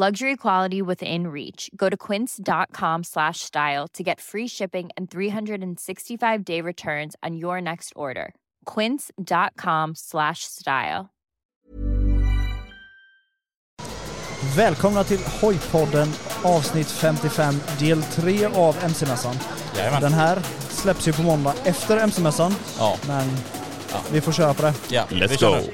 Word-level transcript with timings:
Luxury 0.00 0.36
quality 0.36 0.80
within 0.80 1.26
reach. 1.26 1.70
Go 1.76 1.90
to 1.90 1.96
quince.com 1.96 3.04
slash 3.04 3.40
style 3.40 3.86
to 3.92 4.02
get 4.02 4.18
free 4.18 4.48
shipping 4.48 4.88
and 4.96 5.10
365 5.10 6.42
day 6.42 6.62
returns 6.62 7.16
on 7.22 7.36
your 7.36 7.60
next 7.60 7.92
order. 7.94 8.32
Quince.com 8.64 9.94
slash 9.94 10.44
style. 10.44 11.10
Välkomna 14.56 15.04
till 15.04 15.20
Hojpodden 15.40 16.08
avsnitt 16.44 16.90
55 16.90 17.54
del 17.78 18.02
3 18.02 18.44
av 18.46 18.76
MC-mässan. 18.84 19.34
Jajamän. 19.76 20.00
Den 20.00 20.12
här 20.12 20.38
släpps 20.70 21.08
ju 21.08 21.12
på 21.12 21.22
måndag 21.22 21.54
efter 21.64 21.96
MC-mässan. 21.96 22.54
Ja. 22.78 22.96
Men 23.06 23.28
vi 24.12 24.20
får 24.20 24.32
köra 24.32 24.54
på 24.54 24.62
det. 24.62 24.74
Ja, 24.90 25.04
Let's 25.10 25.40
go. 25.40 25.70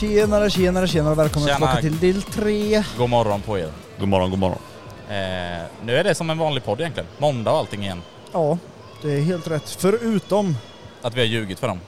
Tjenare, 0.00 0.50
tjenare, 0.50 0.88
tjenare 0.88 1.12
och 1.12 1.18
välkomna 1.18 1.46
Tjena. 1.48 1.56
tillbaka 1.56 1.80
till 1.80 1.98
del 1.98 2.22
3. 2.22 2.82
God 2.98 3.10
morgon 3.10 3.40
på 3.42 3.58
er. 3.58 3.70
God 3.98 4.08
morgon, 4.08 4.30
god 4.30 4.38
morgon. 4.38 4.58
Eh, 5.08 5.14
nu 5.84 5.96
är 5.96 6.04
det 6.04 6.14
som 6.14 6.30
en 6.30 6.38
vanlig 6.38 6.64
podd 6.64 6.80
egentligen. 6.80 7.08
Måndag 7.18 7.50
och 7.52 7.58
allting 7.58 7.82
igen. 7.82 8.02
Ja, 8.32 8.58
det 9.02 9.12
är 9.12 9.20
helt 9.20 9.48
rätt. 9.48 9.76
Förutom... 9.78 10.56
Att 11.02 11.14
vi 11.14 11.20
har 11.20 11.26
ljugit 11.26 11.58
för 11.58 11.68
dem. 11.68 11.80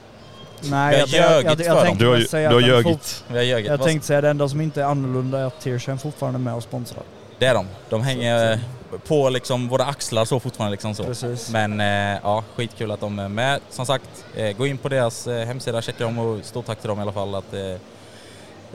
Nej, 0.61 1.05
Vi 1.11 1.17
har 1.17 1.25
jag, 1.25 1.31
jag, 1.31 1.43
ljugit 1.43 1.59
jag, 1.59 1.67
jag 1.67 1.77
för 1.77 1.85
tänkte 1.85 2.03
Du 2.05 2.09
har, 2.09 2.19
säga 2.19 2.49
du 2.49 2.55
har 2.55 2.61
att 2.61 2.83
den 2.83 2.91
ljugit. 2.91 3.23
Vi 3.27 3.37
har 3.37 3.43
ljugit. 3.43 3.65
Jag 3.67 3.77
Vad- 3.77 3.87
tänkte 3.87 4.07
säga 4.07 4.21
det 4.21 4.29
enda 4.29 4.49
som 4.49 4.61
inte 4.61 4.81
är 4.81 4.85
annorlunda 4.85 5.39
är 5.39 5.45
att 5.45 5.61
Tearsham 5.61 5.97
fortfarande 5.99 6.37
är 6.37 6.41
med 6.41 6.53
och 6.53 6.63
sponsrar. 6.63 7.03
Det 7.39 7.45
är 7.45 7.53
de. 7.53 7.65
De 7.89 8.01
hänger 8.01 8.59
på 9.07 9.29
liksom 9.29 9.67
våra 9.67 9.85
axlar 9.85 10.25
så 10.25 10.39
fortfarande 10.39 10.71
liksom 10.71 10.95
så. 10.95 11.03
Precis. 11.03 11.49
Men 11.49 11.79
eh, 11.81 12.19
ja, 12.23 12.43
skitkul 12.55 12.91
att 12.91 12.99
de 12.99 13.19
är 13.19 13.27
med. 13.27 13.59
Som 13.69 13.85
sagt, 13.85 14.25
eh, 14.35 14.57
gå 14.57 14.67
in 14.67 14.77
på 14.77 14.89
deras 14.89 15.27
eh, 15.27 15.45
hemsida, 15.45 15.81
checka 15.81 16.03
dem 16.03 16.19
och 16.19 16.45
stort 16.45 16.65
tack 16.65 16.79
till 16.79 16.87
dem 16.89 16.99
i 16.99 17.01
alla 17.01 17.11
fall 17.13 17.35
att, 17.35 17.53
eh, 17.53 17.59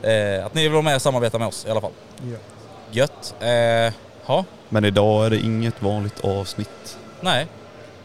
eh, 0.03 0.45
att 0.45 0.53
ni 0.53 0.63
vill 0.63 0.71
vara 0.71 0.81
med 0.81 0.95
och 0.95 1.01
samarbeta 1.01 1.39
med 1.39 1.47
oss 1.47 1.65
i 1.65 1.71
alla 1.71 1.81
fall. 1.81 1.91
Ja. 2.31 2.37
Gött. 2.91 3.35
Eh, 3.39 3.49
ja, 4.27 4.45
Men 4.69 4.85
idag 4.85 5.25
är 5.25 5.29
det 5.29 5.37
inget 5.39 5.81
vanligt 5.81 6.25
avsnitt. 6.25 6.97
nej. 7.21 7.47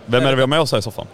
Vem 0.07 0.23
är 0.27 0.31
det 0.31 0.35
vi 0.37 0.43
har 0.43 0.47
med 0.49 0.61
oss 0.61 0.73
här 0.73 0.79
i 0.79 0.83
soffan? 0.83 1.07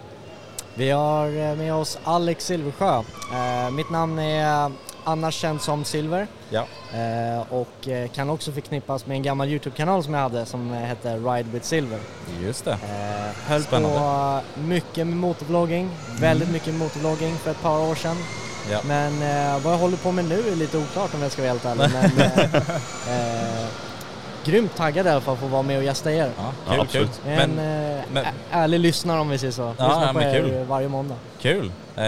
Vi 0.74 0.90
har 0.90 1.26
eh, 1.26 1.56
med 1.56 1.74
oss 1.74 1.98
Alex 2.04 2.44
Silversjö. 2.46 3.02
Eh, 3.32 3.70
mitt 3.70 3.90
namn 3.90 4.18
är 4.18 4.72
annars 5.04 5.34
känd 5.34 5.60
som 5.62 5.84
Silver 5.84 6.26
Ja. 6.50 6.64
eh, 6.94 7.52
och 7.52 7.88
eh, 7.88 8.08
kan 8.08 8.30
också 8.30 8.52
förknippas 8.52 9.06
med 9.06 9.14
en 9.14 9.22
gammal 9.22 9.48
Youtube-kanal 9.48 10.04
som 10.04 10.14
jag 10.14 10.20
hade 10.20 10.46
som 10.46 10.70
hette 10.72 11.16
Ride 11.16 11.50
with 11.52 11.66
Silver. 11.66 11.98
Just 12.42 12.64
det. 12.64 12.70
Eh, 12.72 13.48
höll 13.50 13.62
Spännande. 13.62 13.98
på 13.98 14.40
mycket 14.60 15.06
med 15.06 15.16
motorvlogging, 15.16 15.90
väldigt 16.20 16.50
mycket 16.50 16.74
motorvlogging 16.74 17.36
för 17.36 17.50
ett 17.50 17.62
par 17.62 17.78
år 17.90 17.94
sedan. 17.94 18.16
Ja. 18.70 18.78
Men 18.84 19.22
eh, 19.22 19.62
vad 19.64 19.72
jag 19.72 19.78
håller 19.78 19.96
på 19.96 20.12
med 20.12 20.24
nu 20.24 20.48
är 20.52 20.56
lite 20.56 20.78
oklart 20.78 21.14
om 21.14 21.22
jag 21.22 21.32
ska 21.32 21.42
vara 21.42 21.50
helt 21.52 21.64
ärlig. 21.64 21.90
Men, 21.92 22.26
eh, 22.26 22.54
eh, 23.62 23.66
grymt 24.44 24.76
taggad 24.76 25.06
i 25.06 25.10
alla 25.10 25.20
fall 25.20 25.36
för 25.36 25.46
att 25.46 25.50
få 25.50 25.56
vara 25.56 25.62
med 25.62 25.78
och 25.78 25.84
gästa 25.84 26.12
er. 26.12 26.30
Ja, 26.36 26.52
Ja, 26.66 26.72
kul, 26.72 26.80
absolut. 26.80 27.20
kul. 27.24 27.32
En 27.32 27.50
Men 27.50 27.96
eh, 27.96 28.02
men- 28.12 28.24
ärlig 28.50 28.80
lyssnare 28.80 29.20
om 29.20 29.28
vi 29.28 29.38
säger 29.38 29.52
så. 29.52 29.62
Ja, 29.78 29.86
Lyssnar 29.88 30.06
ja, 30.06 30.12
på 30.12 30.18
men 30.18 30.28
er 30.28 30.40
kul. 30.42 30.64
varje 30.64 30.88
måndag. 30.88 31.14
Kul. 31.40 31.72
Eh, 31.96 32.04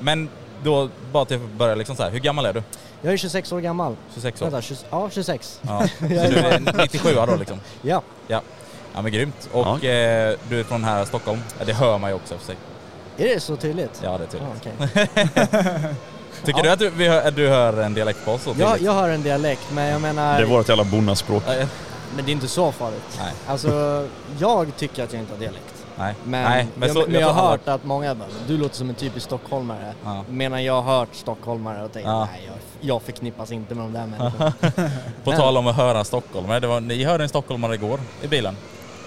men 0.00 0.28
då, 0.62 0.88
bara 1.12 1.24
till 1.24 1.36
att 1.36 1.42
börja 1.58 1.74
liksom 1.74 1.96
så 1.96 2.02
här, 2.02 2.10
hur 2.10 2.18
gammal 2.18 2.46
är 2.46 2.52
du? 2.52 2.62
Jag 3.02 3.12
är 3.12 3.16
26 3.16 3.52
år 3.52 3.60
gammal. 3.60 3.96
26 4.14 4.42
år? 4.42 4.46
Vänta, 4.46 4.62
20, 4.62 4.76
ja 4.90 5.10
26. 5.12 5.60
Ja. 5.62 5.82
Så 5.98 6.04
du 6.06 6.16
är 6.16 6.60
97 6.82 7.14
då 7.26 7.36
liksom? 7.36 7.60
Ja. 7.82 8.02
Ja. 8.28 8.40
Ja 8.94 9.02
men 9.02 9.12
grymt. 9.12 9.48
Och 9.52 9.84
eh, 9.84 10.36
du 10.48 10.60
är 10.60 10.64
från 10.64 10.84
här 10.84 11.04
Stockholm? 11.04 11.40
Ja, 11.58 11.64
det 11.64 11.72
hör 11.72 11.98
man 11.98 12.10
ju 12.10 12.16
också 12.16 12.38
för 12.38 12.46
sig. 12.46 12.56
Är 13.20 13.34
det 13.34 13.40
så 13.40 13.56
tydligt? 13.56 14.00
Ja 14.04 14.18
det 14.18 14.34
är 14.34 14.40
Ja, 14.40 14.52
tydligt. 14.62 15.08
okej. 15.14 15.94
Tycker 16.44 16.58
Ja. 16.58 16.62
du 16.62 16.70
att 16.70 16.78
du, 16.78 16.90
vi 16.90 17.08
hör, 17.08 17.30
du 17.30 17.48
hör 17.48 17.82
en 17.82 17.94
dialekt 17.94 18.24
på 18.24 18.30
oss 18.32 18.42
så 18.42 18.54
jag, 18.58 18.80
jag 18.80 18.92
hör 18.92 19.08
en 19.08 19.22
dialekt 19.22 19.62
men 19.72 19.86
jag 19.86 20.00
menar, 20.00 20.36
Det 20.38 20.42
är 20.44 20.46
vårt 20.46 20.68
jävla 20.68 20.84
bonnaspråk. 20.84 21.42
Men 22.16 22.24
det 22.24 22.30
är 22.30 22.32
inte 22.32 22.48
så 22.48 22.72
farligt. 22.72 23.18
Nej. 23.18 23.32
Alltså, 23.46 24.06
jag 24.38 24.76
tycker 24.76 25.04
att 25.04 25.12
jag 25.12 25.22
inte 25.22 25.32
har 25.34 25.40
dialekt. 25.40 25.64
Nej. 25.98 26.14
Men, 26.24 26.42
Nej, 26.50 26.66
men, 26.74 26.88
jag, 26.88 26.96
så, 26.96 27.02
men 27.10 27.20
jag 27.20 27.22
tror 27.22 27.32
har 27.42 27.50
hört 27.50 27.68
att 27.68 27.84
många 27.84 28.14
bara, 28.14 28.28
du 28.46 28.56
låter 28.58 28.76
som 28.76 28.88
en 28.88 28.94
typisk 28.94 29.26
stockholmare. 29.26 29.94
Ja. 30.04 30.24
Medan 30.28 30.64
jag 30.64 30.82
har 30.82 30.98
hört 30.98 31.08
stockholmare 31.14 31.84
och 31.84 31.92
tänkt, 31.92 32.06
Ja. 32.06 32.28
nej 32.32 32.42
jag, 32.46 32.54
jag 32.94 33.02
förknippas 33.02 33.52
inte 33.52 33.74
med 33.74 33.84
de 33.84 33.92
där 33.92 34.06
människorna. 34.06 34.52
På 35.24 35.30
Men- 35.30 35.38
tal 35.40 35.56
om 35.56 35.66
att 35.66 35.76
höra 35.76 36.04
stockholmare, 36.04 36.60
det 36.60 36.66
var, 36.66 36.80
ni 36.80 37.04
hörde 37.04 37.24
en 37.24 37.28
stockholmare 37.28 37.74
igår 37.74 38.00
i 38.22 38.26
bilen. 38.26 38.56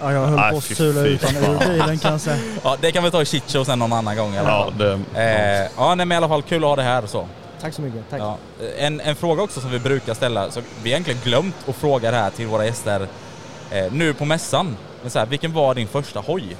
Ja, 0.01 0.11
jag 0.13 0.19
höll 0.27 0.35
Nej, 0.39 0.51
på 0.51 0.57
att 0.57 0.63
sula 0.63 1.01
ut 1.01 1.23
honom 1.23 1.43
ur 1.55 1.59
bilen 1.67 1.97
kan 1.97 2.11
jag 2.11 2.21
säga. 2.21 2.37
Ja 2.63 2.77
det 2.81 2.91
kan 2.91 3.03
vi 3.03 3.11
ta 3.11 3.21
i 3.21 3.25
shitshow 3.25 3.63
sen 3.63 3.79
någon 3.79 3.93
annan 3.93 4.15
gång 4.17 4.33
i 4.33 4.37
alla 4.37 4.49
Ja, 4.49 4.63
fall. 4.63 4.77
det, 5.13 5.21
Eh, 5.63 5.69
ja 5.77 5.95
nej, 5.95 6.05
men 6.05 6.11
i 6.11 6.15
alla 6.17 6.27
fall 6.27 6.41
kul 6.41 6.63
att 6.63 6.69
ha 6.69 6.75
det 6.75 6.83
här 6.83 7.03
och 7.03 7.09
så. 7.09 7.27
Tack 7.61 7.73
så 7.73 7.81
mycket, 7.81 8.09
tack. 8.09 8.19
Ja. 8.21 8.37
En, 8.77 8.99
en 9.01 9.15
fråga 9.15 9.43
också 9.43 9.61
som 9.61 9.71
vi 9.71 9.79
brukar 9.79 10.13
ställa, 10.13 10.51
så 10.51 10.59
vi 10.83 10.89
har 10.89 10.95
egentligen 10.95 11.19
glömt 11.23 11.55
att 11.67 11.75
fråga 11.75 12.11
det 12.11 12.17
här 12.17 12.29
till 12.29 12.47
våra 12.47 12.65
gäster 12.65 13.07
eh, 13.71 13.91
nu 13.93 14.13
på 14.13 14.25
mässan. 14.25 14.77
Men 15.01 15.11
så 15.11 15.19
här, 15.19 15.25
vilken 15.25 15.53
var 15.53 15.75
din 15.75 15.87
första 15.87 16.19
hoj? 16.19 16.55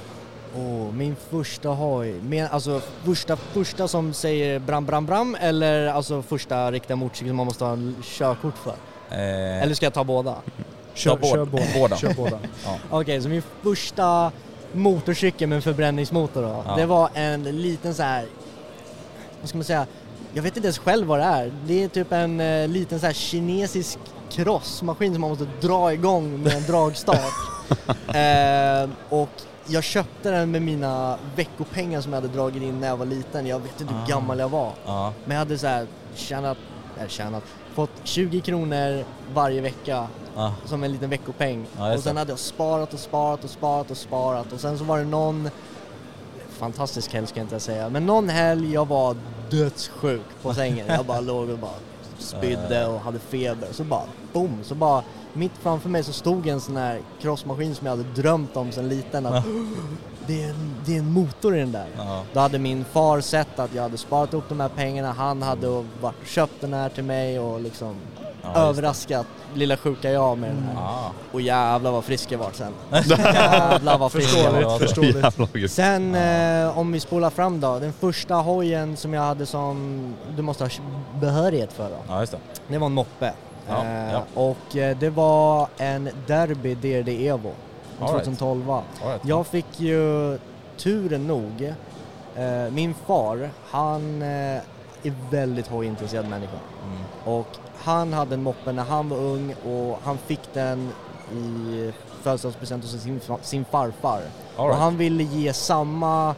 Åh, 0.56 0.92
min 0.92 1.16
första 1.30 1.68
hoj. 1.68 2.14
Men, 2.22 2.48
alltså 2.50 2.80
första, 3.04 3.36
första 3.36 3.88
som 3.88 4.12
säger 4.12 4.58
bram 4.58 4.84
bram 4.86 5.06
bram 5.06 5.36
eller 5.40 5.86
alltså 5.86 6.22
första 6.22 6.70
riktiga 6.70 6.96
motorcykel 6.96 7.28
som 7.28 7.36
man 7.36 7.46
måste 7.46 7.64
ha 7.64 7.72
en 7.72 7.96
körkort 8.02 8.54
för? 8.64 8.74
Eh, 9.10 9.62
Eller 9.62 9.74
ska 9.74 9.86
jag 9.86 9.94
ta 9.94 10.04
båda? 10.04 10.34
Kör, 10.94 11.10
Ja, 11.10 11.16
båda. 11.16 11.34
kör 11.36 11.44
båda. 11.44 11.64
Båda. 11.74 11.96
Kör 11.96 12.14
båda. 12.14 12.38
Okej, 12.90 13.22
så 13.22 13.28
min 13.28 13.42
första 13.62 14.32
motorcykel 14.72 15.48
med 15.48 15.56
en 15.56 15.62
förbränningsmotor 15.62 16.42
då, 16.42 16.62
Ja. 16.66 16.76
det 16.76 16.86
var 16.86 17.08
en 17.14 17.42
liten 17.62 17.94
så 17.94 18.02
här. 18.02 18.26
vad 19.40 19.48
ska 19.48 19.58
man 19.58 19.64
säga, 19.64 19.86
jag 20.32 20.42
vet 20.42 20.56
inte 20.56 20.66
ens 20.66 20.78
själv 20.78 21.06
vad 21.06 21.18
det 21.18 21.24
är. 21.24 21.52
Det 21.66 21.84
är 21.84 21.88
typ 21.88 22.12
en 22.12 22.40
eh, 22.40 22.68
liten 22.68 23.00
så 23.00 23.06
här 23.06 23.12
kinesisk 23.12 23.98
crossmaskin 24.30 25.12
som 25.12 25.20
man 25.20 25.30
måste 25.30 25.46
dra 25.60 25.92
igång 25.92 26.42
med 26.42 26.52
en 26.52 26.62
dragstart. 26.62 27.18
eh, 28.14 28.90
och 29.08 29.28
jag 29.66 29.84
köpte 29.84 30.30
den 30.30 30.50
med 30.50 30.62
mina 30.62 31.18
veckopengar 31.36 32.00
som 32.00 32.12
jag 32.12 32.20
hade 32.20 32.34
dragit 32.34 32.62
in 32.62 32.80
när 32.80 32.88
jag 32.88 32.96
var 32.96 33.06
liten. 33.06 33.46
Jag 33.46 33.58
vet 33.58 33.80
inte 33.80 33.94
hur 33.94 34.02
Ah. 34.02 34.06
gammal 34.06 34.38
jag 34.38 34.48
var. 34.48 34.72
ja. 34.86 35.12
Men 35.24 35.34
jag 35.34 35.38
hade 35.38 35.58
så 35.58 35.66
här 35.66 35.86
tjänat, 36.14 36.58
eller 36.98 37.08
tjänat, 37.08 37.42
fått 37.74 37.90
20 38.04 38.40
kronor 38.40 39.04
varje 39.34 39.60
vecka 39.60 40.06
Ja. 40.34 40.54
som 40.64 40.84
en 40.84 40.92
liten 40.92 41.10
veckopeng. 41.10 41.66
Ja, 41.78 41.94
och 41.94 42.00
sen 42.00 42.16
hade 42.16 42.32
jag 42.32 42.38
sparat 42.38 42.94
och 42.94 43.00
sparat 43.00 43.44
och 43.44 43.50
sparat 43.50 43.90
och 43.90 43.96
sparat 43.96 44.52
och 44.52 44.60
sen 44.60 44.78
så 44.78 44.84
var 44.84 44.98
det 44.98 45.04
någon 45.04 45.50
fantastisk 46.48 47.12
helg 47.12 47.26
ska 47.26 47.40
jag 47.40 47.44
inte 47.44 47.60
säga, 47.60 47.88
men 47.88 48.06
någon 48.06 48.28
helg 48.28 48.72
jag 48.72 48.88
var 48.88 49.16
dödssjuk 49.50 50.26
på 50.42 50.54
sängen. 50.54 50.86
Jag 50.88 51.06
bara 51.06 51.20
låg 51.20 51.48
och 51.50 51.58
bara 51.58 51.78
spydde 52.18 52.86
och 52.86 53.00
hade 53.00 53.18
feber. 53.18 53.68
Så 53.70 53.84
bara 53.84 54.04
boom, 54.32 54.58
så 54.62 54.74
bara 54.74 55.02
mitt 55.32 55.52
framför 55.62 55.88
mig 55.88 56.02
så 56.02 56.12
stod 56.12 56.46
en 56.46 56.60
sån 56.60 56.76
här 56.76 57.00
crossmaskin 57.20 57.74
som 57.74 57.86
jag 57.86 57.96
hade 57.96 58.22
drömt 58.22 58.56
om 58.56 58.72
sedan 58.72 58.88
liten. 58.88 59.26
Att, 59.26 59.44
det, 60.26 60.42
är 60.42 60.50
en, 60.50 60.74
det 60.86 60.94
är 60.94 60.98
en 60.98 61.12
motor 61.12 61.56
i 61.56 61.60
den 61.60 61.72
där. 61.72 61.86
Ja. 61.96 62.22
Då 62.32 62.40
hade 62.40 62.58
min 62.58 62.84
far 62.84 63.20
sett 63.20 63.58
att 63.58 63.74
jag 63.74 63.82
hade 63.82 63.98
sparat 63.98 64.34
upp 64.34 64.48
de 64.48 64.60
här 64.60 64.68
pengarna, 64.68 65.12
han 65.12 65.42
hade 65.42 65.84
varit, 66.00 66.26
köpt 66.26 66.60
den 66.60 66.72
här 66.72 66.88
till 66.88 67.04
mig 67.04 67.38
och 67.38 67.60
liksom 67.60 67.94
Ja, 68.44 68.60
överraskat 68.60 69.26
lilla 69.54 69.76
sjuka 69.76 70.10
jag 70.10 70.38
med 70.38 70.50
den 70.50 70.62
här. 70.62 70.74
Ja. 70.74 71.12
Och 71.32 71.40
jävlar 71.40 71.90
vad 71.92 72.04
frisk 72.04 72.32
jag 72.32 72.38
vart 72.38 72.54
sen. 72.54 72.72
jävlar 73.04 73.98
vad 73.98 74.12
frisk 74.12 74.36
jag 74.38 74.62
vart. 74.62 74.80
Förståeligt. 74.80 75.72
Sen 75.72 76.14
eh, 76.14 76.78
om 76.78 76.92
vi 76.92 77.00
spolar 77.00 77.30
fram 77.30 77.60
då, 77.60 77.78
den 77.78 77.92
första 77.92 78.34
hojen 78.34 78.96
som 78.96 79.14
jag 79.14 79.22
hade 79.22 79.46
som 79.46 80.14
du 80.36 80.42
måste 80.42 80.64
ha 80.64 80.70
behörighet 81.20 81.72
för 81.72 81.90
då. 81.90 81.96
ja, 82.08 82.20
just 82.20 82.32
det. 82.32 82.38
Det 82.68 82.78
var 82.78 82.86
en 82.86 82.92
moppe. 82.92 83.32
Ja, 83.68 83.84
eh, 83.84 84.12
ja. 84.12 84.22
Och 84.34 84.76
eh, 84.76 84.96
det 84.98 85.10
var 85.10 85.68
en 85.76 86.08
Derby 86.26 86.74
DRD 86.74 87.08
Evo 87.08 87.52
All 88.00 88.12
right. 88.12 88.24
2012. 88.24 88.70
All 88.70 88.82
right. 89.04 89.20
Jag 89.24 89.46
fick 89.46 89.80
ju 89.80 90.38
turen 90.76 91.26
nog, 91.26 91.72
eh, 92.36 92.72
min 92.72 92.94
far, 93.06 93.50
han 93.70 94.22
eh, 94.22 94.60
är 95.04 95.12
väldigt 95.30 95.66
hojintresserad 95.66 96.28
människa. 96.28 96.56
Mm. 96.86 96.98
Och 97.24 97.48
han 97.78 98.12
hade 98.12 98.34
en 98.34 98.42
moppe 98.42 98.72
när 98.72 98.84
han 98.84 99.08
var 99.08 99.16
ung 99.18 99.54
och 99.66 99.98
han 100.04 100.18
fick 100.18 100.40
den 100.52 100.88
i 101.32 101.92
födelsedagspresent 102.22 102.84
hos 102.84 103.02
sin, 103.02 103.20
sin 103.42 103.64
farfar. 103.64 104.20
All 104.56 104.64
Och 104.64 104.66
right. 104.68 104.78
han 104.80 104.96
ville 104.96 105.22
ge 105.22 105.52
samma 105.52 106.34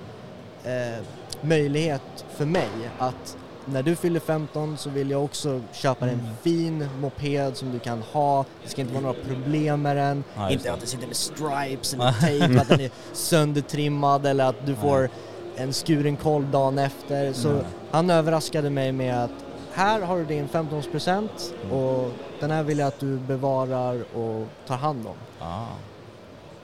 eh, 0.64 1.02
möjlighet 1.40 2.24
för 2.36 2.44
mig 2.44 2.68
att 2.98 3.36
när 3.64 3.82
du 3.82 3.96
fyller 3.96 4.20
15 4.20 4.76
så 4.78 4.90
vill 4.90 5.10
jag 5.10 5.24
också 5.24 5.60
köpa 5.72 6.08
Mm. 6.08 6.18
en 6.20 6.26
fin 6.42 6.88
moped 7.00 7.56
som 7.56 7.72
du 7.72 7.78
kan 7.78 8.02
ha. 8.12 8.44
Det 8.64 8.68
ska 8.70 8.80
inte 8.80 8.94
vara 8.94 9.02
några 9.02 9.22
problem 9.28 9.82
med 9.82 9.96
den. 9.96 10.24
Just 10.38 10.52
inte 10.52 10.72
att 10.72 10.80
det 10.80 10.86
sitter 10.86 11.06
med 11.06 11.16
stripes 11.16 11.94
eller 11.94 12.12
tejp, 12.20 12.58
att 12.60 12.68
den 12.68 12.80
är 12.80 12.90
söndertrimmad 13.12 14.26
eller 14.26 14.44
att 14.44 14.66
du 14.66 14.74
får 14.74 15.08
en 15.56 15.72
skuren 15.72 16.16
kolv 16.16 16.50
dagen 16.50 16.78
efter. 16.78 17.32
Så 17.32 17.48
Nej. 17.52 17.62
han 17.90 18.10
överraskade 18.10 18.70
mig 18.70 18.92
med 18.92 19.24
att 19.24 19.30
här 19.74 20.00
har 20.00 20.16
du 20.16 20.24
din 20.24 20.48
15-årspresent 20.48 21.30
Mm. 21.64 21.76
och 21.78 22.10
den 22.40 22.50
här 22.50 22.62
vill 22.62 22.78
jag 22.78 22.88
att 22.88 23.00
du 23.00 23.16
bevarar 23.18 24.16
och 24.16 24.46
tar 24.66 24.76
hand 24.76 25.06
om. 25.06 25.46
Ah. 25.46 25.64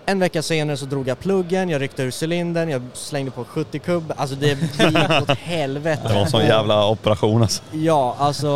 En 0.07 0.19
vecka 0.19 0.43
senare 0.43 0.77
så 0.77 0.85
drog 0.87 1.09
jag 1.09 1.19
pluggen, 1.19 1.69
jag 1.69 1.81
ryckte 1.83 2.03
ur 2.03 2.11
cylindern, 2.23 2.69
jag 2.69 2.83
slängde 2.93 3.31
på 3.31 3.45
70 3.45 3.79
kubb. 3.79 4.13
Alltså 4.17 4.37
det, 4.37 4.47
gick 4.79 5.23
åt 5.23 5.39
helvete. 5.39 6.03
Det 6.09 6.15
var 6.15 6.21
en 6.21 6.31
sån 6.31 6.41
jävla 6.47 6.89
operation 6.89 7.43
alltså. 7.43 7.63
Ja, 7.73 8.17
alltså 8.19 8.49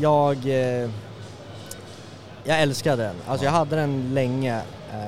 jag... 0.00 0.36
Eh, 0.46 0.90
jag 2.46 2.60
älskade 2.62 3.02
den. 3.02 3.14
Alltså 3.28 3.44
jag 3.44 3.52
hade 3.52 3.76
den 3.76 4.14
länge. 4.14 4.54
Eh, 4.92 4.98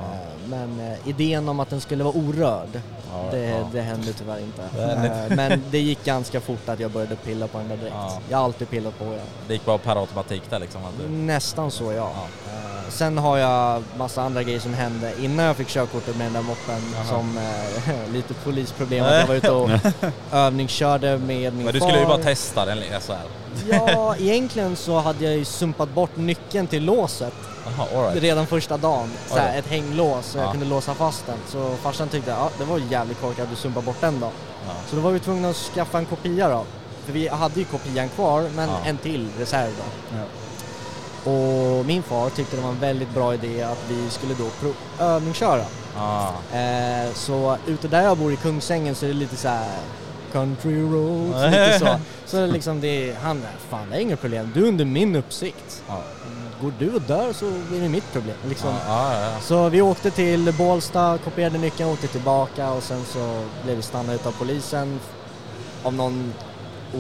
men 0.51 0.81
eh, 0.81 1.09
idén 1.09 1.49
om 1.49 1.61
att 1.61 1.71
den 1.71 1.81
skulle 1.81 2.05
vara 2.05 2.15
orörd, 2.15 2.81
Ja, 3.13 3.29
det, 3.31 3.39
ja. 3.39 3.69
det 3.73 3.81
hände 3.81 4.13
tyvärr 4.13 4.39
inte. 4.39 4.63
Eh, 4.83 5.37
men 5.37 5.63
det 5.71 5.79
gick 5.79 6.05
ganska 6.05 6.41
fort 6.41 6.69
att 6.69 6.81
jag 6.81 6.91
började 6.91 7.17
pilla 7.17 7.49
på 7.49 7.59
den 7.59 7.69
där 7.69 7.77
direkt. 7.77 7.95
Ja. 7.97 8.19
Jag 8.29 8.39
har 8.39 8.45
alltid 8.45 8.71
pillat 8.71 8.99
på 8.99 9.05
den. 9.05 9.21
Det 9.49 9.53
gick 9.53 9.65
bara 9.65 9.79
per 9.79 10.01
automatik 10.01 10.43
där 10.51 10.59
liksom? 10.59 10.81
Du... 10.99 11.09
Nästan 11.09 11.71
så 11.71 11.93
ja. 11.93 11.93
Ja. 11.93 12.27
Eh, 12.53 12.76
sen 12.89 13.19
har 13.19 13.37
jag 13.39 13.83
massa 13.99 14.23
andra 14.23 14.43
grejer 14.43 14.61
som 14.61 14.75
hände 14.75 15.13
innan 15.21 15.45
jag 15.47 15.57
fick 15.57 15.69
körkortet 15.69 16.17
med 16.17 16.27
den 16.27 16.33
där 16.33 16.43
moppen 16.43 16.83
Jaha. 16.95 17.05
som 17.05 17.39
eh, 17.39 18.13
lite 18.13 18.35
polisproblem 18.35 19.05
att 19.05 19.15
jag 19.15 19.27
var 19.27 19.35
ute 19.35 19.51
och 19.51 19.71
övningskörde 20.33 21.19
med 21.19 21.53
min 21.55 21.65
Men 21.65 21.75
du 21.75 21.81
far. 21.81 21.87
skulle 21.89 22.01
ju 22.01 22.07
bara 22.07 22.23
testa 22.23 22.65
den 22.65 22.81
lite 22.81 23.01
så 23.01 23.13
här. 23.13 23.23
Ja, 23.71 24.17
egentligen 24.19 24.77
så 24.77 24.99
hade 24.99 25.25
jag 25.25 25.35
ju 25.37 25.45
sumpat 25.45 25.89
bort 25.95 26.17
nyckeln 26.17 26.67
till 26.67 26.85
låset 26.85 27.35
all 27.95 28.03
right. 28.03 28.23
redan 28.23 28.47
första 28.47 28.77
dagen. 28.77 29.11
Så 29.27 29.39
här, 29.39 29.59
ett 29.59 29.67
hänglås 29.67 30.27
så 30.27 30.39
jag 30.39 30.47
Ja. 30.47 30.51
kunde 30.51 30.67
låsa 30.67 30.95
fast 30.95 31.27
den. 31.27 31.37
Så 31.49 31.75
farsan 31.83 32.09
tyckte 32.09 32.31
ja 32.31 32.51
det 32.59 32.65
var 32.65 32.79
jävligt 32.91 33.21
korkat 33.21 33.45
att 33.45 33.51
du 33.51 33.57
sumpade 33.57 33.87
bort 33.87 34.01
den 34.01 34.21
då. 34.21 34.31
Ja. 34.67 34.73
Så 34.91 34.97
då 34.97 35.03
var 35.03 35.11
vi 35.11 35.21
tvungna 35.21 35.49
att 35.51 35.57
skaffa 35.57 35.99
en 35.99 36.05
kopia 36.07 36.49
då. 36.49 36.65
För 37.05 37.13
vi 37.13 37.29
hade 37.29 37.61
ju 37.61 37.65
kopian 37.65 38.09
kvar 38.09 38.49
men 38.57 38.69
en 38.85 38.97
till 38.99 39.29
reserv 39.39 39.71
då. 39.79 40.17
Och 41.27 41.87
min 41.87 42.03
far 42.03 42.31
tyckte 42.31 42.57
det 42.57 42.63
var 42.63 42.71
en 42.71 42.81
väldigt 42.81 43.15
bra 43.15 43.35
idé 43.35 43.63
att 43.63 43.85
vi 43.89 44.11
skulle 44.11 44.35
då 44.35 44.71
övningsköra. 45.05 45.65
Ah. 45.97 46.57
Eh, 46.57 47.13
så 47.15 47.57
ute 47.67 47.89
där 47.89 48.03
jag 48.03 48.19
bor 48.19 48.33
i 48.33 48.37
Kungsängen 48.37 48.95
så 48.95 49.05
är 49.05 49.09
det 49.09 49.15
lite 49.15 49.37
så 49.37 49.49
här 49.49 49.79
country 50.33 50.81
roads, 50.81 51.45
lite 51.45 51.79
så. 51.79 51.99
Så 52.27 52.37
det 52.37 52.47
liksom 52.47 52.81
det, 52.81 53.17
han, 53.23 53.43
fan 53.71 53.91
det 53.91 53.97
är 53.97 54.01
inget 54.01 54.21
problem, 54.21 54.51
du 54.55 54.65
är 54.65 54.69
under 54.69 54.85
min 54.85 55.17
uppsikt. 55.17 55.83
Ja. 55.89 56.03
Går 56.63 56.73
du 56.79 56.91
och 56.95 57.03
dör 57.03 57.33
så 57.33 57.47
är 57.47 57.81
det 57.81 57.89
mitt 57.89 58.13
problem. 58.13 58.37
Liksom. 58.49 58.71
Ja, 58.87 59.15
ja, 59.15 59.21
ja. 59.21 59.41
Så 59.41 59.69
vi 59.69 59.83
åkte 59.83 60.11
till 60.11 60.55
Bålsta, 60.59 61.19
kopierade 61.25 61.59
nyckeln, 61.59 61.91
åkte 61.91 62.07
tillbaka 62.07 62.71
och 62.71 62.83
sen 62.83 63.05
så 63.05 63.43
blev 63.65 63.77
vi 63.77 63.83
stannade 63.83 64.15
utav 64.15 64.35
polisen 64.39 65.01
av 65.83 65.95
någon 65.95 66.33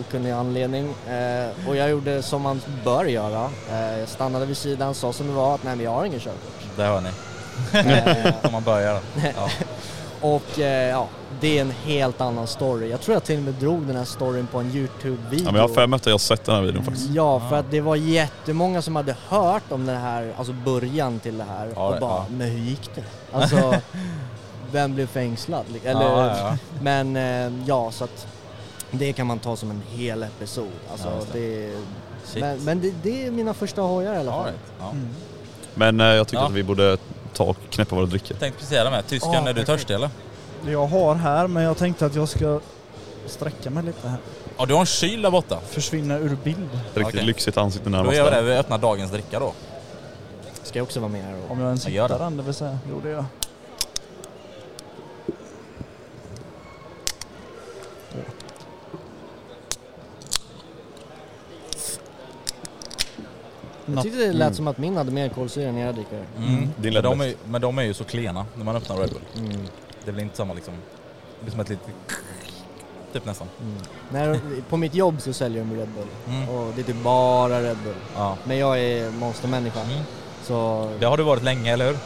okunnig 0.01 0.31
anledning. 0.31 0.95
Eh, 1.09 1.69
och 1.69 1.77
jag 1.77 1.91
gjorde 1.91 2.23
som 2.23 2.43
man 2.43 2.61
bör 2.85 3.05
göra. 3.05 3.51
Eh, 3.71 3.99
jag 3.99 4.09
stannade 4.09 4.47
vid 4.47 4.57
sidan, 4.57 4.95
sa 4.95 5.13
som 5.13 5.27
det 5.27 5.33
var 5.33 5.55
att 5.55 5.65
nej 5.65 5.77
men 5.77 5.85
jag 5.85 5.93
har 5.93 6.05
ingen 6.05 6.21
körkort. 6.21 6.67
Det 6.77 6.83
hör 6.83 7.01
ni. 7.01 7.09
Eh, 7.91 8.35
Om 8.47 8.53
man 8.53 8.63
börjar. 8.63 9.01
Ja. 9.37 9.49
och 10.21 10.59
eh, 10.59 10.89
ja, 10.91 11.09
det 11.41 11.59
är 11.59 11.61
en 11.63 11.71
helt 11.85 12.21
annan 12.21 12.47
story. 12.47 12.91
Jag 12.91 13.01
tror 13.01 13.15
jag 13.15 13.25
till 13.25 13.37
och 13.37 13.43
med 13.43 13.55
drog 13.55 13.87
den 13.87 13.97
här 13.97 14.05
storyn 14.05 14.47
på 14.47 14.59
en 14.59 14.71
Youtube-video. 14.71 15.45
Ja, 15.45 15.53
men 15.53 15.55
jag 15.55 15.69
har 15.69 15.75
för 15.75 15.87
mig 15.87 15.97
att 15.97 16.07
jag 16.07 16.13
har 16.13 16.19
sett 16.19 16.45
den 16.45 16.55
här 16.55 16.63
videon 16.63 16.85
faktiskt. 16.85 17.11
Ja, 17.11 17.41
för 17.49 17.57
att 17.57 17.71
det 17.71 17.81
var 17.81 17.97
jättemånga 17.97 18.83
som 18.83 18.97
hade 18.97 19.17
hört 19.29 19.63
om 19.73 19.87
den 19.87 19.97
här, 20.01 20.33
alltså 20.39 20.53
början 20.53 21.19
till 21.21 21.39
det 21.39 21.45
här 21.59 21.73
Ja, 21.75 21.89
och 21.89 22.01
bara, 22.01 22.11
ja. 22.11 22.27
men 22.31 22.49
hur 22.49 22.59
gick 22.59 22.91
det? 22.95 23.03
Alltså, 23.33 23.75
vem 24.73 24.95
blev 24.95 25.07
fängslad? 25.07 25.65
Eller, 25.85 26.01
Ja, 26.03 26.27
ja, 26.27 26.37
ja. 26.39 26.57
Men 26.81 27.17
eh, 27.17 27.53
ja, 27.67 27.91
så 27.91 28.05
att 28.05 28.27
det 28.91 29.13
kan 29.13 29.27
man 29.27 29.39
ta 29.39 29.57
som 29.57 29.71
en 29.71 29.83
hel 29.91 30.23
episod. 30.23 30.69
Alltså, 30.93 31.09
Ja, 31.09 31.25
det. 31.33 31.73
Shit. 32.25 32.41
men 32.41 32.65
men 32.65 32.81
det, 32.81 32.93
det 33.03 33.27
är 33.27 33.31
mina 33.31 33.55
första 33.55 33.83
hojar 33.83 34.15
i 34.15 34.17
alla 34.17 34.33
All 34.33 34.43
fall. 34.45 34.53
right. 34.53 34.61
Ja. 34.81 34.93
Men 35.75 36.01
eh, 36.01 36.07
jag 36.07 36.29
tycker 36.29 36.43
Ja. 36.43 36.47
att 36.49 36.53
vi 36.55 36.63
borde 36.63 36.97
ta 37.35 37.45
och 37.45 37.57
knäppa 37.71 37.97
våra 37.97 38.07
drycker. 38.07 38.35
Tänkte 38.35 38.51
precis 38.59 38.69
säga 38.69 38.85
det 38.85 38.91
med. 38.91 39.07
Tysken, 39.07 39.33
Ja, 39.33 39.49
är 39.49 39.55
du 39.55 39.65
törstig 39.65 39.95
eller? 39.95 40.11
Jag 40.67 40.87
har 40.87 41.15
här, 41.15 41.47
men 41.47 41.63
jag 41.63 41.77
tänkte 41.77 42.07
att 42.07 42.15
jag 42.15 42.29
ska 42.29 42.61
sträcka 43.27 43.71
mig 43.71 43.85
lite 43.85 44.09
här. 44.09 44.19
Ja, 44.59 44.67
du 44.67 44.73
har 44.75 44.81
en 44.81 44.87
kyl 44.87 45.23
där 45.23 45.31
borta. 45.31 45.59
Försvinna 45.69 46.19
ur 46.19 46.37
bild. 46.45 46.69
Riktigt 46.95 47.07
Okej. 47.07 47.25
lyxigt 47.25 47.57
ansikte 47.57 47.91
Då 47.91 47.97
närmast. 47.97 48.17
gör 48.17 48.31
vi 48.31 48.37
det. 48.37 48.43
Vi 48.43 48.53
öppnar 48.57 48.79
dagens 48.79 49.11
dricka 49.11 49.39
då. 49.41 49.53
Ska 50.63 50.79
jag 50.79 50.85
också 50.85 51.01
vara 51.01 51.11
med 51.13 51.25
här? 51.25 51.35
Och... 51.45 51.51
Om 51.51 51.59
jag 51.61 51.67
ens 51.67 51.87
hittar 51.87 52.09
det. 52.09 52.19
den, 52.19 52.37
det 52.37 52.43
vill 52.43 52.55
säga. 52.55 52.79
Jo, 52.91 53.01
det 53.03 53.09
gör 53.09 53.17
jag. 53.17 53.25
Jag 63.95 64.03
tyckte 64.03 64.19
det 64.27 64.33
lät 64.33 64.55
som 64.57 64.69
att 64.69 64.79
min 64.79 64.97
hade 64.97 65.11
mer 65.11 65.29
kolsyra 65.29 65.69
än 65.69 65.79
era 65.79 65.93
drickor. 65.93 66.25
Mm. 66.39 66.69
Din 66.77 66.93
Men, 66.95 67.03
de 67.03 67.21
är, 67.21 67.35
men 67.49 67.61
de 67.61 67.79
är 67.79 67.83
ju 67.83 67.95
så 67.95 68.05
klena 68.05 68.47
när 68.55 68.65
man 68.65 68.77
öppnar 68.77 68.97
Red 68.97 69.11
Bull. 69.11 69.47
Mm. 69.47 69.67
Det 70.05 70.13
blir 70.13 70.23
inte 70.25 70.37
samma 70.37 70.55
liksom... 70.55 70.75
Det 71.39 71.45
blir 71.45 71.51
som 71.53 71.61
ett 71.61 71.69
litet... 71.69 71.87
Typ 73.13 73.25
nästan. 73.27 73.49
Mm. 73.61 73.77
När, 74.11 74.41
på 74.69 74.77
mitt 74.77 74.95
jobb 74.95 75.21
så 75.21 75.33
säljer 75.33 75.65
de 75.65 75.77
Red 75.77 75.89
Bull 75.89 76.37
Mm. 76.37 76.49
och 76.49 76.73
det 76.75 76.81
är 76.81 76.85
typ 76.85 77.03
bara 77.03 77.61
Red 77.63 77.77
Bull. 77.85 77.95
Ja. 78.17 78.37
Men 78.45 78.57
jag 78.59 78.81
är 78.81 79.11
monstermänniska. 79.11 79.81
Mm. 79.81 79.99
Så 80.45 80.89
Det 81.01 81.07
har 81.07 81.17
du 81.17 81.23
varit 81.23 81.43
länge, 81.43 81.73
eller 81.73 81.87
hur? 81.87 81.97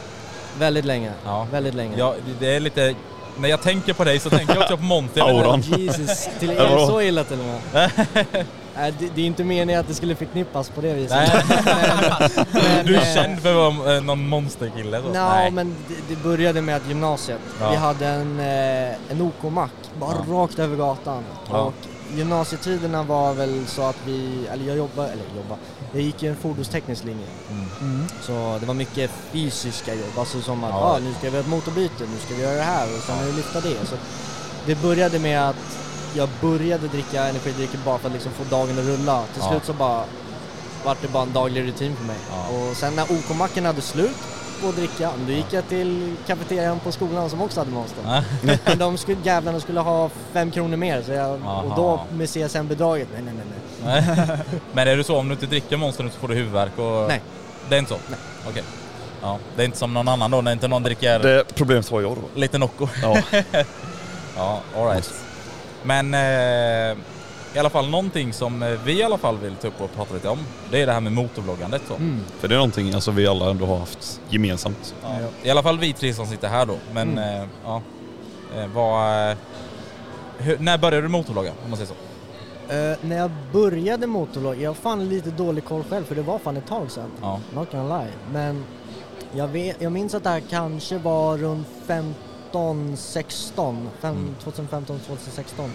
väldigt 0.59 0.85
länge. 0.85 1.11
Ja. 1.25 1.47
Väldigt 1.51 1.73
länge. 1.73 1.93
Ja, 1.97 2.15
det- 2.39 2.55
är 2.55 2.59
lite... 2.59 2.95
När 3.39 3.49
jag 3.49 3.61
tänker 3.61 3.93
på 3.93 4.03
dig 4.03 4.19
så 4.19 4.29
tänker 4.29 4.53
jag 4.53 4.63
också 4.63 4.77
på 4.77 4.83
Monty. 4.83 5.19
Auran. 5.21 5.61
Jesus, 5.61 6.29
till 6.39 6.55
vadå? 6.57 6.87
så 6.87 7.01
illa 7.01 7.23
till 7.23 7.39
och 7.39 7.45
med? 7.45 7.91
Nej, 8.75 8.93
det, 8.99 9.09
det 9.15 9.21
är 9.21 9.25
inte 9.25 9.43
meningen 9.43 9.79
att 9.79 9.87
det 9.87 9.93
skulle 9.93 10.15
förknippas 10.15 10.69
på 10.69 10.81
det 10.81 10.93
viset. 10.93 11.17
Nej. 11.17 11.43
men, 12.53 12.85
Du 12.85 12.95
eh, 12.95 13.01
är 13.09 13.15
känd 13.15 13.39
för 13.39 13.67
att 13.69 13.75
vara 13.75 13.95
eh, 13.95 14.03
någon 14.03 14.27
monsterkille 14.27 15.01
så. 15.01 15.07
Nå, 15.07 15.51
men 15.51 15.75
det, 15.87 16.15
det 16.15 16.23
började 16.23 16.61
med 16.61 16.75
att 16.75 16.87
gymnasiet, 16.87 17.39
Ja. 17.59 17.69
vi 17.69 17.75
hade 17.75 18.07
en, 18.07 18.39
eh, 18.39 18.95
en 19.11 19.21
OK-mack 19.21 19.71
bara 19.99 20.15
Ja. 20.27 20.33
rakt 20.33 20.59
över 20.59 20.77
gatan. 20.77 21.23
Ja. 21.51 21.59
Och 21.59 21.73
gymnasietiderna 22.15 23.03
var 23.03 23.33
väl 23.33 23.65
så 23.67 23.81
att 23.81 23.97
vi, 24.05 24.47
eller 24.53 24.65
jag 24.65 24.77
jobbade, 24.77 25.07
eller 25.11 25.23
jobba, 25.35 25.55
jag 25.93 26.01
gick 26.01 26.23
ju 26.23 26.29
en 26.29 26.35
fordonsteknisk 26.35 27.03
linje. 27.03 27.25
Mm. 27.51 27.65
Mm. 27.81 28.05
Så 28.21 28.57
det 28.59 28.65
var 28.65 28.73
mycket 28.73 29.11
fysiska 29.31 29.93
jobb, 29.93 30.13
alltså 30.17 30.41
som 30.41 30.63
att 30.63 30.69
Ja. 30.69 30.75
ah, 30.77 30.99
nu 30.99 31.13
ska 31.13 31.29
vi 31.29 31.35
ha 31.35 31.39
ett 31.43 31.49
motorbyte, 31.49 32.03
nu 32.03 32.17
ska 32.25 32.35
vi 32.35 32.41
göra 32.41 32.55
det 32.55 32.61
här 32.63 32.83
och 32.97 33.03
sen 33.03 33.15
ja. 33.27 33.35
lyfta 33.35 33.61
det. 33.61 33.85
Så 33.87 33.95
det 34.65 34.75
började 34.81 35.19
med 35.19 35.49
att 35.49 35.55
jag 36.13 36.29
började 36.41 36.87
dricka 36.87 37.23
energidrycker 37.23 37.77
bara 37.85 37.97
för 37.97 38.07
att 38.07 38.13
liksom 38.13 38.31
få 38.31 38.43
dagen 38.43 38.79
att 38.79 38.85
rulla. 38.85 39.23
Till 39.33 39.41
Ja. 39.45 39.49
slut 39.49 39.65
så 39.65 39.73
bara 39.73 40.03
vart 40.85 41.01
det 41.01 41.07
bara 41.07 41.23
en 41.23 41.33
daglig 41.33 41.63
rutin 41.67 41.95
för 41.95 42.03
mig. 42.03 42.17
Ja. 42.31 42.57
Och 42.57 42.77
sen 42.77 42.95
när 42.95 43.03
OK-macken 43.03 43.65
hade 43.65 43.81
slut 43.81 44.17
på 44.61 44.69
att 44.69 44.75
dricka, 44.75 45.11
då 45.27 45.31
gick 45.31 45.45
jag 45.53 45.67
till 45.67 46.15
kafeterian 46.27 46.79
på 46.79 46.91
skolan 46.91 47.29
som 47.29 47.41
också 47.41 47.59
hade 47.59 47.71
Monster. 47.71 48.03
Ja. 48.05 48.23
Men 48.65 48.77
de 48.77 48.97
skulle, 48.97 49.17
jävlarna 49.23 49.59
skulle 49.59 49.79
ha 49.79 50.09
fem 50.33 50.51
kronor 50.51 50.77
mer 50.77 51.01
så 51.01 51.11
jag, 51.11 51.33
och 51.65 51.75
då 51.75 52.01
med 52.13 52.29
CSN-bidraget, 52.29 53.07
nej 53.13 53.21
nej 53.23 53.33
nej 53.33 54.03
nej. 54.03 54.37
Men 54.73 54.87
är 54.87 54.97
det 54.97 55.03
så 55.03 55.17
om 55.17 55.27
du 55.27 55.33
inte 55.33 55.45
dricker 55.45 55.77
Monster 55.77 56.03
så 56.03 56.19
får 56.19 56.27
du 56.27 56.35
huvudvärk 56.35 56.79
och... 56.79 57.07
Nej. 57.07 57.21
Det 57.69 57.75
är 57.75 57.79
inte 57.79 57.91
så? 57.93 57.99
Nej. 58.09 58.19
Okej. 58.49 58.63
Ja, 59.21 59.37
det 59.55 59.61
är 59.61 59.65
inte 59.65 59.77
som 59.77 59.93
någon 59.93 60.07
annan 60.07 60.31
då 60.31 60.41
när 60.41 60.51
inte 60.51 60.67
någon 60.67 60.83
dricker 60.83 61.19
Det 61.19 61.43
problemet 61.55 61.89
har 61.89 62.01
jag 62.01 62.15
då. 62.15 62.39
lite 62.39 62.57
Nocco. 62.57 62.87
Ja. 63.01 63.17
Ja, 64.37 64.59
alright. 64.77 65.13
Men 65.83 66.13
eh, 66.13 66.97
i 67.55 67.59
alla 67.59 67.69
fall 67.69 67.89
någonting 67.89 68.33
som 68.33 68.63
eh, 68.63 68.69
vi 68.85 68.99
i 68.99 69.03
alla 69.03 69.17
fall 69.17 69.37
vill 69.37 69.55
ta 69.55 69.67
upp 69.67 69.81
och 69.81 69.93
prata 69.95 70.13
lite 70.13 70.29
om. 70.29 70.39
Det 70.71 70.81
är 70.81 70.85
det 70.87 70.93
här 70.93 70.99
med 71.01 71.11
motorvloggandet 71.13 71.81
så. 71.87 71.95
Mm. 71.95 72.19
För 72.39 72.47
det 72.47 72.55
är 72.55 72.57
någonting 72.57 72.93
alltså, 72.93 73.11
vi 73.11 73.27
alla 73.27 73.49
ändå 73.49 73.65
har 73.65 73.77
haft 73.77 74.21
gemensamt. 74.29 74.95
Ja. 75.03 75.09
I 75.43 75.49
alla 75.49 75.63
fall 75.63 75.79
vi 75.79 75.93
tre 75.93 76.13
som 76.13 76.25
sitter 76.25 76.47
här 76.47 76.65
då. 76.65 76.75
Men 76.93 77.09
Mm. 77.17 77.41
eh, 77.41 77.47
ja, 77.65 77.81
eh, 78.57 78.67
vad... 78.73 79.29
Eh, 79.31 79.37
hur, 80.37 80.57
när 80.59 80.77
började 80.77 81.01
du 81.01 81.07
motorvlogga 81.07 81.51
om 81.63 81.69
man 81.69 81.77
säger 81.79 81.89
så? 81.89 81.95
Eh, 82.73 82.97
när 83.01 83.17
jag 83.17 83.31
började 83.53 84.07
motorlogga, 84.07 84.61
jag 84.61 84.69
har 84.69 84.75
fan 84.75 85.09
lite 85.09 85.29
dålig 85.31 85.65
koll 85.65 85.83
själv 85.89 86.03
för 86.05 86.15
det 86.15 86.21
var 86.21 86.39
fan 86.39 86.57
ett 86.57 86.67
tag 86.67 86.91
sedan. 86.91 87.11
Ja. 87.21 87.39
Not 87.53 87.71
gonna 87.71 87.99
lie. 88.01 88.11
Men 88.33 88.63
jag, 89.35 89.47
vet, 89.47 89.81
jag 89.81 89.91
minns 89.91 90.13
att 90.13 90.23
det 90.23 90.29
här 90.29 90.41
kanske 90.49 90.97
var 90.97 91.37
runt 91.37 91.67
15, 91.87 92.13
16, 92.97 93.89
fem, 94.01 94.11
Mm. 94.15 94.35
2015, 94.43 94.99
2016. 95.07 95.71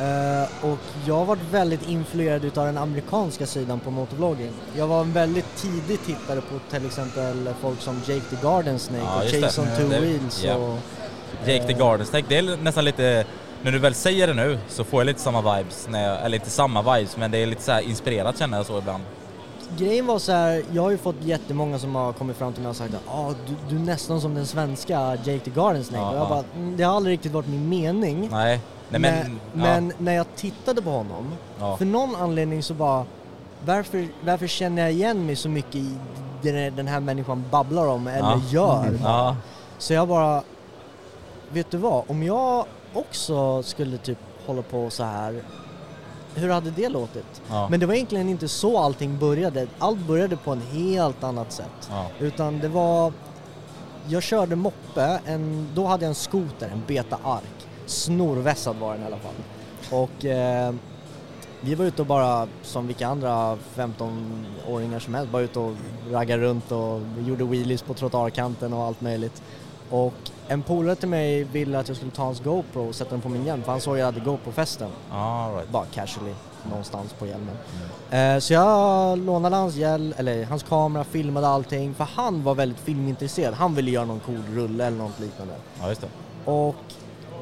Eh, 0.00 0.70
och 0.70 0.78
jag 1.06 1.24
var 1.24 1.38
väldigt 1.50 1.88
influerad 1.88 2.44
utav 2.44 2.66
den 2.66 2.78
amerikanska 2.78 3.46
sidan 3.46 3.80
på 3.80 3.90
motorvlogging. 3.90 4.52
Jag 4.76 4.86
var 4.86 5.00
en 5.00 5.12
väldigt 5.12 5.56
tidig 5.56 5.98
tittare 6.06 6.40
på 6.40 6.58
till 6.70 6.86
exempel 6.86 7.48
folk 7.60 7.80
som 7.80 8.00
Jake 8.06 8.20
the 8.30 8.36
Garden 8.46 8.78
Snake 8.78 9.04
Ja, 9.04 9.16
och 9.16 9.30
det. 9.30 9.38
Jason 9.38 9.66
Ja, 9.70 9.76
Two 9.76 9.88
det- 9.88 10.00
Wheels 10.00 10.44
ja. 10.44 10.54
och... 10.54 10.78
Jake 11.46 11.66
the 11.66 11.72
eh, 11.72 11.78
Garden 11.78 12.06
Snake, 12.06 12.24
det 12.28 12.36
är 12.38 12.56
nästan 12.56 12.84
lite... 12.84 13.24
När 13.62 13.72
du 13.72 13.78
väl 13.78 13.94
säger 13.94 14.26
det 14.26 14.34
nu 14.34 14.58
så 14.68 14.84
får 14.84 15.00
jag 15.00 15.06
lite 15.06 15.20
samma 15.20 15.56
vibes, 15.56 15.88
jag, 15.92 16.24
eller 16.24 16.34
inte 16.38 16.50
samma 16.50 16.96
vibes 16.96 17.16
men 17.16 17.30
det 17.30 17.38
är 17.38 17.46
lite 17.46 17.62
så 17.62 17.72
här 17.72 17.80
inspirerat 17.80 18.38
känner 18.38 18.56
jag 18.56 18.66
så 18.66 18.78
ibland. 18.78 19.02
Grejen 19.78 20.06
var 20.06 20.18
så 20.18 20.32
här, 20.32 20.62
jag 20.72 20.82
har 20.82 20.90
ju 20.90 20.98
fått 20.98 21.16
jättemånga 21.22 21.78
som 21.78 21.94
har 21.94 22.12
kommit 22.12 22.36
fram 22.36 22.52
till 22.52 22.62
mig 22.62 22.70
och 22.70 22.76
sagt 22.76 22.94
att 22.94 23.08
ah, 23.08 23.32
du, 23.46 23.54
du 23.68 23.82
är 23.82 23.86
nästan 23.86 24.20
som 24.20 24.34
den 24.34 24.46
svenska 24.46 25.16
Jake 25.24 25.38
the 25.38 25.50
Garden 25.50 25.84
Snake. 25.84 26.02
Ja, 26.02 26.10
och 26.10 26.16
jag 26.16 26.24
ja. 26.24 26.28
bara, 26.28 26.44
mm, 26.56 26.76
det 26.76 26.82
har 26.82 26.96
aldrig 26.96 27.12
riktigt 27.12 27.32
varit 27.32 27.48
min 27.48 27.68
mening. 27.68 28.28
Nej, 28.32 28.60
nej 28.88 29.00
men... 29.00 29.40
men 29.52 29.64
ja, 29.64 29.80
men 29.80 29.92
när 29.98 30.12
jag 30.12 30.26
tittade 30.36 30.82
på 30.82 30.90
honom, 30.90 31.34
ja. 31.60 31.76
för 31.76 31.84
någon 31.84 32.16
anledning 32.16 32.62
så 32.62 32.74
bara, 32.74 33.04
varför, 33.64 34.08
varför 34.24 34.46
känner 34.46 34.82
jag 34.82 34.92
igen 34.92 35.26
mig 35.26 35.36
så 35.36 35.48
mycket 35.48 35.74
i 35.74 35.98
det 36.42 36.70
den 36.70 36.86
här 36.88 37.00
människan 37.00 37.44
babblar 37.50 37.86
om 37.86 38.06
eller 38.06 38.40
gör? 38.50 38.98
Ja, 39.02 39.36
Så 39.78 39.92
jag 39.92 40.08
bara, 40.08 40.42
vet 41.52 41.70
du 41.70 41.76
vad, 41.76 42.04
om 42.06 42.22
jag 42.22 42.64
också 42.94 43.62
skulle 43.62 43.98
typ 43.98 44.18
hålla 44.46 44.62
på 44.62 44.90
så 44.90 45.04
här, 45.04 45.42
hur 46.34 46.48
hade 46.48 46.70
det 46.70 46.88
låtit? 46.88 47.42
ja, 47.50 47.68
Men 47.70 47.80
det 47.80 47.86
var 47.86 47.94
egentligen 47.94 48.28
inte 48.28 48.48
så 48.48 48.78
allting 48.78 49.18
började. 49.18 49.66
Allt 49.78 49.98
började 50.06 50.36
på 50.36 50.52
en 50.52 50.60
helt 50.60 51.24
annat 51.24 51.52
sätt. 51.52 51.88
ja. 51.90 52.06
Utan 52.20 52.58
det 52.58 52.68
var... 52.68 53.12
Jag 54.08 54.22
körde 54.22 54.56
moppe, 54.56 55.20
en, 55.26 55.68
då 55.74 55.86
hade 55.86 56.04
jag 56.04 56.08
en 56.08 56.14
skoter, 56.14 56.68
en 56.72 56.82
Beta 56.86 57.18
Ark. 57.24 57.66
Snorvässad 57.86 58.76
var 58.76 58.92
den 58.94 59.02
i 59.02 59.06
alla 59.06 59.16
fall. 59.16 59.34
Och 59.90 60.24
eh, 60.24 60.74
vi 61.60 61.74
var 61.74 61.84
ute 61.84 62.02
och 62.02 62.06
bara, 62.06 62.48
som 62.62 62.86
vilka 62.86 63.06
andra 63.08 63.56
15-åringar 63.76 64.98
som 64.98 65.14
helst, 65.14 65.32
bara 65.32 65.42
ute 65.42 65.58
och 65.58 65.72
raggade 66.10 66.42
runt 66.42 66.72
och 66.72 67.00
gjorde 67.26 67.44
wheelies 67.44 67.82
på 67.82 67.94
trottoarkanten 67.94 68.72
och 68.72 68.84
allt 68.84 69.00
möjligt. 69.00 69.42
Och 69.90 70.14
en 70.48 70.62
polare 70.62 70.94
till 70.94 71.08
mig 71.08 71.44
ville 71.44 71.78
att 71.78 71.88
jag 71.88 71.96
skulle 71.96 72.12
ta 72.12 72.22
hans 72.22 72.40
GoPro 72.40 72.88
och 72.88 72.94
sätta 72.94 73.10
den 73.10 73.20
på 73.20 73.28
min 73.28 73.44
hjälm, 73.46 73.62
för 73.62 73.72
han 73.72 73.80
såg 73.80 73.92
att 73.94 73.98
jag 73.98 74.06
hade 74.06 74.20
GoPro-fästen 74.20 74.90
All 75.12 75.54
right. 75.54 75.70
bara 75.70 75.84
casually 75.84 76.34
någonstans 76.70 77.12
på 77.12 77.26
hjälmen. 77.26 77.56
Eh, 78.10 78.38
så 78.38 78.52
jag 78.52 79.18
lånade 79.18 79.56
hans 79.56 79.74
hjälm, 79.76 80.14
eller 80.16 80.44
hans 80.44 80.62
kamera, 80.62 81.04
filmade 81.04 81.48
allting 81.48 81.94
för 81.94 82.04
han 82.04 82.42
var 82.42 82.54
väldigt 82.54 82.80
filmintresserad. 82.80 83.54
Han 83.54 83.74
ville 83.74 83.90
göra 83.90 84.04
någon 84.04 84.20
cool 84.20 84.42
rulle 84.54 84.84
eller 84.86 84.96
något 84.98 85.20
liknande. 85.20 85.54
Ja, 85.80 85.88
just 85.88 86.00
det. 86.00 86.08
Och 86.50 86.76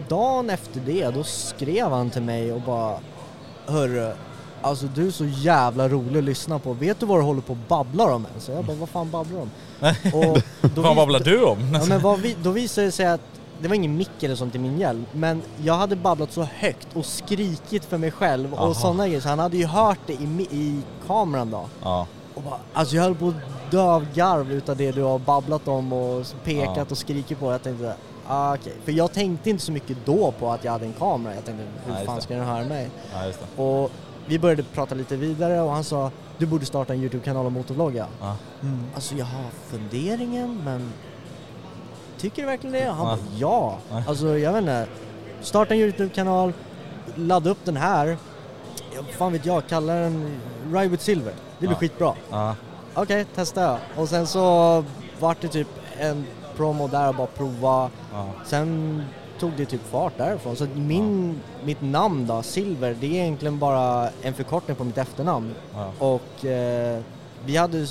dagen 0.09 0.51
efter 0.51 0.81
det 0.81 1.11
då 1.11 1.25
skrev 1.25 1.91
han 1.91 2.11
till 2.11 2.23
mig 2.23 2.53
och 2.53 2.61
bara 2.61 2.99
Hörru, 3.67 4.13
alltså 4.63 4.87
du 4.95 5.07
är 5.07 5.11
så 5.11 5.25
jävla 5.25 5.89
rolig 5.89 6.19
att 6.19 6.25
lyssna 6.25 6.59
på. 6.59 6.73
Vet 6.73 7.01
du 7.01 7.07
vad 7.07 7.19
du 7.19 7.23
håller 7.23 7.41
på 7.41 7.53
och 7.53 7.59
babblar 7.69 8.13
om 8.13 8.27
ens? 8.27 8.45
Så 8.45 8.53
jag 8.53 8.65
bara, 8.65 8.77
vad 8.77 8.89
fan 8.89 9.11
babblar 9.11 9.39
du 9.39 9.43
om? 9.43 9.51
Och 10.31 10.43
då 10.75 10.83
Vad 10.83 10.97
babblar 10.97 11.21
du 11.21 11.45
om? 11.45 11.59
Ja, 11.75 11.81
men 11.89 12.01
vad 12.01 12.21
vi, 12.21 12.37
då 12.43 12.51
visade 12.51 12.87
det 12.87 12.93
sig 12.93 13.07
att 13.07 13.21
det 13.61 13.69
var 13.69 13.75
ingen 13.75 13.97
mick 13.97 14.23
eller 14.23 14.35
sånt 14.35 14.55
i 14.55 14.59
min 14.59 14.79
hjälm, 14.79 15.07
men 15.13 15.43
jag 15.65 15.75
hade 15.75 15.97
babblat 15.97 16.33
så 16.33 16.43
högt 16.43 16.89
och 16.95 17.07
skrikit 17.07 17.85
för 17.85 17.99
mig 17.99 18.11
själv 18.11 18.55
Aha. 18.55 18.67
och 18.67 18.77
sådana 18.77 19.07
grejer, 19.07 19.21
så 19.21 19.29
han 19.29 19.39
hade 19.39 19.57
ju 19.57 19.67
hört 19.67 19.99
det 20.07 20.13
i, 20.13 20.47
i 20.51 20.81
kameran 21.07 21.51
då. 21.51 21.65
Ja, 21.83 22.07
Och 22.35 22.43
bara, 22.43 22.59
alltså 22.73 22.97
jag 22.97 23.03
höll 23.03 23.15
på 23.15 23.29
att 23.29 23.71
dö 23.71 23.81
av 23.83 24.07
garv 24.15 24.53
utav 24.53 24.77
det 24.77 24.93
du 24.93 25.03
har 25.03 25.19
babblat 25.19 25.69
om 25.69 25.93
och 25.93 26.27
pekat 26.45 26.77
Ja. 26.77 26.85
och 26.91 26.99
skrikit 26.99 27.39
på. 27.41 27.53
Jag 27.53 27.63
tänkte, 27.63 27.95
ah, 28.27 28.55
okej. 28.55 28.73
För 28.85 28.93
jag 28.93 29.13
tänkte 29.13 29.51
inte 29.51 29.65
så 29.65 29.73
mycket 29.73 29.97
då 30.05 30.33
på 30.39 30.51
att 30.51 30.65
jag 30.65 30.73
hade 30.73 30.85
en 30.87 30.93
kamera. 30.93 31.35
Jag 31.35 31.45
tänkte, 31.45 31.65
hur 31.87 31.95
just 31.95 32.07
fan 32.07 32.21
ska 32.23 32.35
den 32.35 32.45
höra 32.45 32.65
mig? 32.65 32.91
det. 33.57 33.63
Och 33.63 33.91
vi 34.33 34.39
började 34.39 34.63
prata 34.63 34.95
lite 34.95 35.17
vidare 35.17 35.61
och 35.61 35.71
han 35.73 35.85
sa, 35.85 36.11
du 36.39 36.47
borde 36.47 36.67
starta 36.67 36.93
en 36.95 37.01
YouTube-kanal 37.01 37.47
och 37.47 37.53
motorvlogga. 37.53 38.07
Ja. 38.21 38.37
Mm. 38.63 38.81
Alltså 38.95 39.15
jag 39.15 39.25
har 39.25 39.45
funderingen 39.71 40.61
men 40.65 40.93
tycker 42.19 42.43
du 42.43 42.47
verkligen 42.47 42.73
det? 42.73 42.85
Han 42.93 43.07
Ja. 43.07 43.17
bara 43.17 43.19
ja. 43.37 43.79
Ja. 43.91 44.03
Alltså 44.09 44.39
jag 44.39 44.53
vet 44.53 44.61
inte. 44.61 44.87
Starta 45.41 45.75
en 45.75 45.81
YouTube-kanal, 45.81 46.53
ladda 47.15 47.51
upp 47.51 47.65
den 47.65 47.77
här. 47.77 48.17
Ja, 48.95 49.03
fan 49.19 49.33
vet 49.33 49.47
jag, 49.47 49.67
kalla 49.69 49.93
den 49.95 50.41
Ride 50.73 50.89
with 50.89 51.03
Silver. 51.03 51.33
Det 51.59 51.67
blir 51.67 51.71
Ja. 51.71 51.79
skitbra. 51.79 52.13
Ja, 52.31 52.57
Okej, 52.95 53.25
testa 53.35 53.61
jag. 53.61 53.79
Och 53.97 54.09
sen 54.09 54.27
så 54.27 54.85
vart 55.21 55.41
det 55.41 55.49
typ 55.49 55.69
en 55.99 56.25
promo 56.57 56.89
där 56.89 57.09
och 57.09 57.15
bara 57.15 57.27
prova. 57.27 57.91
ja, 58.13 58.27
Sen 58.47 59.03
tog 59.43 59.53
det 59.57 59.67
typ 59.67 59.87
fart 59.91 60.13
därifrån. 60.19 60.57
Så 60.57 60.67
min, 60.75 61.41
mitt 61.65 61.81
namn 61.83 62.27
då, 62.27 62.43
Silver, 62.43 62.97
det 63.01 63.07
är 63.07 63.23
egentligen 63.23 63.59
bara 63.59 64.09
en 64.23 64.35
förkortning 64.35 64.77
på 64.77 64.85
mitt 64.85 64.99
efternamn. 64.99 65.55
ja. 65.75 65.93
Och 65.99 66.45
eh, 66.45 67.01
vi 67.45 67.57
hade 67.57 67.87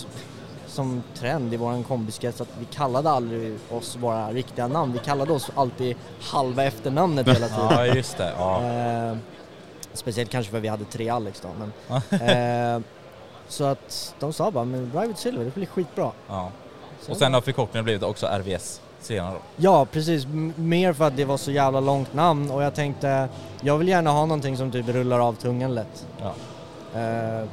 som 0.68 1.04
trend 1.16 1.54
i 1.54 1.58
våran 1.58 1.84
kompiskrets 1.84 2.42
att 2.42 2.48
vi 2.60 2.66
kallade 2.66 3.10
aldrig 3.10 3.58
oss 3.72 3.96
våra 3.96 4.32
riktiga 4.32 4.68
namn. 4.68 4.94
Vi 4.94 5.00
kallade 5.00 5.34
oss 5.34 5.52
alltid 5.56 5.96
halva 6.22 6.64
efternamnet 6.64 7.28
hela 7.28 7.48
tiden. 7.48 7.68
ja 7.70 7.86
just 7.86 8.18
det. 8.18 8.34
Ja. 8.38 8.64
Eh, 8.64 9.18
speciellt 9.94 10.30
kanske 10.30 10.52
för 10.52 10.60
vi 10.60 10.68
hade 10.68 10.86
tre 10.86 11.10
Alex 11.10 11.42
då. 11.42 11.50
Men, 11.60 12.78
eh, 12.78 12.82
så 13.48 13.64
att 13.64 14.16
de 14.20 14.34
sa 14.34 14.52
bara, 14.52 14.66
men 14.66 14.92
with 15.02 15.20
Silver, 15.20 15.46
det 15.46 15.56
blir 15.56 15.66
skitbra. 15.66 16.12
ja. 16.28 16.52
Och 17.10 17.18
sen 17.18 17.34
har 17.34 17.42
förkortningen 17.42 17.84
blivit 17.84 18.04
också 18.04 18.28
RVS 18.28 18.82
senare. 19.02 19.38
Ja, 19.58 19.86
precis. 19.86 20.26
M- 20.26 20.54
mer 20.56 20.94
för 20.94 21.08
att 21.08 21.18
det 21.18 21.26
var 21.26 21.38
så 21.38 21.52
jävla 21.52 21.80
långt 21.80 22.14
namn 22.14 22.52
och 22.52 22.64
jag 22.64 22.74
tänkte, 22.76 23.30
jag 23.62 23.78
vill 23.78 23.88
gärna 23.88 24.10
ha 24.12 24.26
någonting 24.26 24.58
som 24.58 24.72
typ 24.72 24.88
rullar 24.88 25.20
av 25.20 25.34
tungan 25.34 25.76
lätt. 25.76 26.06
Ja. 26.22 26.34
Eh, 27.00 27.46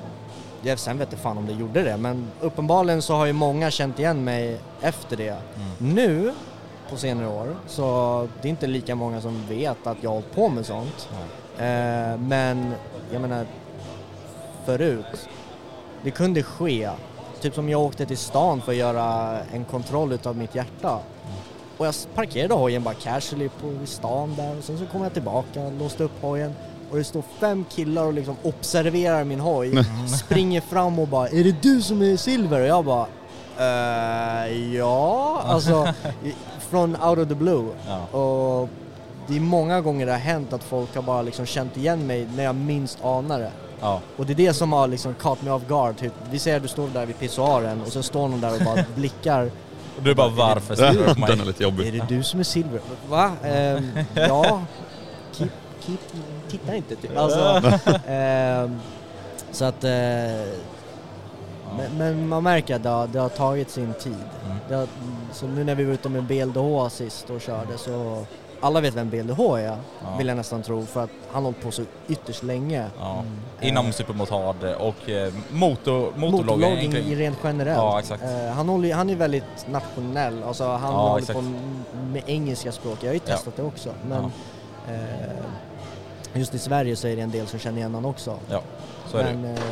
jag 0.62 0.78
sen 0.78 0.98
vet 0.98 1.08
jag 1.12 1.20
fan 1.20 1.38
om 1.38 1.46
det 1.46 1.52
gjorde 1.52 1.82
det, 1.82 1.96
men 1.96 2.26
uppenbarligen 2.40 3.02
så 3.02 3.14
har 3.14 3.26
ju 3.26 3.32
många 3.32 3.70
känt 3.70 3.98
igen 3.98 4.24
mig 4.24 4.58
efter 4.80 5.16
det. 5.16 5.28
Mm. 5.56 5.94
Nu, 5.94 6.34
på 6.90 6.96
senare 6.96 7.28
år, 7.28 7.56
så 7.66 8.28
det 8.42 8.48
är 8.48 8.50
inte 8.50 8.66
lika 8.66 8.94
många 8.94 9.20
som 9.20 9.46
vet 9.48 9.86
att 9.86 9.96
jag 10.00 10.10
har 10.10 10.14
hållit 10.14 10.34
på 10.34 10.48
med 10.48 10.66
sånt. 10.66 11.08
Eh, 11.58 12.16
men 12.18 12.72
jag 13.12 13.20
menar, 13.20 13.46
förut, 14.64 15.28
det 16.02 16.10
kunde 16.10 16.42
ske. 16.42 16.90
Typ 17.40 17.54
som 17.54 17.68
jag 17.68 17.80
åkte 17.80 18.06
till 18.06 18.18
stan 18.18 18.60
för 18.60 18.72
att 18.72 18.78
göra 18.78 19.38
en 19.52 19.64
kontroll 19.64 20.12
utav 20.12 20.36
mitt 20.36 20.54
hjärta. 20.54 20.98
Och 21.78 21.86
jag 21.86 21.94
parkerade 22.14 22.54
hojen 22.54 22.82
bara 22.82 22.94
casually 22.94 23.48
på 23.48 23.86
stan 23.86 24.34
där 24.36 24.58
och 24.58 24.64
sen 24.64 24.78
så 24.78 24.86
kom 24.86 25.02
jag 25.02 25.12
tillbaka, 25.12 25.70
låste 25.78 26.04
upp 26.04 26.22
hojen 26.22 26.54
och 26.90 26.96
det 26.96 27.04
står 27.04 27.22
fem 27.40 27.64
killar 27.70 28.04
och 28.04 28.12
liksom 28.12 28.36
observerar 28.42 29.24
min 29.24 29.40
hoj, 29.40 29.84
springer 30.18 30.60
fram 30.60 30.98
och 30.98 31.08
bara 31.08 31.28
”Är 31.28 31.44
det 31.44 31.62
du 31.62 31.82
som 31.82 32.02
är 32.02 32.16
Silver?” 32.16 32.60
och 32.60 32.66
jag 32.66 32.84
bara 32.84 33.06
eh, 33.58 34.74
ja, 34.76 35.42
alltså 35.44 35.88
från 36.70 36.96
out 36.96 37.18
of 37.18 37.28
the 37.28 37.34
blue. 37.34 37.66
Ja. 37.86 38.18
Och 38.18 38.68
det 39.26 39.36
är 39.36 39.40
många 39.40 39.80
gånger 39.80 40.06
det 40.06 40.12
har 40.12 40.18
hänt 40.18 40.52
att 40.52 40.64
folk 40.64 40.94
har 40.94 41.02
bara 41.02 41.22
liksom 41.22 41.46
känt 41.46 41.76
igen 41.76 42.06
mig 42.06 42.28
när 42.36 42.44
jag 42.44 42.54
minst 42.54 43.04
anar 43.04 43.38
det. 43.38 43.52
Ja. 43.80 44.00
Och 44.16 44.26
det 44.26 44.32
är 44.32 44.34
det 44.34 44.54
som 44.54 44.72
har 44.72 44.88
liksom 44.88 45.14
caught 45.14 45.42
me 45.42 45.50
off 45.50 45.62
guard. 45.68 45.96
Typ, 45.96 46.12
vi 46.30 46.38
säger 46.38 46.56
att 46.56 46.62
du 46.62 46.68
står 46.68 46.88
där 46.88 47.06
vid 47.06 47.18
pissoaren 47.18 47.80
och 47.82 47.88
så 47.88 48.02
står 48.02 48.28
någon 48.28 48.40
där 48.40 48.54
och 48.54 48.64
bara 48.64 48.84
blickar. 48.96 49.50
Och 49.98 50.04
du 50.04 50.14
bara 50.14 50.28
varför 50.28 50.74
ser 50.74 50.92
du 50.92 51.14
på 51.14 51.20
mig? 51.20 51.28
Den 51.30 51.40
är 51.40 51.44
lite 51.44 51.62
Är 51.62 51.64
jobbig. 51.64 51.92
det 51.92 52.16
du 52.16 52.22
som 52.22 52.40
är 52.40 52.44
Silver? 52.44 52.80
Va? 53.08 53.32
Ehm, 53.44 53.90
ja. 54.14 54.62
Keep, 55.32 55.48
keep, 55.86 55.98
titta 56.50 56.74
inte 56.76 56.96
typ. 56.96 57.16
Alltså, 57.16 57.62
ehm, 58.08 58.78
så 59.52 59.64
att... 59.64 59.84
eh, 59.84 59.90
Men, 61.76 61.98
men 61.98 62.28
man 62.28 62.42
märker 62.42 62.76
att 62.76 62.82
det 62.82 62.88
har, 62.88 63.06
det 63.06 63.18
har 63.18 63.28
tagit 63.28 63.70
sin 63.70 63.94
tid. 63.94 64.12
Mm. 64.46 64.56
Det 64.68 64.74
har, 64.74 64.86
så 65.32 65.46
nu 65.46 65.64
när 65.64 65.74
vi 65.74 65.84
var 65.84 65.92
ute 65.94 66.08
med 66.08 66.24
BLDH 66.24 66.88
sist 66.90 67.30
och 67.30 67.40
körde 67.40 67.78
så 67.78 68.24
alla 68.60 68.80
vet 68.80 68.94
vem 68.94 69.10
BLDH 69.10 69.40
är, 69.40 69.62
Ja. 69.62 69.76
vill 70.18 70.26
jag 70.28 70.36
nästan 70.36 70.62
tro, 70.62 70.86
för 70.86 71.04
att 71.04 71.10
han 71.32 71.34
har 71.34 71.42
hållit 71.42 71.62
på 71.62 71.70
så 71.70 71.82
ytterst 72.08 72.42
länge. 72.42 72.86
Ja. 73.00 73.22
Eh. 73.60 73.68
Inom 73.68 73.92
supermotard 73.92 74.64
och 74.78 75.08
eh, 75.10 75.32
motor, 75.50 76.12
motorlogging 76.16 76.92
rent 77.16 77.38
generellt. 77.44 78.10
Ja. 78.10 78.16
Eh, 78.28 78.52
han, 78.52 78.68
håller, 78.68 78.94
han 78.94 79.10
är 79.10 79.14
väldigt 79.16 79.44
nationell, 79.70 80.42
alltså 80.42 80.64
han 80.64 80.92
Ja, 80.92 80.98
håller 81.08 81.18
exakt. 81.22 81.38
på 81.38 81.44
med 82.12 82.22
engelska 82.26 82.72
språk. 82.72 82.98
Jag 83.00 83.08
har 83.08 83.14
ju 83.14 83.18
testat 83.20 83.56
det 83.56 83.62
också. 83.62 83.90
Men 84.08 84.24
eh, 84.88 86.40
just 86.40 86.54
i 86.54 86.58
Sverige 86.58 86.96
så 86.96 87.08
är 87.08 87.16
det 87.16 87.22
en 87.22 87.30
del 87.30 87.46
som 87.46 87.58
känner 87.58 87.78
igen 87.78 87.94
honom 87.94 88.10
också. 88.10 88.38
Ja, 88.50 88.60
så 89.10 89.16
är 89.18 89.24
det 89.24 89.34
men, 89.34 89.44
eh, 89.56 89.62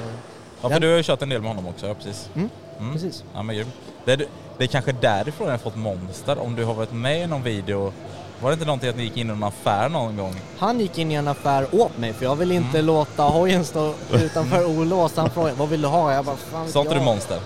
Ja, 0.63 0.69
för 0.69 0.81
du 0.81 0.91
har 0.91 0.97
ju 0.97 1.03
kört 1.03 1.23
en 1.23 1.29
del 1.29 1.41
med 1.43 1.51
honom 1.51 1.67
också, 1.67 1.87
ja 1.87 1.95
precis. 1.95 2.31
Mm, 2.35 2.51
Mm. 2.81 2.93
precis. 2.93 3.25
Ja 3.35 3.43
men. 3.43 3.65
Det 4.05 4.13
är, 4.13 4.17
det 4.59 4.65
är 4.65 4.69
kanske 4.69 4.93
därifrån 4.93 5.47
jag 5.47 5.53
har 5.53 5.59
fått 5.59 5.77
monster, 5.77 6.39
om 6.39 6.55
du 6.55 6.65
har 6.65 6.75
varit 6.75 6.93
med 6.93 7.23
i 7.23 7.27
någon 7.27 7.43
video. 7.43 7.93
Var 8.41 8.51
det 8.51 8.55
inte 8.55 8.65
någonting 8.67 8.91
att 8.91 8.97
ni 8.97 9.03
gick 9.03 9.17
in 9.17 9.27
i 9.27 9.33
någon 9.33 9.45
affär 9.45 9.89
någon 9.89 10.17
gång? 10.17 10.35
Han 10.59 10.81
gick 10.81 10.99
in 10.99 11.13
i 11.13 11.15
en 11.15 11.29
affär 11.29 11.67
åt 11.73 11.99
mig 11.99 12.13
för 12.13 12.25
jag 12.25 12.37
vill 12.37 12.53
inte 12.53 12.79
Mm. 12.79 12.87
låta 12.87 13.23
hojen 13.23 13.65
stå 13.65 13.95
utanför 14.13 14.67
olåst. 14.79 15.17
Han 15.17 15.31
frågade 15.31 15.55
vad 15.59 15.69
vill 15.69 15.83
du 15.83 15.89
ha? 15.89 16.13
Jag 16.13 16.25
bara, 16.25 16.37
fan 16.37 16.69
Sa 16.69 16.81
inte 16.81 16.95
du 16.95 17.01
monster? 17.01 17.41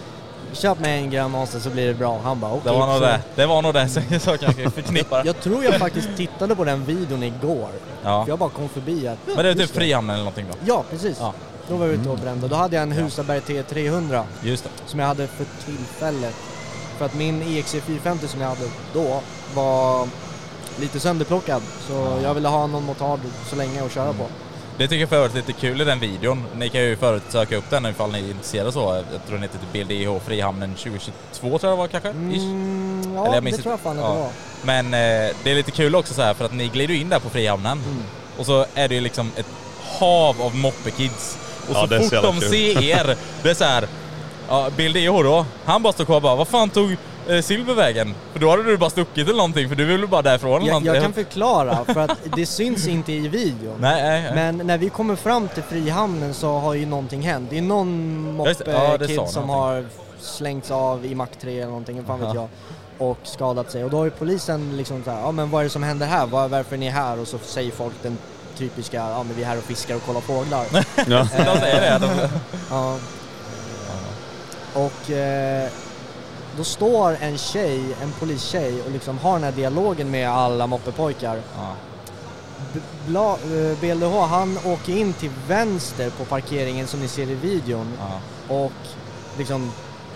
Köp 0.52 0.78
mig 0.80 0.98
en 1.02 1.10
gram 1.10 1.30
monster 1.30 1.58
så 1.60 1.70
blir 1.70 1.86
det 1.86 1.94
bra. 1.94 2.20
Han 2.24 2.40
bara 2.40 2.52
okej. 2.52 2.62
Det 2.72 2.78
var 2.78 2.86
nog 2.86 2.96
så- 2.96 3.00
det. 3.04 3.20
Det 3.34 3.46
var 3.46 3.62
nog 3.62 3.74
det 3.74 3.88
som 3.88 4.02
jag 4.26 4.40
kanske 4.40 4.70
förknippar. 4.70 5.22
Jag 5.26 5.40
tror 5.40 5.64
jag 5.64 5.74
faktiskt 5.74 6.08
tittade 6.16 6.56
på 6.56 6.64
den 6.64 6.84
videon 6.84 7.22
igår. 7.22 7.68
Ja. 8.04 8.24
För 8.24 8.30
jag 8.30 8.38
bara 8.38 8.50
kom 8.50 8.68
förbi 8.68 9.08
att... 9.08 9.18
Men 9.26 9.36
det 9.36 9.50
är 9.50 9.54
typ 9.54 9.70
Frihamnen 9.70 10.14
eller 10.14 10.24
någonting 10.24 10.46
då? 10.50 10.56
Ja, 10.66 10.84
precis. 10.90 11.16
Ja. 11.20 11.32
Då 11.68 11.76
var 11.76 11.86
jag 11.86 11.94
ute 11.94 12.08
och 12.08 12.18
brände. 12.18 12.48
Då 12.48 12.56
hade 12.56 12.76
jag 12.76 12.82
en 12.82 12.92
Husaberg 12.92 13.40
T300 13.40 14.22
Just 14.42 14.64
det. 14.64 14.70
som 14.86 15.00
jag 15.00 15.06
hade 15.06 15.26
för 15.26 15.46
tillfället. 15.64 16.34
För 16.98 17.04
att 17.04 17.14
min 17.14 17.42
EXC 17.42 17.72
450 17.72 18.28
som 18.28 18.40
jag 18.40 18.48
hade 18.48 18.64
då 18.94 19.20
var 19.54 20.08
lite 20.80 21.00
sönderplockad. 21.00 21.62
Så 21.88 22.18
jag 22.22 22.34
ville 22.34 22.48
ha 22.48 22.66
någon 22.66 22.84
motard 22.84 23.20
så 23.50 23.56
länge 23.56 23.84
att 23.84 23.92
köra 23.92 24.12
på. 24.12 24.26
Det 24.78 24.88
tycker 24.88 25.00
jag 25.00 25.08
för 25.08 25.16
övrigt 25.16 25.32
är 25.32 25.36
lite 25.36 25.52
kul 25.52 25.80
i 25.80 25.84
den 25.84 26.00
videon. 26.00 26.44
Ni 26.56 26.68
kan 26.68 26.80
ju 26.80 26.96
förut 26.96 27.22
söka 27.28 27.56
upp 27.56 27.70
den 27.70 27.86
ifall 27.86 28.12
ni 28.12 28.18
är 28.18 28.30
intresserade 28.30 28.72
så. 28.72 28.80
Jag 29.12 29.26
tror 29.26 29.34
den 29.34 29.42
heter 29.42 29.58
typ 29.58 29.72
BLDH 29.88 30.18
Frihamnen 30.26 30.74
2022 30.74 31.58
tror 31.58 31.72
jag 31.72 31.76
var 31.76 31.86
kanske? 31.88 32.08
Mm, 32.08 32.30
Eller 32.30 33.14
ja, 33.26 33.34
jag 33.34 33.44
det 33.44 33.52
tror 33.56 33.72
jag 33.72 33.80
fan 33.80 33.98
att 33.98 34.04
ja. 34.04 34.12
det 34.12 34.18
var. 34.20 34.28
Men 34.62 34.84
eh, 34.86 35.34
det 35.44 35.50
är 35.50 35.54
lite 35.54 35.70
kul 35.70 35.94
också 35.96 36.14
så 36.14 36.22
här 36.22 36.34
för 36.34 36.44
att 36.44 36.52
ni 36.52 36.68
glider 36.68 36.94
in 36.94 37.08
där 37.08 37.18
på 37.18 37.30
Frihamnen 37.30 37.78
Mm. 37.78 38.02
och 38.38 38.46
så 38.46 38.66
är 38.74 38.88
det 38.88 38.94
ju 38.94 39.00
liksom 39.00 39.30
ett 39.36 39.46
hav 39.98 40.42
av 40.42 40.56
moppekids. 40.56 41.38
Och 41.68 41.74
Ja, 41.76 41.80
så 41.80 41.88
så 41.88 42.02
fort 42.02 42.12
jävla 42.12 42.32
de 42.32 42.40
kul. 42.40 42.50
ser 42.50 42.82
er, 42.82 43.16
det 43.42 43.50
är 43.50 43.54
så 43.54 43.64
här. 43.64 43.86
Ja, 44.50 44.70
Bill 44.76 44.92
D.H. 44.92 45.22
då, 45.22 45.46
han 45.64 45.82
bara 45.82 45.92
står 45.92 46.04
kvar 46.04 46.16
och 46.16 46.22
bara, 46.22 46.36
vad 46.36 46.48
fan 46.48 46.70
tog 46.70 46.96
eh, 47.28 47.40
Silver 47.42 47.74
vägen? 47.74 48.14
För 48.32 48.40
då 48.40 48.50
hade 48.50 48.62
du 48.62 48.76
bara 48.76 48.90
stuckit 48.90 49.26
eller 49.28 49.36
någonting 49.36 49.68
för 49.68 49.76
du 49.76 49.84
ville 49.84 50.06
bara 50.06 50.22
därifrån 50.22 50.62
eller 50.62 50.72
Jag, 50.72 50.86
jag 50.86 51.02
kan 51.02 51.12
förklara, 51.12 51.84
för 51.84 52.00
att 52.00 52.18
det 52.36 52.46
syns 52.46 52.88
inte 52.88 53.12
i 53.12 53.28
videon. 53.28 53.76
Nej, 53.80 54.02
nej, 54.02 54.22
nej. 54.22 54.34
Men 54.34 54.66
när 54.66 54.78
vi 54.78 54.90
kommer 54.90 55.16
fram 55.16 55.48
till 55.48 55.62
Frihamnen 55.62 56.34
så 56.34 56.58
har 56.58 56.74
ju 56.74 56.86
någonting 56.86 57.22
hänt. 57.22 57.50
Det 57.50 57.58
är 57.58 57.62
någon 57.62 58.24
ja, 58.26 58.32
moppe-kid 58.32 59.16
som 59.28 59.46
någonting. 59.46 59.48
har 59.48 59.84
slängts 60.20 60.70
av 60.70 61.06
i 61.06 61.14
Mac 61.14 61.26
3 61.40 61.56
eller 61.56 61.66
någonting, 61.66 62.04
fan 62.06 62.20
vet 62.20 62.34
jag. 62.34 62.48
Och 62.98 63.18
skadat 63.22 63.70
sig. 63.70 63.84
Och 63.84 63.90
då 63.90 63.96
har 63.96 64.04
ju 64.04 64.10
polisen 64.10 64.76
liksom 64.76 65.04
såhär, 65.04 65.20
ja 65.20 65.32
men 65.32 65.50
vad 65.50 65.60
är 65.60 65.64
det 65.64 65.70
som 65.70 65.82
händer 65.82 66.06
här? 66.06 66.26
Var, 66.26 66.48
varför 66.48 66.76
är 66.76 66.80
ni 66.80 66.88
här? 66.88 67.20
Och 67.20 67.28
så 67.28 67.38
säger 67.38 67.70
folk 67.70 67.94
den 68.02 68.18
typiska, 68.58 68.96
ja 68.96 69.22
men 69.22 69.36
vi 69.36 69.42
är 69.42 69.46
här 69.46 69.58
och 69.58 69.64
fiskar 69.64 69.96
och 69.96 70.06
kollar 70.06 70.20
fåglar. 70.20 70.64
Ja. 70.96 71.28
De 71.44 71.60
säger 71.60 72.00
det. 72.00 72.30
Ja. 72.70 72.96
Och 74.74 75.10
eh, 75.10 75.68
då 76.56 76.64
står 76.64 77.16
en 77.20 77.38
tjej, 77.38 77.80
en 78.02 78.12
polistjej 78.12 78.82
och 78.82 78.90
liksom 78.90 79.18
har 79.18 79.32
den 79.32 79.42
här 79.44 79.52
dialogen 79.52 80.10
med 80.10 80.30
alla 80.30 80.66
moppepojkar. 80.66 81.36
Ja. 81.56 81.72
Bla, 83.06 83.32
eh, 83.32 83.78
BLDH 83.80 84.20
han 84.30 84.58
åker 84.64 84.96
in 84.96 85.12
till 85.12 85.30
vänster 85.48 86.10
på 86.10 86.24
parkeringen 86.24 86.86
som 86.86 87.00
ni 87.00 87.08
ser 87.08 87.22
i 87.30 87.34
videon 87.34 87.92
Ja. 87.98 88.54
och 88.54 88.72
liksom 89.38 89.72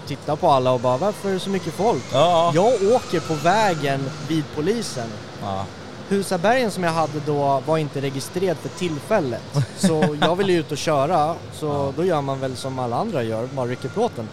tittar 0.06 0.36
på 0.36 0.50
alla 0.50 0.70
och 0.72 0.80
bara 0.80 0.96
varför 0.96 1.28
är 1.28 1.32
det 1.34 1.40
så 1.40 1.50
mycket 1.50 1.72
folk? 1.72 2.02
Ja. 2.12 2.52
Jag 2.54 2.66
åker 2.94 3.20
på 3.20 3.34
vägen 3.34 4.10
vid 4.28 4.44
polisen. 4.56 5.08
Ja. 5.42 5.64
Husabergen 6.08 6.70
som 6.70 6.84
jag 6.84 6.90
hade 6.92 7.20
då 7.26 7.62
var 7.66 7.78
inte 7.78 8.00
registrerad 8.00 8.56
för 8.56 8.68
tillfället. 8.68 9.42
Så 9.78 10.16
jag 10.20 10.36
ville 10.36 10.52
ut 10.52 10.72
och 10.72 10.78
köra, 10.78 11.34
så 11.52 11.92
då 11.96 12.04
gör 12.04 12.20
man 12.20 12.40
väl 12.40 12.56
som 12.56 12.78
alla 12.78 12.96
andra 12.96 13.22
gör, 13.22 13.46
bara 13.46 13.66
rycker 13.66 13.88
plåten. 13.88 14.28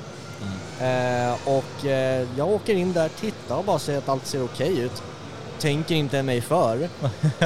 Eh, 0.82 1.34
och 1.46 1.86
eh, 1.86 2.28
jag 2.38 2.48
åker 2.50 2.74
in 2.76 2.94
där, 2.94 3.10
tittar 3.20 3.56
och 3.56 3.64
bara 3.64 3.80
ser 3.80 3.98
att 3.98 4.10
allt 4.10 4.26
ser 4.28 4.44
okej 4.44 4.80
ut. 4.80 5.04
Tänker 5.60 5.96
inte 5.96 6.24
mig 6.24 6.42
för. 6.42 6.90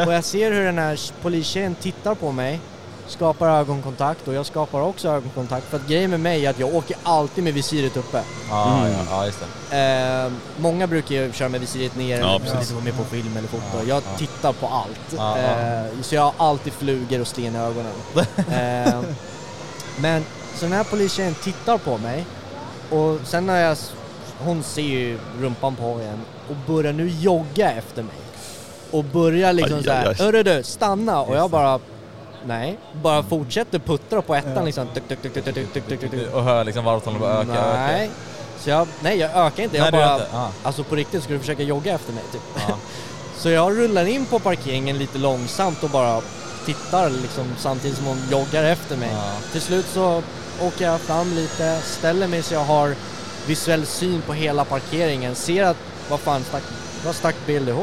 och 0.06 0.14
jag 0.14 0.24
ser 0.24 0.52
hur 0.52 0.64
den 0.66 0.78
här 0.78 1.00
polistjejen 1.22 1.76
tittar 1.76 2.16
på 2.16 2.32
mig, 2.32 2.60
skapar 3.08 3.50
ögonkontakt 3.50 4.28
och 4.28 4.34
jag 4.34 4.46
skapar 4.46 4.82
också 4.82 5.10
ögonkontakt. 5.10 5.66
För 5.68 5.78
att 5.78 5.88
grejen 5.88 6.10
med 6.12 6.20
mig 6.20 6.46
är 6.46 6.50
att 6.50 6.60
jag 6.60 6.76
åker 6.76 6.98
alltid 7.04 7.44
med 7.44 7.54
visiret 7.54 7.98
uppe. 7.98 8.22
Ja, 8.50 8.78
Mm. 8.80 8.92
ja, 8.92 9.00
ja, 9.10 9.26
just 9.26 9.40
det. 9.70 9.78
Eh, 10.26 10.32
många 10.58 10.88
brukar 10.88 11.16
ju 11.16 11.32
köra 11.32 11.50
med 11.50 11.62
visiret 11.62 11.96
ner, 11.96 12.20
Ja, 12.20 12.28
eller 12.36 12.40
precis. 12.40 12.72
lite 12.72 12.84
mer 12.84 12.92
på 12.92 13.04
film 13.04 13.38
eller 13.38 13.48
foto. 13.48 13.64
Ja, 13.74 13.84
jag 13.88 13.98
ja. 13.98 14.18
tittar 14.18 14.54
på 14.54 14.68
allt. 14.68 15.16
Ja. 15.18 15.38
Eh, 15.38 15.84
så 16.02 16.16
jag 16.16 16.22
har 16.22 16.34
alltid 16.50 16.74
flugor 16.74 17.22
och 17.22 17.28
sten 17.28 17.56
i 17.56 17.60
ögonen. 17.60 17.92
eh, 18.38 19.02
men 20.00 20.26
så 20.56 20.66
den 20.66 20.74
här 20.74 20.84
polistjejen 20.84 21.36
tittar 21.44 21.78
på 21.78 21.98
mig 21.98 22.26
och 22.90 23.20
sen 23.24 23.46
när 23.46 23.62
jag, 23.62 23.78
hon 24.40 24.64
ser 24.64 24.82
ju 24.82 25.18
rumpan 25.40 25.76
på 25.76 25.86
en 25.86 26.20
och 26.50 26.56
börjar 26.68 26.94
nu 26.94 27.10
jogga 27.10 27.72
efter 27.72 28.04
mig. 28.04 28.16
Och 28.92 29.04
börjar 29.04 29.54
liksom 29.54 29.78
aj, 29.78 29.84
såhär, 29.84 30.06
aj, 30.06 30.16
aj. 30.20 30.26
hörru 30.26 30.44
du, 30.44 30.64
stanna! 30.64 31.22
Och 31.22 31.36
jag 31.36 31.50
bara, 31.50 31.80
nej. 32.46 32.80
Bara 33.02 33.24
fortsätter 33.24 33.80
puttra 33.80 34.22
på 34.22 34.36
ettan 34.36 34.54
ja. 34.56 34.64
liksom. 34.64 34.88
Tuk, 34.88 35.08
tuk, 35.08 35.22
tuk, 35.22 35.34
tuk, 35.34 35.74
tuk, 35.74 36.00
tuk, 36.00 36.12
tuk. 36.12 36.34
Och 36.34 36.44
hör 36.44 36.64
liksom 36.64 36.86
varvtalen 36.86 37.20
bara 37.20 37.42
öka, 37.42 37.74
nej. 37.78 38.04
öka. 38.04 38.14
Så 38.60 38.70
jag, 38.70 38.88
nej 39.02 39.18
jag 39.18 39.32
ökar 39.32 39.64
inte. 39.64 39.78
Jag 39.78 39.92
bara, 39.92 40.14
inte. 40.14 40.28
Ah. 40.34 40.48
alltså 40.64 40.84
på 40.84 40.96
riktigt 40.96 41.24
skulle 41.24 41.36
du 41.36 41.40
försöka 41.40 41.64
jogga 41.64 41.94
efter 41.94 42.14
mig 42.14 42.24
typ. 42.32 42.42
Ah. 42.56 42.72
Så 43.38 43.50
jag 43.50 43.78
rullar 43.78 44.06
in 44.06 44.26
på 44.26 44.40
parkeringen 44.40 44.98
lite 44.98 45.18
långsamt 45.18 45.84
och 45.84 45.90
bara 45.90 46.22
tittar 46.66 47.10
liksom 47.10 47.46
samtidigt 47.58 47.98
som 47.98 48.06
hon 48.06 48.18
joggar 48.32 48.64
efter 48.64 48.98
mig. 48.98 49.10
Ah. 49.16 49.52
Till 49.52 49.62
slut 49.62 49.86
så 49.86 50.22
åker 50.62 50.86
jag 50.86 51.02
fram 51.02 51.36
lite, 51.36 51.80
ställer 51.84 52.28
mig 52.28 52.44
så 52.44 52.54
jag 52.54 52.64
har 52.64 52.96
visuell 53.48 53.86
syn 53.86 54.22
på 54.22 54.34
hela 54.34 54.66
parkeringen, 54.66 55.36
ser 55.36 55.64
att 55.64 55.78
vad 56.10 56.20
fan 56.20 56.44
stack, 56.44 56.64
vad 57.06 57.16
stack 57.16 57.36
BLDH? 57.46 57.80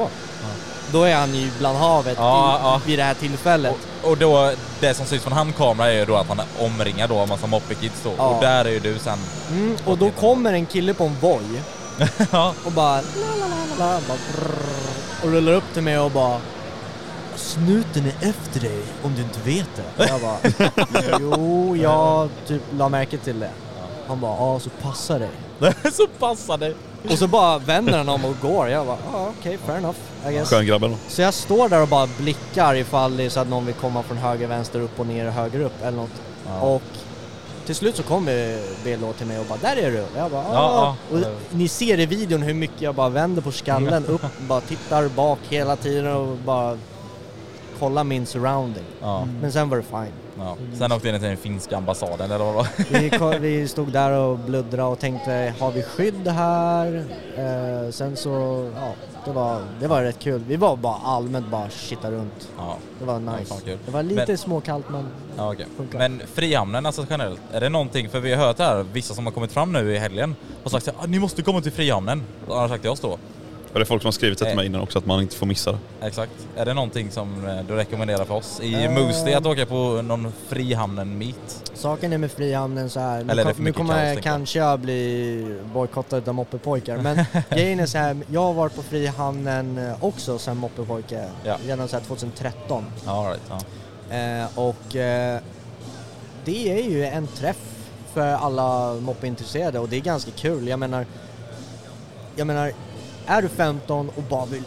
Då 0.93 1.03
är 1.03 1.17
han 1.17 1.35
ju 1.35 1.51
bland 1.59 1.79
havet 1.79 2.15
Ja, 2.19 2.57
i, 2.57 2.63
ja. 2.63 2.81
vid 2.87 2.99
det 2.99 3.03
här 3.03 3.15
tillfället. 3.15 3.75
Och, 4.03 4.11
och 4.11 4.17
då, 4.19 4.53
det 4.81 4.95
som 4.95 5.07
syns 5.07 5.23
från 5.23 5.33
handkamera 5.33 5.89
är 5.93 5.99
ju 5.99 6.05
då 6.05 6.17
att 6.17 6.29
han 6.29 6.39
är 6.41 6.47
omringad 6.59 7.11
då 7.11 7.19
av 7.19 7.29
massa 7.29 7.47
moppekids 7.47 8.01
då. 8.05 8.11
Ja. 8.19 8.27
Och 8.29 8.43
där 8.43 8.65
är 8.65 8.71
ju 8.71 8.79
du 8.81 8.99
sen. 8.99 9.19
Mm, 9.51 9.77
och 9.85 9.99
då 9.99 10.11
kommer 10.11 10.53
en 10.53 10.67
kille 10.67 10.95
på 10.95 11.05
en 11.05 11.17
Voi 11.21 11.63
ja. 12.33 12.55
och 12.65 12.73
bara, 12.73 12.95
la, 12.97 13.01
la, 13.41 13.47
la, 13.47 13.57
la, 13.79 13.95
la, 13.95 14.01
bara 14.09 14.19
brrr, 14.33 14.55
och 15.23 15.31
rullar 15.31 15.53
upp 15.53 15.73
till 15.73 15.83
mig 15.83 15.99
och 15.99 16.11
bara 16.11 16.41
Snuten 17.37 18.07
är 18.07 18.29
efter 18.29 18.61
dig 18.61 18.83
om 19.03 19.15
du 19.15 19.23
inte 19.23 19.41
vet 19.41 19.69
det. 19.77 20.09
Jag 20.09 20.21
bara, 20.21 20.37
jo, 21.21 21.77
jag 21.77 22.29
typ 22.47 22.63
la 22.79 22.89
märke 22.89 23.19
till 23.19 23.41
det. 23.41 23.51
Han 24.09 24.21
bara, 24.21 24.37
ja 24.37 24.61
så 24.61 24.71
passa 24.83 25.19
dig. 25.19 25.31
så 25.93 26.07
passar 26.19 26.59
det. 26.59 26.75
Och 27.11 27.19
så 27.19 27.27
bara 27.27 27.59
vänder 27.59 27.99
han 27.99 28.09
om 28.09 28.25
och 28.25 28.35
går. 28.43 28.69
Jag 28.69 28.87
bara, 28.87 28.99
ja 29.13 29.33
okej, 29.39 29.59
fair 29.67 29.79
enough, 29.79 29.99
I 30.29 30.33
guess. 30.33 30.51
Skön 30.51 30.67
grabben. 30.67 30.97
Så 31.09 31.23
jag 31.23 31.35
står 31.35 31.69
där 31.69 31.83
och 31.83 31.89
bara 31.89 32.09
blickar 32.19 32.75
ifall 32.75 33.17
det 33.17 33.25
är 33.25 33.31
så 33.31 33.41
att 33.41 33.49
någon 33.49 33.67
vill 33.67 33.75
komma 33.75 34.03
från 34.03 34.17
höger, 34.17 34.47
vänster, 34.47 34.81
upp 34.81 35.01
och 35.01 35.07
ner, 35.07 35.31
höger, 35.31 35.61
upp 35.61 35.83
eller 35.83 35.97
något. 35.97 36.23
Ja. 36.47 36.61
Och 36.61 36.83
till 37.67 37.75
slut 37.75 37.97
så 37.97 38.03
kommer 38.03 38.59
BLO 38.85 39.13
till 39.13 39.27
mig 39.27 39.39
och 39.39 39.47
bara 39.47 39.59
”Där 39.63 39.77
är 39.77 39.91
du!” 39.91 40.05
Jag 40.17 40.31
bara 40.31 40.45
Ja, 40.45 40.59
ah. 40.59 40.97
ja. 41.11 41.17
Och 41.17 41.25
ni 41.51 41.69
ser 41.69 42.01
i 42.01 42.07
videon 42.07 42.43
hur 42.43 42.55
mycket 42.55 42.83
jag 42.83 42.95
bara 42.95 43.09
vänder 43.09 43.43
på 43.43 43.53
skallen 43.53 44.07
upp, 44.07 44.23
bara 44.49 44.61
tittar 44.61 45.09
bak 45.09 45.39
hela 45.49 45.77
tiden 45.77 46.07
och 46.07 46.37
bara 46.37 46.79
kollar 47.83 48.05
min 48.05 48.27
surrounding. 48.27 48.85
Ja. 49.01 49.27
Men 49.41 49.53
sen 49.53 49.69
var 49.69 49.77
det 49.77 49.83
fine. 49.83 50.13
ja. 50.39 50.57
Sen 50.79 50.93
åkte 50.93 51.09
in 51.09 51.15
till 51.15 51.29
den 51.29 51.37
finska 51.37 51.77
ambassaden 51.77 52.31
eller 52.31 52.45
vad 52.45 52.55
det 52.55 53.19
var. 53.21 53.39
Vi, 53.39 53.39
vi 53.49 53.69
stod 53.69 53.93
där 53.93 54.11
och 54.13 54.39
bluddrade 54.39 54.83
och 54.89 54.99
tänkte, 54.99 55.55
har 55.61 55.71
vi 55.71 55.83
skydd 55.83 56.29
här? 56.29 57.05
Eh, 57.37 57.91
sen 57.91 58.17
så, 58.17 58.31
ja, 58.77 58.93
det 59.25 59.33
var, 59.33 59.61
det 59.81 59.87
var 59.87 60.03
rätt 60.03 60.19
kul. 60.19 60.43
Vi 60.49 60.57
var 60.57 60.77
bara 60.77 60.97
allmänt 61.05 61.47
bara 61.51 61.71
shitta 61.71 62.11
runt. 62.11 62.49
Ja. 62.59 62.77
Det 62.99 63.05
var 63.05 63.19
nice. 63.19 63.45
fan 63.45 63.61
kul. 63.65 63.79
det 63.87 63.91
var 63.93 64.03
lite 64.03 64.25
Men- 64.29 64.39
småkallt 64.39 64.89
men 64.89 65.07
Ja. 65.37 65.55
Funkar. 65.77 65.99
Men 65.99 66.23
Frihamnen 66.35 66.87
alltså 66.87 67.07
generellt, 67.11 67.41
är 67.53 67.61
det 67.61 67.69
någonting, 67.69 68.09
för 68.11 68.21
vi 68.21 68.35
har 68.35 68.47
hört 68.47 68.59
här, 68.59 68.85
vissa 68.93 69.15
som 69.15 69.27
har 69.27 69.33
kommit 69.33 69.53
fram 69.53 69.73
nu 69.73 69.95
i 69.95 69.99
helgen 69.99 70.37
har 70.63 70.71
sagt 70.71 70.89
att 70.89 70.95
ah, 70.99 71.07
ni 71.07 71.19
måste 71.19 71.43
komma 71.43 71.61
till 71.61 71.73
Frihamnen. 71.73 72.23
Har 72.49 72.69
sagt 72.69 72.81
till 72.83 72.91
oss 72.91 73.01
då. 73.01 73.19
Och 73.73 73.79
det 73.79 73.83
är 73.83 73.85
folk 73.85 74.03
som 74.03 74.07
har 74.07 74.13
skrivit 74.13 74.39
det 74.39 74.45
till 74.45 74.53
Eh. 74.53 74.57
mig 74.57 74.67
innan 74.67 74.81
också 74.81 74.99
att 74.99 75.07
man 75.07 75.23
inte 75.23 75.37
får 75.37 75.47
missa 75.47 75.73
det. 75.73 75.79
Exakt. 76.07 76.33
Är 76.57 76.65
det 76.65 76.75
någonting 76.75 77.11
som 77.11 77.47
eh, 77.49 77.57
du 77.69 77.75
rekommenderar 77.75 78.25
för 78.25 78.35
oss 78.35 78.61
i 78.63 78.85
Eh. 78.85 78.91
Moosty 78.91 79.33
att 79.33 79.47
åka 79.47 79.67
på 79.67 80.03
någon 80.03 80.33
Frihamnen-meet? 80.49 81.71
Saken 81.75 82.13
är 82.13 82.19
med 82.19 82.31
Frihamnen 82.33 82.91
så 82.91 83.01
här. 83.01 83.25
Nu, 83.25 83.43
kom, 83.45 83.65
nu 83.65 83.73
kommer 83.73 83.95
kaos, 83.95 84.15
jag 84.15 84.23
kanske 84.23 84.59
jag 84.59 84.81
bli 84.81 85.61
bojkottad 85.75 86.29
av 86.29 86.35
moppepojkar 86.35 86.97
men 86.99 87.25
grejen 87.51 87.81
är 87.81 87.87
så 87.87 87.99
här. 87.99 88.17
jag 88.31 88.41
har 88.43 88.53
varit 88.53 88.77
på 88.77 88.83
Frihamnen 88.83 89.93
också 90.01 90.39
sen 90.39 90.57
moppepojke, 90.57 91.29
Ja. 91.45 91.57
redan 91.67 91.89
så 91.89 91.97
här 91.97 92.05
2013. 92.05 92.85
Ja, 93.07 93.11
all 93.13 93.27
right, 93.27 93.43
ja. 93.51 94.17
Eh, 94.17 94.59
och 94.59 94.97
eh, 94.97 95.41
det 96.45 96.73
är 96.81 96.91
ju 96.91 97.05
en 97.05 97.27
träff 97.27 97.57
för 98.15 98.27
alla 98.27 98.95
moppeintresserade 98.95 99.79
och 99.79 99.89
det 99.89 99.97
är 99.97 100.01
ganska 100.01 100.31
kul. 100.31 100.69
Jag 100.69 100.79
menar, 100.79 101.07
jag 102.37 102.47
menar, 102.47 102.73
är 103.27 103.43
du 103.43 103.49
15 103.49 104.11
och 104.17 104.23
bara 104.23 104.45
vill 104.47 104.63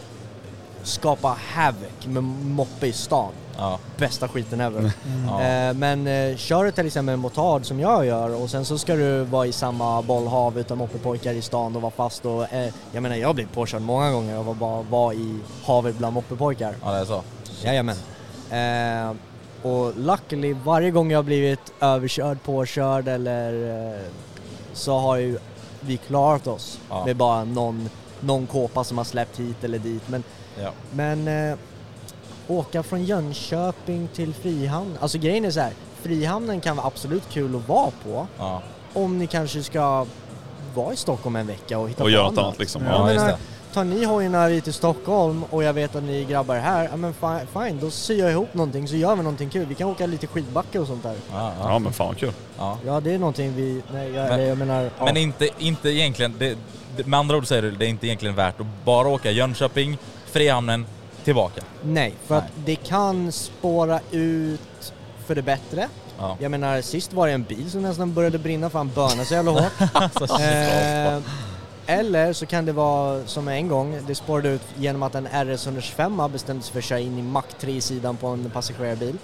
skapa 0.82 1.36
havoc 1.54 2.06
med 2.06 2.22
moppe 2.22 2.86
i 2.86 2.92
stan, 2.92 3.32
ja. 3.58 3.78
bästa 3.98 4.28
skiten 4.28 4.60
ever. 4.60 4.90
Ja. 5.28 5.42
Eh, 5.42 5.74
men 5.74 6.06
eh, 6.06 6.36
kör 6.36 6.64
du 6.64 6.70
till 6.70 6.86
exempel 6.86 7.12
en 7.12 7.20
motard 7.20 7.66
som 7.66 7.80
jag 7.80 8.06
gör 8.06 8.42
och 8.42 8.50
sen 8.50 8.64
så 8.64 8.78
ska 8.78 8.94
du 8.94 9.24
vara 9.24 9.46
i 9.46 9.52
samma 9.52 10.02
bollhav 10.02 10.58
utan 10.58 10.78
moppepojkar 10.78 11.32
i 11.32 11.42
stan 11.42 11.76
och 11.76 11.82
vara 11.82 11.92
fast 11.92 12.26
och 12.26 12.52
eh, 12.52 12.72
jag 12.92 13.02
menar 13.02 13.16
jag 13.16 13.28
har 13.28 13.34
blivit 13.34 13.52
påkörd 13.52 13.82
många 13.82 14.10
gånger 14.12 14.38
och 14.38 14.44
var 14.44 14.54
bara 14.54 14.82
var 14.82 15.12
i 15.12 15.38
havet 15.64 15.98
bland 15.98 16.14
moppepojkar. 16.14 16.74
ja, 16.84 16.92
det 16.92 16.98
är 16.98 17.04
så. 17.04 17.22
Jajamän. 17.64 17.96
Eh, 18.50 19.16
och 19.62 19.92
luckily 19.96 20.56
varje 20.64 20.90
gång 20.90 21.10
jag 21.10 21.18
har 21.18 21.22
blivit 21.22 21.72
överkörd, 21.80 22.42
påkörd 22.42 23.08
eller 23.08 23.52
eh, 23.94 24.00
så 24.72 24.98
har 24.98 25.16
ju 25.16 25.38
vi 25.80 25.96
klarat 25.96 26.46
oss 26.46 26.78
Ja. 26.90 27.04
med 27.06 27.16
bara 27.16 27.44
någon, 27.44 27.90
någon 28.26 28.46
kåpa 28.46 28.84
som 28.84 28.98
har 28.98 29.04
släppt 29.04 29.38
hit 29.40 29.64
eller 29.64 29.78
dit. 29.78 30.02
Men, 30.08 30.22
Ja. 30.62 30.70
men 30.92 31.28
eh, 31.28 31.58
åka 32.48 32.82
från 32.82 33.04
Jönköping 33.04 34.08
till 34.14 34.34
Frihamn, 34.34 34.98
alltså 35.00 35.18
grejen 35.18 35.44
är 35.44 35.50
så 35.50 35.60
här. 35.60 35.72
Frihamnen 36.02 36.60
kan 36.60 36.76
vara 36.76 36.86
absolut 36.86 37.22
kul 37.30 37.56
att 37.56 37.68
vara 37.68 37.90
på 38.04 38.26
Ja. 38.38 38.62
om 38.94 39.18
ni 39.18 39.26
kanske 39.26 39.62
ska 39.62 40.06
vara 40.74 40.92
i 40.92 40.96
Stockholm 40.96 41.36
en 41.36 41.46
vecka 41.46 41.78
och 41.78 41.88
hitta 41.90 42.02
Och 42.02 42.06
på 42.06 42.10
göra 42.10 42.28
något 42.30 42.38
annat 42.38 42.58
liksom. 42.58 42.84
Jag 42.84 42.92
Ja, 42.94 43.12
just 43.12 43.24
menar, 43.24 43.38
det. 43.38 43.74
tar 43.74 43.84
ni 43.84 44.04
hojarna 44.04 44.46
hit 44.46 44.64
till 44.64 44.72
Stockholm 44.72 45.44
och 45.50 45.62
jag 45.64 45.72
vet 45.72 45.96
att 45.96 46.02
ni 46.02 46.24
grabbar 46.24 46.54
är 46.56 46.60
här, 46.60 46.88
ja 46.90 46.96
men 46.96 47.14
fine, 47.14 47.40
fine, 47.52 47.78
då 47.80 47.90
syr 47.90 48.18
jag 48.20 48.30
ihop 48.30 48.54
någonting 48.54 48.88
så 48.88 48.96
gör 48.96 49.16
vi 49.16 49.22
någonting 49.22 49.50
kul. 49.50 49.66
Vi 49.66 49.74
kan 49.74 49.88
åka 49.88 50.06
lite 50.06 50.26
skidbacke 50.26 50.78
och 50.78 50.86
sånt 50.86 51.02
där. 51.02 51.14
Ja, 51.32 51.52
Ja 51.60 51.70
ja. 51.72 51.78
men 51.78 51.92
fan 51.92 52.06
vad 52.06 52.16
kul. 52.16 52.32
ja. 52.58 52.78
Ja, 52.86 53.00
det 53.00 53.14
är 53.14 53.18
någonting 53.18 53.54
vi, 53.56 53.82
nej 53.92 54.10
jag, 54.12 54.28
Men- 54.28 54.46
jag 54.48 54.58
menar, 54.58 54.90
ja. 54.98 55.04
Men 55.04 55.16
inte, 55.16 55.48
inte 55.58 55.88
egentligen, 55.88 56.34
det, 56.38 56.58
med 57.04 57.18
andra 57.18 57.36
ord 57.36 57.46
säger 57.46 57.62
du, 57.62 57.70
det 57.70 57.84
är 57.86 57.88
inte 57.88 58.06
egentligen 58.06 58.34
värt 58.34 58.60
att 58.60 58.66
bara 58.84 59.08
åka 59.08 59.30
Jönköping, 59.30 59.98
Frihamnen, 60.26 60.86
tillbaka. 61.24 61.62
nej, 61.82 62.14
för 62.26 62.34
att 62.34 62.44
det 62.64 62.76
kan 62.76 63.32
spåra 63.32 64.00
ut 64.10 64.92
för 65.26 65.34
det 65.34 65.42
bättre. 65.42 65.88
Ja. 66.18 66.36
Jag 66.40 66.50
menar, 66.50 66.80
sist 66.80 67.12
var 67.12 67.26
det 67.26 67.32
en 67.32 67.42
bil 67.42 67.70
som 67.70 67.82
nästan 67.82 68.14
började 68.14 68.38
brinna 68.38 68.70
för 68.70 68.78
han 68.78 68.88
bönade 68.88 69.24
så 69.24 69.34
jävla 69.34 69.50
hårt. 69.50 69.72
Alltså, 69.92 70.42
Eh, 70.42 71.18
eller 71.88 72.32
så 72.32 72.46
kan 72.46 72.66
det 72.66 72.72
vara 72.72 73.26
som 73.26 73.48
en 73.48 73.68
gång, 73.68 73.98
det 74.06 74.14
spårade 74.14 74.48
ut 74.48 74.62
genom 74.76 75.02
att 75.02 75.14
en 75.14 75.26
RS 75.26 75.66
125 75.66 76.22
bestämde 76.32 76.62
sig 76.62 76.72
för 76.72 76.78
att 76.78 76.84
köra 76.84 76.98
in 76.98 77.18
i 77.18 77.22
Mac 77.22 77.42
3 77.60 77.72
i 77.72 77.80
sidan 77.80 78.16
på 78.16 78.26
en 78.26 78.50
passagerarbil. 78.50 79.18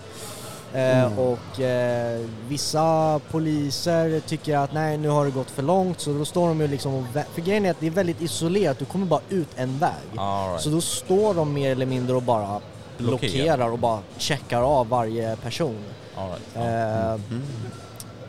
Eh, 0.75 1.19
Och 1.19 1.61
eh, 1.61 2.21
vissa 2.49 3.21
poliser 3.31 4.21
tycker 4.21 4.57
att 4.57 4.73
nej 4.73 4.99
nu 4.99 5.09
har 5.09 5.25
det 5.25 5.31
gått 5.31 5.51
för 5.51 5.63
långt 5.63 6.01
så 6.01 6.13
då 6.13 6.25
står 6.25 6.49
de 6.49 6.61
ju 6.61 6.69
liksom 6.69 6.95
och 6.95 7.05
för 7.35 7.43
grejen 7.43 7.67
är 7.67 7.71
att 7.71 7.81
det 7.81 7.87
är 7.87 7.91
väldigt 7.91 8.21
isolerat, 8.21 8.79
du 8.79 8.85
kommer 8.85 9.07
bara 9.07 9.21
ut 9.29 9.49
en 9.57 9.79
väg. 9.79 9.93
Right. 10.13 10.61
Så 10.61 10.71
då 10.71 10.81
står 10.81 11.35
de 11.35 11.53
mer 11.53 11.71
eller 11.73 11.87
mindre 11.87 12.17
och 12.17 12.23
bara 12.23 12.61
Blockerar. 12.99 13.31
blockerar 13.33 13.69
och 13.73 13.79
bara 13.79 13.99
checkar 14.19 14.63
av 14.63 14.89
varje 14.89 15.37
person. 15.37 15.79
All 16.17 16.29
right. 16.29 17.19
Eh, 17.19 17.39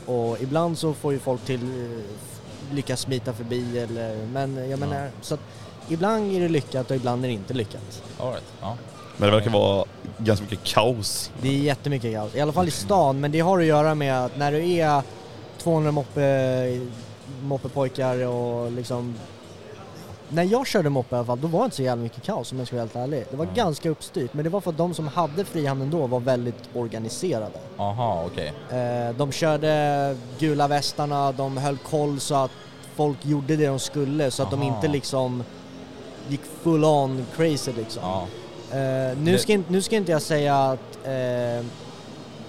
och 0.06 0.42
ibland 0.42 0.78
så 0.78 0.94
får 0.94 1.14
ju 1.14 1.20
folk 1.20 1.42
till 1.46 1.62
eh, 1.64 2.76
lyckas 2.76 3.00
smita 3.00 3.34
förbi 3.34 3.80
eller, 3.80 4.16
men 4.34 4.70
jag 4.70 4.80
menar, 4.80 5.10
så 5.22 5.34
att 5.34 5.40
ibland 5.90 6.32
är 6.36 6.40
det 6.40 6.50
lyckat 6.50 6.90
och 6.90 6.96
ibland 6.96 7.24
är 7.24 7.28
det 7.28 7.34
inte 7.34 7.54
lyckat. 7.54 8.02
All 8.20 8.30
right. 8.30 8.44
Ja. 8.62 8.78
Men 9.18 9.30
det 9.30 9.36
verkar 9.36 9.52
vara 9.52 9.86
ganska 10.18 10.44
mycket 10.44 10.64
kaos. 10.64 11.32
Det 11.42 11.48
är 11.48 11.52
jättemycket 11.60 12.14
kaos, 12.14 12.36
i 12.36 12.42
alla 12.42 12.52
fall 12.52 12.68
i 12.68 12.72
stan, 12.72 13.20
men 13.20 13.32
det 13.32 13.40
har 13.40 13.60
att 13.60 13.66
göra 13.66 13.96
med 13.96 14.26
att 14.26 14.38
när 14.38 14.52
du 14.52 14.72
är 14.72 15.02
200 15.58 15.92
moppe, 15.92 16.80
moppepojkar 17.44 18.28
och 18.28 18.72
liksom 18.72 19.16
när 20.30 20.44
jag 20.44 20.68
körde 20.68 20.90
moppe 20.90 21.16
i 21.16 21.18
alla 21.18 21.26
fall, 21.26 21.42
då 21.42 21.48
var 21.48 21.60
det 21.60 21.66
inte 21.66 21.76
så 21.76 21.84
jävla 21.84 22.04
mycket 22.04 22.24
kaos 22.24 22.52
om 22.52 22.58
jag 22.58 22.68
ska 22.68 22.76
vara 22.76 22.84
helt 22.84 22.96
ärlig. 22.96 23.26
Det 23.32 23.38
var 23.38 23.48
ganska 23.56 23.90
uppstyrt, 23.90 24.34
men 24.34 24.44
det 24.44 24.50
var 24.50 24.62
för 24.62 24.72
att 24.72 24.78
de 24.78 24.94
som 24.94 25.08
hade 25.08 25.46
Frihamnen 25.46 25.90
då 25.92 26.08
var 26.08 26.20
väldigt 26.20 26.70
organiserade. 26.74 27.60
Aha, 27.78 28.24
okej. 28.26 28.54
Eh, 28.70 29.16
de 29.18 29.32
körde 29.32 30.16
gula 30.40 30.68
västarna, 30.68 31.32
de 31.32 31.58
höll 31.58 31.78
koll 31.78 32.20
så 32.20 32.36
att 32.36 32.52
folk 32.96 33.26
gjorde 33.26 33.56
det 33.56 33.68
de 33.68 33.80
skulle 33.80 34.32
så 34.32 34.44
att 34.44 34.52
de 34.52 34.62
Aha. 34.62 34.76
inte 34.76 34.88
liksom 34.88 35.44
gick 36.28 36.42
full 36.64 36.86
on 36.86 37.26
crazy 37.36 37.72
liksom. 37.78 38.04
Ja. 38.04 38.28
Eh, 38.74 39.18
nu, 39.18 39.38
ska, 39.38 39.60
nu 39.68 39.82
ska 39.82 39.96
inte 39.96 40.12
jag 40.12 40.22
säga 40.22 40.56
att, 40.58 40.96
eh, 41.04 41.66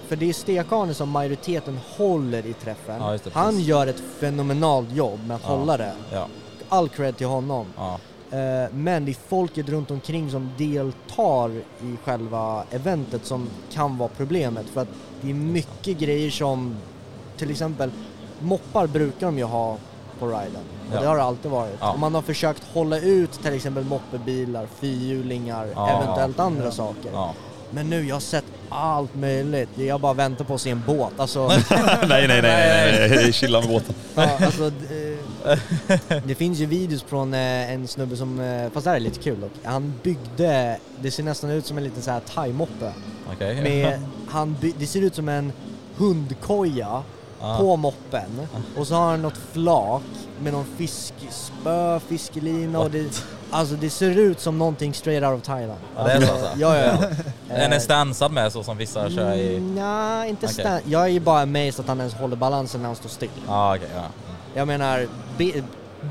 för 0.07 0.15
det 0.15 0.29
är 0.29 0.33
Stekane 0.33 0.93
som 0.93 1.09
majoriteten 1.09 1.79
håller 1.97 2.45
i 2.45 2.53
träffen. 2.53 3.01
Ja, 3.01 3.17
det, 3.23 3.33
Han 3.33 3.59
gör 3.59 3.87
ett 3.87 4.03
fenomenalt 4.19 4.91
jobb 4.91 5.19
med 5.27 5.35
att 5.35 5.41
Ja. 5.45 5.55
hålla 5.55 5.77
det. 5.77 5.93
Ja. 6.11 6.27
All 6.69 6.89
cred 6.89 7.17
till 7.17 7.27
honom. 7.27 7.65
Ja. 7.77 7.99
Eh, 8.31 8.71
men 8.73 9.05
det 9.05 9.11
är 9.11 9.27
folket 9.27 9.69
runt 9.69 9.91
omkring 9.91 10.31
som 10.31 10.51
deltar 10.57 11.49
i 11.81 11.97
själva 12.03 12.63
eventet 12.71 13.25
som 13.25 13.47
kan 13.73 13.97
vara 13.97 14.09
problemet. 14.17 14.65
För 14.73 14.81
att 14.81 14.87
det 15.21 15.29
är 15.29 15.33
mycket 15.33 15.97
grejer 15.97 16.31
som, 16.31 16.75
till 17.37 17.51
exempel, 17.51 17.91
moppar 18.39 18.87
brukar 18.87 19.25
de 19.27 19.37
ju 19.37 19.43
ha 19.43 19.77
på 20.19 20.27
riden. 20.27 20.63
Och 20.89 20.95
Ja. 20.95 21.01
det 21.01 21.07
har 21.07 21.15
det 21.17 21.23
alltid 21.23 21.51
varit. 21.51 21.75
Ja. 21.79 21.91
Och 21.93 21.99
man 21.99 22.15
har 22.15 22.21
försökt 22.21 22.63
hålla 22.73 22.97
ut 22.99 23.31
till 23.31 23.53
exempel 23.53 23.83
moppebilar, 23.83 24.67
fyrhjulingar, 24.79 25.67
Ja. 25.75 25.89
eventuellt 26.03 26.39
andra 26.39 26.71
saker. 26.71 27.11
Men 27.71 27.89
nu, 27.89 28.07
jag 28.07 28.15
har 28.15 28.19
sett 28.19 28.45
allt 28.69 29.15
möjligt. 29.15 29.69
Jag 29.75 30.01
bara 30.01 30.13
väntar 30.13 30.45
på 30.45 30.53
att 30.53 30.61
se 30.61 30.69
en 30.69 30.83
båt. 30.87 31.13
Alltså, 31.19 31.47
nej, 32.07 32.27
nej, 32.27 32.27
nej, 32.27 32.41
nej, 32.41 33.09
nej. 33.09 33.33
chilla 33.33 33.59
med 33.59 33.69
båten. 33.69 33.95
Ja, 34.15 34.29
alltså, 34.45 34.69
d- 34.69 35.17
eh, 35.45 36.17
det 36.25 36.35
finns 36.35 36.59
ju 36.59 36.65
videos 36.65 37.03
från 37.03 37.33
eh, 37.33 37.71
en 37.73 37.87
snubbe 37.87 38.15
som, 38.17 38.39
eh, 38.39 38.69
fast 38.71 38.83
det 38.83 38.89
här 38.89 38.97
är 38.97 39.01
lite 39.01 39.19
kul 39.19 39.39
dock. 39.41 39.51
Han 39.63 39.93
byggde, 40.03 40.77
det 41.01 41.11
ser 41.11 41.23
nästan 41.23 41.49
ut 41.49 41.65
som 41.65 41.77
en 41.77 41.83
liten 41.83 42.01
så 42.01 42.11
här 42.11 42.19
thai-moppe. 42.35 42.91
Han 44.27 44.55
by, 44.61 44.73
det 44.79 44.87
ser 44.87 45.01
ut 45.01 45.15
som 45.15 45.29
en 45.29 45.51
hundkoja 45.97 47.03
På 47.59 47.75
moppen 47.75 48.47
och 48.77 48.87
så 48.87 48.95
har 48.95 49.09
han 49.11 49.21
något 49.21 49.37
flak 49.53 50.01
med 50.39 50.53
någon 50.53 50.65
fiskspö, 50.77 51.99
fiskelina 51.99 52.79
och 52.79 52.91
det, 52.91 53.23
alltså 53.51 53.75
det 53.75 53.89
ser 53.89 54.17
ut 54.17 54.39
som 54.39 54.57
någonting 54.57 54.93
straight 54.93 55.23
out 55.23 55.39
of 55.41 55.45
Thailand. 55.47 55.79
Ja, 55.97 56.03
det 56.03 56.11
är 56.11 56.21
så 56.21 56.31
alltså? 56.33 56.49
Ja, 56.57 56.77
ja, 56.77 56.85
ja. 57.01 57.07
Den 57.55 57.73
är 57.73 57.79
stansad 57.79 58.31
med 58.31 58.51
så 58.53 58.63
som 58.63 58.77
vissa 58.77 59.09
kör 59.09 59.33
i... 59.33 59.57
Mm, 59.57 59.75
Nej, 59.75 60.29
inte 60.29 60.45
Okej. 60.45 60.53
stand. 60.59 60.81
Jag 60.85 61.01
är 61.03 61.07
ju 61.07 61.19
bara 61.19 61.41
amazed 61.41 61.79
att 61.79 61.87
han 61.87 61.99
ens 61.99 62.13
håller 62.13 62.35
balansen 62.35 62.81
när 62.81 62.87
han 62.87 62.95
står 62.95 63.09
still. 63.09 63.29
Ja, 63.47 63.75
okej. 63.75 63.89
ja. 63.95 64.03
Jag 64.53 64.67
menar, 64.67 65.07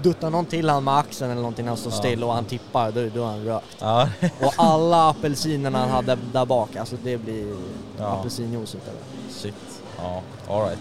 duttar 0.03 0.31
någon 0.31 0.45
till 0.47 0.69
han 0.69 0.85
med 0.85 0.97
axeln 0.99 1.31
eller 1.31 1.41
någonting 1.41 1.65
när 1.65 1.71
han 1.71 1.77
står 1.79 1.93
Ja. 1.93 1.99
still 1.99 2.25
och 2.25 2.33
han 2.35 2.45
tippar, 2.45 2.91
då, 2.93 3.09
då 3.15 3.23
är 3.23 3.27
han 3.27 3.45
rökt. 3.45 3.77
Ja. 3.81 4.09
Och 4.41 4.53
alla 4.57 5.09
apelsinerna 5.11 5.79
han 5.79 5.91
hade 5.91 6.19
där 6.33 6.45
bak, 6.45 6.77
alltså 6.77 6.97
det 7.05 7.17
blir 7.19 7.55
Ja. 7.99 8.05
apelsinjuice 8.07 8.75
utav 8.75 8.95
det. 8.95 9.35
Shit. 9.35 9.55
Ja, 9.99 10.21
all 10.51 10.63
right. 10.69 10.79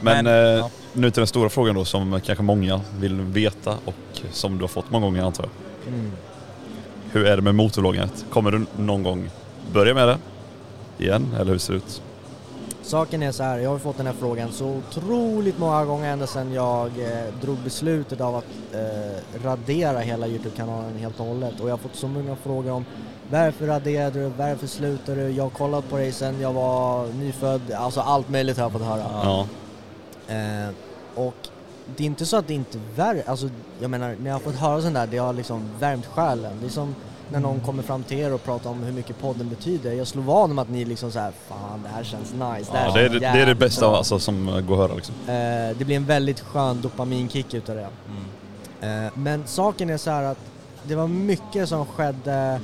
Men, 0.00 0.24
Men, 0.24 0.26
eh, 0.26 0.58
ja. 0.58 0.70
nu 0.92 1.10
till 1.10 1.20
den 1.20 1.26
stora 1.26 1.48
frågan 1.48 1.74
då 1.74 1.84
som 1.84 2.20
kanske 2.20 2.44
många 2.44 2.80
vill 2.98 3.20
veta 3.20 3.74
och 3.84 4.20
som 4.30 4.58
du 4.58 4.62
har 4.62 4.68
fått 4.68 4.90
många 4.90 5.06
gånger 5.06 5.22
antar 5.22 5.44
jag. 5.44 5.94
Mm. 5.94 6.12
Hur 7.12 7.26
är 7.26 7.36
det 7.36 7.42
med 7.42 7.54
motorvloggandet? 7.54 8.24
Kommer 8.30 8.50
du 8.50 8.66
någon 8.76 9.02
gång 9.02 9.30
börja 9.72 9.94
med 9.94 10.08
det 10.08 10.18
igen 11.04 11.34
eller 11.40 11.52
hur 11.52 11.58
ser 11.58 11.72
det 11.72 11.76
ut? 11.76 12.02
Saken 12.82 13.22
är 13.22 13.32
så 13.32 13.42
här, 13.42 13.58
jag 13.58 13.70
har 13.70 13.78
fått 13.78 13.96
den 13.96 14.06
här 14.06 14.14
frågan 14.18 14.52
så 14.52 14.66
otroligt 14.66 15.58
många 15.58 15.84
gånger 15.84 16.12
ända 16.12 16.26
sedan 16.26 16.52
jag 16.52 16.86
eh, 16.86 17.34
drog 17.42 17.56
beslutet 17.56 18.20
av 18.20 18.36
att 18.36 18.44
eh, 18.72 19.44
radera 19.44 19.98
hela 19.98 20.26
Youtube-kanalen 20.28 20.98
helt 20.98 21.20
och 21.20 21.26
hållet 21.26 21.60
och 21.60 21.68
jag 21.68 21.72
har 21.72 21.78
fått 21.78 21.96
så 21.96 22.08
många 22.08 22.36
frågor 22.36 22.70
om 22.70 22.84
varför 23.30 23.66
raderade 23.66 24.20
du, 24.20 24.28
varför 24.38 24.66
slutade 24.66 25.26
du, 25.26 25.30
jag 25.30 25.44
har 25.44 25.50
kollat 25.50 25.90
på 25.90 25.96
dig 25.96 26.12
sedan 26.12 26.40
jag 26.40 26.52
var 26.52 27.06
nyfödd, 27.06 27.72
alltså 27.72 28.00
allt 28.00 28.28
möjligt 28.28 28.56
har 28.56 28.64
jag 28.64 28.72
fått 28.72 28.82
höra. 28.82 29.04
Ja. 29.22 29.46
Eh, 30.28 30.68
och 31.14 31.34
det 31.96 32.02
är 32.02 32.06
inte 32.06 32.26
så 32.26 32.36
att 32.36 32.48
det 32.48 32.54
inte 32.54 32.78
värmer, 32.96 33.22
alltså 33.26 33.48
jag 33.80 33.90
menar 33.90 34.16
när 34.20 34.26
jag 34.26 34.34
har 34.34 34.40
fått 34.40 34.54
höra 34.54 34.82
sånt 34.82 34.94
där, 34.94 35.06
det 35.06 35.18
har 35.18 35.32
liksom 35.32 35.62
värmt 35.80 36.06
själen. 36.06 36.52
Det 36.60 36.66
är 36.66 36.70
som 36.70 36.94
när 37.32 37.40
någon 37.40 37.60
kommer 37.60 37.82
fram 37.82 38.02
till 38.02 38.18
er 38.18 38.32
och 38.32 38.44
pratar 38.44 38.70
om 38.70 38.82
hur 38.82 38.92
mycket 38.92 39.18
podden 39.20 39.48
betyder. 39.48 39.92
Jag 39.92 40.06
slår 40.06 40.22
vad 40.22 40.50
om 40.50 40.58
att 40.58 40.68
ni 40.68 40.84
liksom 40.84 41.12
så 41.12 41.18
här, 41.18 41.32
fan 41.48 41.82
det 41.82 41.88
här 41.88 42.04
känns 42.04 42.32
nice. 42.32 42.70
Ja, 42.74 42.78
här 42.78 42.92
det, 42.94 43.00
är, 43.04 43.08
det- 43.08 43.18
det 43.18 43.26
är 43.26 43.46
det 43.46 43.54
bästa 43.54 43.88
bra." 43.88 43.96
alltså, 43.96 44.18
som 44.18 44.46
går 44.46 44.74
att 44.74 44.88
höra 44.90 44.94
liksom. 44.96 45.14
Eh, 45.26 45.76
det 45.78 45.84
blir 45.84 45.96
en 45.96 46.04
väldigt 46.06 46.40
skön 46.40 46.80
dopaminkick 46.80 47.54
utav 47.54 47.76
det. 47.76 47.88
Mm. 48.80 49.06
Eh, 49.06 49.12
men 49.14 49.42
saken 49.46 49.90
är 49.90 49.96
så 49.96 50.10
här 50.10 50.22
att 50.22 50.38
det 50.82 50.94
var 50.94 51.06
mycket 51.08 51.68
som 51.68 51.86
skedde 51.86 52.60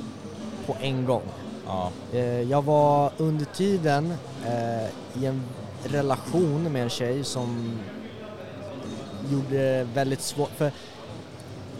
på 0.65 0.75
en 0.81 1.05
gång. 1.05 1.21
Ja. 1.67 1.89
Eh, 2.13 2.41
jag 2.41 2.61
var 2.61 3.11
under 3.17 3.45
tiden 3.45 4.13
eh, 4.45 5.21
i 5.21 5.25
en 5.25 5.43
relation 5.83 6.71
med 6.71 6.83
en 6.83 6.89
tjej 6.89 7.23
som 7.23 7.79
gjorde 9.31 9.87
väldigt 9.93 10.21
svårt, 10.21 10.49
för 10.49 10.71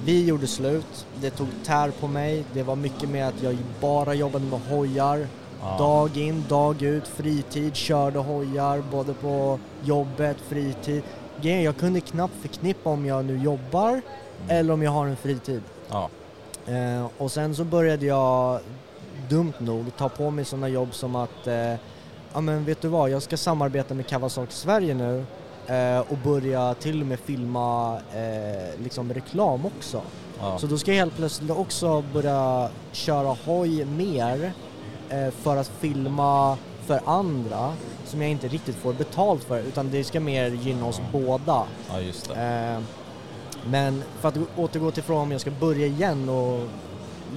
vi 0.06 0.26
gjorde 0.26 0.48
slut, 0.48 1.06
det 1.22 1.30
tog 1.30 1.48
tär 1.66 1.92
på 2.00 2.08
mig, 2.08 2.44
det 2.54 2.64
var 2.64 2.76
mycket 2.76 3.10
med 3.10 3.28
att 3.28 3.44
jag 3.44 3.58
bara 3.82 4.14
jobbade 4.14 4.46
med 4.46 4.60
hojar, 4.60 5.28
Ja. 5.66 5.78
dag 5.78 6.18
in, 6.18 6.44
dag 6.50 6.82
ut, 6.82 7.08
fritid, 7.08 7.76
körde 7.76 8.20
hojar 8.20 8.84
både 8.92 9.14
på 9.14 9.60
jobbet, 9.84 10.38
fritid. 10.48 11.04
Jag 11.42 11.78
kunde 11.78 12.02
knappt 12.02 12.34
förknippa 12.42 12.90
om 12.90 13.06
jag 13.06 13.26
nu 13.26 13.38
jobbar 13.38 14.02
eller 14.48 14.74
om 14.74 14.82
jag 14.84 14.92
har 14.92 15.08
en 15.08 15.16
fritid. 15.16 15.62
Ja. 15.90 16.10
Eh, 16.68 17.08
och 17.18 17.32
sen 17.32 17.56
så 17.56 17.64
började 17.64 18.06
jag, 18.06 18.60
dumt 19.30 19.54
nog, 19.60 19.86
ta 19.98 20.10
på 20.10 20.30
mig 20.32 20.46
sådana 20.46 20.68
jobb 20.68 20.94
som 20.94 21.16
att 21.16 21.48
eh, 21.48 21.74
ja 22.34 22.42
men 22.42 22.66
vet 22.66 22.82
du 22.82 22.88
vad, 22.88 23.10
jag 23.10 23.22
ska 23.22 23.38
samarbeta 23.38 23.94
med 23.94 24.08
Kawasaki 24.08 24.54
Sverige 24.54 24.94
nu 24.94 25.26
eh, 25.68 26.00
och 26.00 26.18
börja 26.18 26.74
till 26.74 27.02
och 27.02 27.08
med 27.08 27.20
filma 27.20 27.98
eh, 28.14 28.82
liksom 28.84 29.14
reklam 29.14 29.66
också. 29.66 30.02
Ja. 30.40 30.58
Så 30.60 30.68
då 30.68 30.78
ska 30.78 30.92
jag 30.92 30.98
helt 30.98 31.16
plötsligt 31.16 31.52
också 31.52 32.04
börja 32.14 32.70
köra 32.92 33.38
hoj 33.46 33.86
mer 33.86 34.54
eh, 35.10 35.30
för 35.32 35.58
att 35.58 35.68
filma 35.68 36.58
för 36.86 37.00
andra 37.06 37.74
som 38.06 38.22
jag 38.22 38.32
inte 38.32 38.48
riktigt 38.48 38.76
får 38.76 38.94
betalt 38.94 39.44
för 39.44 39.60
utan 39.60 39.92
det 39.92 40.04
ska 40.04 40.20
mer 40.20 40.50
gynna 40.50 40.86
oss 40.86 41.02
båda. 41.12 41.64
ja, 41.92 42.00
just 42.00 42.30
det. 42.30 42.76
Eh, 42.76 42.84
men 43.70 44.04
för 44.20 44.28
att 44.28 44.38
återgå 44.58 44.92
till 44.92 45.04
frågan 45.04 45.22
om 45.24 45.32
jag 45.32 45.42
ska 45.42 45.52
börja 45.52 45.86
igen 45.88 46.30
och 46.30 46.60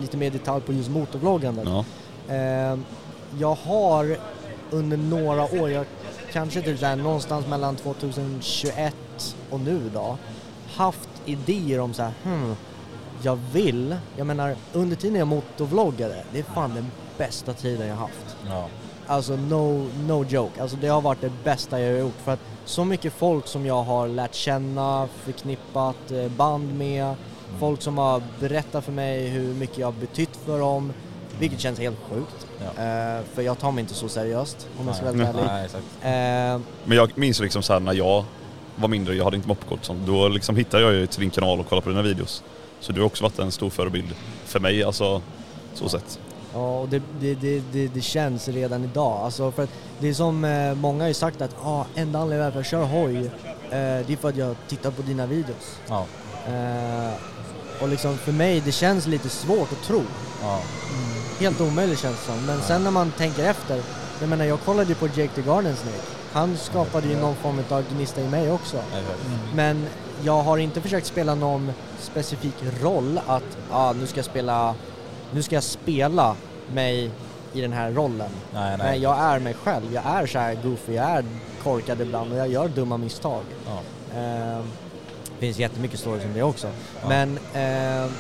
lite 0.01 0.17
mer 0.17 0.31
detalj 0.31 0.63
på 0.63 0.73
just 0.73 0.91
motorvloggandet. 0.91 1.69
Ja. 1.69 1.85
Eh, 2.35 2.79
jag 3.39 3.55
har 3.55 4.17
under 4.71 4.97
några 4.97 5.45
år, 5.45 5.71
jag 5.71 5.87
kanske 6.33 6.63
typ 6.63 6.79
såhär, 6.79 6.97
någonstans 6.97 7.47
mellan 7.47 7.77
2021 7.77 8.95
och 9.51 9.61
nu 9.61 9.91
då, 9.95 10.19
haft 10.75 11.09
idéer 11.25 11.81
om 11.81 11.95
så 11.95 12.03
här, 12.03 12.13
hmm, 12.25 12.57
jag 13.23 13.39
vill, 13.53 13.97
jag 14.17 14.27
menar 14.27 14.57
under 14.73 14.97
tiden 14.97 15.19
jag 15.19 15.29
motorvloggade, 15.29 16.25
det 16.33 16.39
är 16.39 16.43
fan 16.43 16.75
den 16.75 16.91
bästa 17.19 17.53
tiden 17.53 17.89
jag 17.89 17.97
haft. 17.97 18.37
Ja. 18.49 18.69
Alltså 19.07 19.37
no, 19.37 19.91
no 20.07 20.25
joke, 20.25 20.63
alltså 20.63 20.77
det 20.77 20.89
har 20.89 21.01
varit 21.01 21.21
det 21.21 21.33
bästa 21.45 21.81
jag 21.81 21.93
har 21.93 21.99
gjort. 22.01 22.21
För 22.25 22.33
att 22.33 22.41
så 22.65 22.85
mycket 22.85 23.13
folk 23.13 23.47
som 23.47 23.67
jag 23.67 23.83
har 23.83 24.09
lärt 24.09 24.35
känna, 24.35 25.09
förknippat 25.25 26.11
eh, 26.11 26.29
band 26.29 26.79
med, 26.79 27.15
folk 27.61 27.83
som 27.83 27.99
har 27.99 28.23
berättat 28.41 28.85
för 28.85 28.93
mig 28.93 29.29
hur 29.29 29.55
mycket 29.55 29.79
jag 29.79 29.87
har 29.87 30.01
betytt 30.01 30.37
för 30.37 30.59
dem, 30.59 30.93
vilket 31.39 31.61
känns 31.61 31.79
helt 31.79 31.97
sjukt. 32.11 32.47
Ja. 32.59 32.83
Eh, 32.83 33.23
för 33.35 33.43
jag 33.43 33.59
tar 33.59 33.73
mig 33.73 33.83
inte 33.83 33.95
så 33.95 34.09
seriöst 34.09 34.69
om 34.81 34.87
jag 34.87 34.97
ska 34.97 35.05
vara 35.13 35.25
helt 35.25 35.39
ärlig. 35.39 35.75
Eh, 36.03 36.61
Men 36.85 36.97
jag 36.97 37.19
minns 37.19 37.41
liksom 37.41 37.63
så 37.63 37.73
här 37.73 37.81
när 37.81 37.93
jag 37.93 38.25
var 38.77 38.89
mindre, 38.89 39.15
jag 39.15 39.25
hade 39.25 39.37
inte 39.37 39.49
moppkort 39.49 39.85
sånt, 39.85 40.07
då 40.07 40.29
liksom 40.29 40.57
hittade 40.57 40.83
jag 40.83 40.93
ju 40.93 41.07
till 41.07 41.21
din 41.21 41.31
kanal 41.31 41.61
och 41.61 41.69
kollade 41.69 41.85
på 41.85 41.91
dina 41.91 42.03
videos. 42.03 42.43
Så 42.81 42.93
du 42.93 43.01
har 43.01 43.07
också 43.07 43.23
varit 43.25 43.39
en 43.39 43.53
stor 43.53 43.71
förebild 43.71 44.15
för 44.45 44.61
mig, 44.61 44.85
alltså 44.85 45.23
så 45.75 45.89
sett. 45.89 46.19
Ja, 46.53 46.79
och 46.81 46.89
det, 46.89 47.03
det, 47.21 47.35
det, 47.73 47.89
det, 47.89 48.01
känns 48.01 48.49
redan 48.49 48.85
idag. 48.85 49.21
Alltså 49.25 49.51
för 49.53 49.63
att 49.63 49.71
det 50.01 50.09
är 50.09 50.15
som 50.15 50.45
eh, 50.45 50.75
många 50.75 51.05
har 51.05 51.09
ju 51.09 51.15
sagt 51.15 51.41
att 51.41 51.57
ah, 51.63 51.85
enda 51.95 52.19
anledningen 52.19 52.53
till 52.53 52.61
att 52.61 52.73
jag 52.73 52.81
kör 52.81 53.01
hoj, 53.01 53.17
eh, 53.17 54.07
det 54.07 54.13
är 54.13 54.17
för 54.17 54.29
att 54.29 54.37
jag 54.37 54.57
tittar 54.69 54.91
på 54.91 55.03
dina 55.03 55.27
videos. 55.27 55.79
Ja. 55.89 56.07
Eh, 56.49 57.13
och 57.81 57.89
liksom 57.89 58.19
för 58.19 58.33
mig, 58.33 58.63
det 58.65 58.73
känns 58.73 59.07
lite 59.07 59.29
svårt 59.29 59.73
att 59.73 59.83
tro. 59.83 60.03
Ja. 60.43 60.61
Helt 61.39 61.61
omöjligt 61.61 61.99
känns 61.99 62.17
det 62.17 62.33
som. 62.33 62.47
Men 62.47 62.61
sen 62.61 62.85
när 62.85 62.91
man 62.91 63.11
tänker 63.11 63.45
efter, 63.45 63.83
jag 64.21 64.29
menar 64.29 64.45
jag 64.45 64.61
kollade 64.61 64.89
ju 64.89 64.95
på 64.95 65.07
Jake 65.07 65.29
the 65.35 65.43
Garden 65.43 65.77
Snake. 65.77 66.03
Han 66.33 66.57
skapade 66.57 67.09
ju 67.09 67.17
någon 67.17 67.35
form 67.37 67.61
av 67.69 67.85
gnista 67.95 68.21
i 68.21 68.29
mig 68.29 68.51
också. 68.53 68.77
Exakt. 68.77 69.21
Men 69.55 69.87
jag 70.25 70.43
har 70.43 70.59
inte 70.59 70.81
försökt 70.81 71.07
spela 71.07 71.35
någon 71.35 71.73
specifik 72.01 72.55
roll 72.83 73.21
att 73.27 73.59
ah, 73.71 73.93
nu 73.93 74.07
ska 74.07 74.19
jag 74.19 74.25
spela, 74.25 74.75
nu 75.31 75.43
ska 75.43 75.55
jag 75.55 75.65
spela 75.65 76.37
mig 76.73 77.11
i 77.53 77.61
den 77.61 77.73
här 77.73 77.91
rollen. 77.91 78.31
Nej, 78.55 78.77
nej. 78.77 78.87
Nej, 78.87 79.03
jag 79.03 79.19
är 79.19 79.39
mig 79.39 79.55
själv. 79.55 79.95
Jag 79.95 80.05
är 80.07 80.27
så 80.27 80.39
här 80.39 80.55
goofy, 80.55 80.95
jag 80.95 81.11
är 81.11 81.25
korkad 81.63 82.01
ibland 82.01 82.33
och 82.33 82.39
jag 82.39 82.49
gör 82.49 82.69
dumma 82.69 82.97
misstag. 82.97 83.43
Ja. 83.67 83.81
Eh, 84.19 84.59
det 85.25 85.41
finns 85.41 85.59
jättemycket 85.59 86.01
stories 86.01 86.25
om 86.25 86.33
det 86.35 86.43
också. 86.43 86.67
Ja. 87.03 87.09
Men 87.09 87.39
eh, 87.55 88.11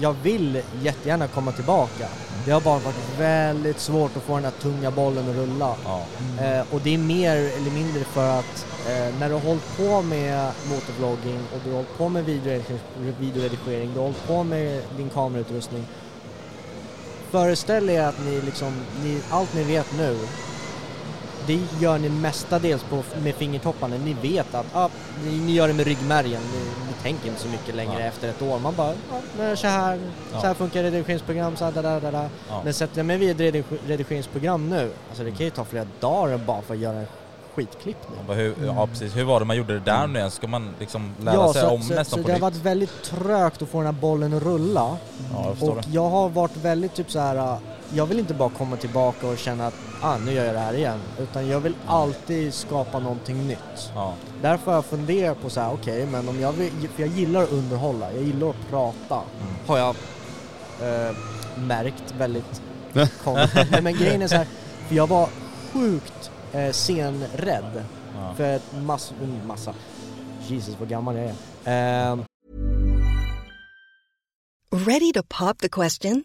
jag 0.00 0.14
vill 0.22 0.62
jättegärna 0.82 1.28
komma 1.28 1.52
tillbaka. 1.52 2.08
Det 2.44 2.50
har 2.50 2.60
bara 2.60 2.78
varit 2.78 3.18
väldigt 3.18 3.78
svårt 3.78 4.16
att 4.16 4.22
få 4.22 4.34
den 4.34 4.44
här 4.44 4.50
tunga 4.50 4.90
bollen 4.90 5.30
att 5.30 5.36
rulla. 5.36 5.74
Ja. 5.84 6.04
Eh, 6.44 6.74
och 6.74 6.80
det 6.80 6.94
är 6.94 6.98
mer 6.98 7.36
eller 7.36 7.70
mindre 7.70 8.04
för 8.04 8.38
att 8.38 8.66
eh, 8.88 9.18
när 9.20 9.28
du 9.28 9.34
har 9.34 9.40
hållit 9.40 9.76
på 9.76 10.02
med 10.02 10.52
motorvlogging 10.68 11.40
och 11.54 11.60
du 11.64 11.70
har 11.70 11.76
hållit 11.76 11.98
på 11.98 12.08
med 12.08 12.24
videoredigering, 12.24 12.80
videoredigering 13.20 13.90
du 13.92 13.98
har 13.98 14.04
hållit 14.04 14.26
på 14.26 14.44
med 14.44 14.82
din 14.96 15.10
kamerautrustning. 15.10 15.84
Föreställ 17.30 17.90
er 17.90 18.02
att 18.02 18.24
ni 18.24 18.40
liksom, 18.40 18.72
ni, 19.04 19.20
allt 19.30 19.54
ni 19.54 19.64
vet 19.64 19.98
nu, 19.98 20.18
det 21.48 21.60
gör 21.80 21.98
ni 21.98 22.08
mestadels 22.08 22.82
på, 22.82 23.02
med 23.22 23.34
fingertopparna. 23.34 23.96
Ni 24.04 24.12
vet 24.22 24.54
att 24.54 24.66
ah, 24.72 24.88
ni, 25.24 25.52
gör 25.52 25.68
det 25.68 25.74
med 25.74 25.86
ryggmärgen. 25.86 26.40
Ni, 26.52 26.58
ni 26.86 26.92
tänker 27.02 27.28
inte 27.28 27.40
så 27.40 27.48
mycket 27.48 27.74
längre 27.74 27.92
Ja. 28.00 28.06
efter 28.06 28.28
ett 28.28 28.42
år. 28.42 28.58
Man 28.58 28.74
bara, 28.76 28.92
ja, 29.10 29.20
det 29.50 29.56
så 29.56 29.66
här, 29.66 29.98
Ja. 30.32 30.40
så 30.40 30.46
här 30.46 30.54
funkar 30.54 30.82
redigeringsprogram, 30.82 31.56
så 31.56 31.64
här, 31.64 31.72
da, 31.72 31.82
da, 32.00 32.10
da. 32.10 32.22
Ja. 32.48 32.60
Men 32.64 32.74
sätter 32.74 32.96
jag 32.98 33.06
mig 33.06 33.16
vid 33.18 33.30
ett 33.30 33.54
redig- 33.54 33.78
redigeringsprogram 33.86 34.68
nu, 34.70 34.90
alltså 35.08 35.24
det 35.24 35.30
kan 35.30 35.44
ju 35.46 35.50
ta 35.50 35.64
flera 35.64 35.86
dagar 36.00 36.38
bara 36.38 36.62
för 36.62 36.74
att 36.74 36.80
göra 36.80 36.98
en 36.98 37.06
skitklippning. 37.54 38.18
Bara, 38.26 38.36
hur, 38.36 38.54
ja 38.66 38.86
precis, 38.86 39.16
hur 39.16 39.24
var 39.24 39.40
det 39.40 39.46
man 39.46 39.56
gjorde 39.56 39.72
det 39.74 39.80
där 39.84 40.06
nu 40.06 40.18
igen? 40.18 40.30
Ska 40.30 40.46
man 40.46 40.74
liksom 40.80 41.14
lära 41.22 41.52
sig 41.52 41.62
så, 41.62 41.68
om 41.68 41.82
så, 41.82 41.94
nästan 41.94 42.18
så 42.18 42.22
på 42.22 42.26
det 42.28 42.32
har 42.32 42.50
nytt? 42.50 42.56
varit 42.56 42.56
väldigt 42.66 43.02
trögt 43.02 43.62
att 43.62 43.68
få 43.68 43.78
den 43.78 43.86
här 43.86 44.00
bollen 44.00 44.32
att 44.34 44.42
rulla. 44.42 44.96
Ja, 45.34 45.54
jag 45.60 45.68
Och 45.68 45.76
det. 45.76 45.82
jag 45.92 46.08
har 46.10 46.28
varit 46.28 46.56
väldigt 46.56 46.94
typ 46.94 47.10
så 47.10 47.18
här. 47.20 47.56
Jag 47.94 48.06
vill 48.06 48.18
inte 48.18 48.34
bara 48.34 48.48
komma 48.50 48.76
tillbaka 48.76 49.26
och 49.26 49.38
känna 49.38 49.66
att 49.66 49.74
ah, 50.02 50.18
nu 50.18 50.32
gör 50.32 50.44
jag 50.44 50.54
det 50.54 50.60
här 50.60 50.74
igen. 50.74 50.98
Utan 51.18 51.48
jag 51.48 51.60
vill 51.60 51.74
alltid 51.86 52.54
skapa 52.54 52.98
någonting 52.98 53.46
nytt. 53.46 53.90
Ja. 53.94 54.14
Därför 54.42 54.66
har 54.66 54.74
jag 54.74 54.84
funderat 54.84 55.40
på 55.42 55.50
så 55.50 55.60
här, 55.60 55.72
okej 55.72 56.06
men 56.06 56.28
om 56.28 56.40
jag 56.40 56.52
vill, 56.52 56.88
för 56.94 57.02
jag 57.02 57.10
gillar 57.12 57.42
att 57.42 57.52
underhålla, 57.52 58.12
jag 58.12 58.22
gillar 58.22 58.50
att 58.50 58.70
prata. 58.70 59.14
Mm. 59.14 59.54
Har 59.66 59.78
jag 59.78 59.96
eh, 60.82 61.16
märkt 61.56 62.14
väldigt 62.18 62.62
konstigt. 63.24 63.70
Men, 63.70 63.84
men 63.84 63.94
grejen 63.94 64.22
är 64.22 64.28
så 64.28 64.36
här, 64.36 64.46
för 64.88 64.94
jag 64.94 65.06
var 65.06 65.28
sjukt 65.72 66.30
eh, 66.52 66.72
scenrädd. 66.72 67.84
Ja. 68.14 68.34
För 68.36 68.56
ett 68.56 68.72
mass, 68.82 69.12
en 69.22 69.46
massa, 69.46 69.74
Jesus 70.46 70.76
vad 70.80 70.88
gammal 70.88 71.16
jag 71.16 71.24
är. 71.24 71.34
Ehm, 71.64 72.24
Ready 74.70 75.12
to 75.12 75.22
pop 75.22 75.58
the 75.58 75.68
question? 75.68 76.24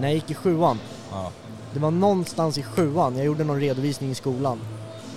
När 0.00 0.08
jag 0.08 0.14
gick 0.14 0.30
i 0.30 0.34
sjuan, 0.34 0.78
Ja. 1.10 1.30
det 1.72 1.80
var 1.80 1.90
någonstans 1.90 2.58
i 2.58 2.62
sjuan, 2.62 3.16
jag 3.16 3.26
gjorde 3.26 3.44
någon 3.44 3.60
redovisning 3.60 4.10
i 4.10 4.14
skolan. 4.14 4.60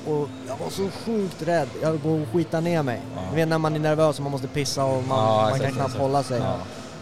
Och 0.08 0.30
jag 0.48 0.58
var 0.58 0.70
så 0.70 0.90
sjukt 1.06 1.42
rädd, 1.42 1.68
jag 1.82 2.04
på 2.04 2.22
att 2.24 2.34
skita 2.34 2.60
ner 2.60 2.84
mig. 2.84 3.02
Ja. 3.16 3.22
Du 3.30 3.36
vet 3.36 3.48
när 3.48 3.58
man 3.58 3.76
är 3.76 3.80
nervös 3.80 4.18
och 4.18 4.24
man 4.24 4.32
måste 4.32 4.48
pissa 4.48 4.86
och 4.86 5.04
man, 5.04 5.18
Ja, 5.18 5.50
man 5.50 5.60
kan 5.60 5.72
knappt 5.72 5.98
hålla 5.98 6.24
sig. 6.24 6.40
Ja. 6.40 6.56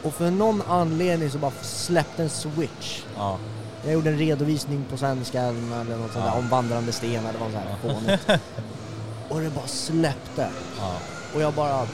Och 0.03 0.13
för 0.13 0.31
någon 0.31 0.61
anledning 0.69 1.29
så 1.31 1.37
bara 1.37 1.51
släppte 1.61 2.23
en 2.23 2.29
switch. 2.29 3.03
Ja. 3.17 3.37
Jag 3.83 3.93
gjorde 3.93 4.09
en 4.09 4.17
redovisning 4.17 4.85
på 4.91 4.97
svenska 4.97 5.41
eller 5.41 5.97
något 5.97 6.11
sånt 6.13 6.25
där 6.25 6.37
om 6.37 6.49
vandrande 6.49 6.91
stenar, 6.91 7.33
det 7.33 7.39
var 7.39 7.49
så 7.49 7.57
här 7.57 7.75
fånigt. 7.81 8.29
Och 9.29 9.39
det 9.41 9.49
bara 9.49 9.67
släppte. 9.67 10.47
Och 11.35 11.41
jag 11.41 11.53
bara, 11.53 11.85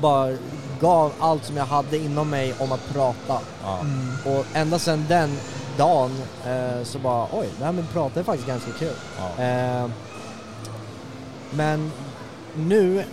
bara 0.00 0.36
gav 0.80 1.12
allt 1.18 1.44
som 1.44 1.56
jag 1.56 1.64
hade 1.64 1.98
inom 1.98 2.30
mig 2.30 2.54
om 2.58 2.72
att 2.72 2.92
prata. 2.92 3.38
Ja. 3.62 3.78
Och 4.24 4.46
ända 4.54 4.78
sedan 4.78 5.06
den 5.08 5.30
dagen 5.78 6.10
eh, 6.46 6.84
så 6.84 6.98
bara, 6.98 7.26
oj, 7.32 7.48
det 7.58 7.64
här 7.64 7.72
med 7.72 7.84
att 7.84 7.92
prata 7.92 8.20
är 8.20 8.24
faktiskt 8.24 8.48
ganska 8.48 8.70
kul. 8.72 8.94
Ja. 9.18 9.44
Eh, 9.44 9.90
men 11.50 11.92
nu, 12.54 13.04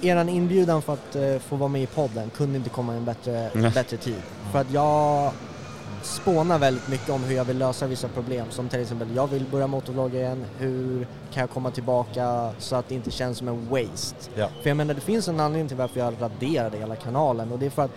eran 0.00 0.28
inbjudan 0.28 0.82
för 0.82 0.92
att 0.92 1.16
eh, 1.16 1.38
få 1.38 1.56
vara 1.56 1.68
med 1.68 1.82
i 1.82 1.86
podden 1.86 2.30
kunde 2.30 2.56
inte 2.56 2.70
komma 2.70 2.94
i 2.94 2.96
en 2.96 3.04
bättre, 3.04 3.50
bättre 3.74 3.96
tid. 3.96 4.22
För 4.52 4.58
att 4.58 4.70
jag 4.70 5.32
spånar 6.06 6.58
väldigt 6.58 6.88
mycket 6.88 7.10
om 7.10 7.24
hur 7.24 7.36
jag 7.36 7.44
vill 7.44 7.58
lösa 7.58 7.86
vissa 7.86 8.08
problem. 8.08 8.46
Som 8.50 8.68
till 8.68 8.80
exempel, 8.80 9.08
jag 9.16 9.26
vill 9.26 9.44
börja 9.44 9.66
motorvlogga 9.66 10.20
igen. 10.20 10.44
Hur 10.58 11.06
kan 11.32 11.40
jag 11.40 11.50
komma 11.50 11.70
tillbaka 11.70 12.50
så 12.58 12.76
att 12.76 12.88
det 12.88 12.94
inte 12.94 13.10
känns 13.10 13.38
som 13.38 13.48
en 13.48 13.68
waste? 13.68 14.30
Ja. 14.34 14.48
För 14.62 14.70
jag 14.70 14.76
menar, 14.76 14.94
det 14.94 15.00
finns 15.00 15.28
en 15.28 15.40
anledning 15.40 15.68
till 15.68 15.76
varför 15.76 16.00
jag 16.00 16.14
raderade 16.20 16.78
hela 16.78 16.96
kanalen 16.96 17.52
och 17.52 17.58
det 17.58 17.66
är 17.66 17.70
för 17.70 17.82
att 17.82 17.90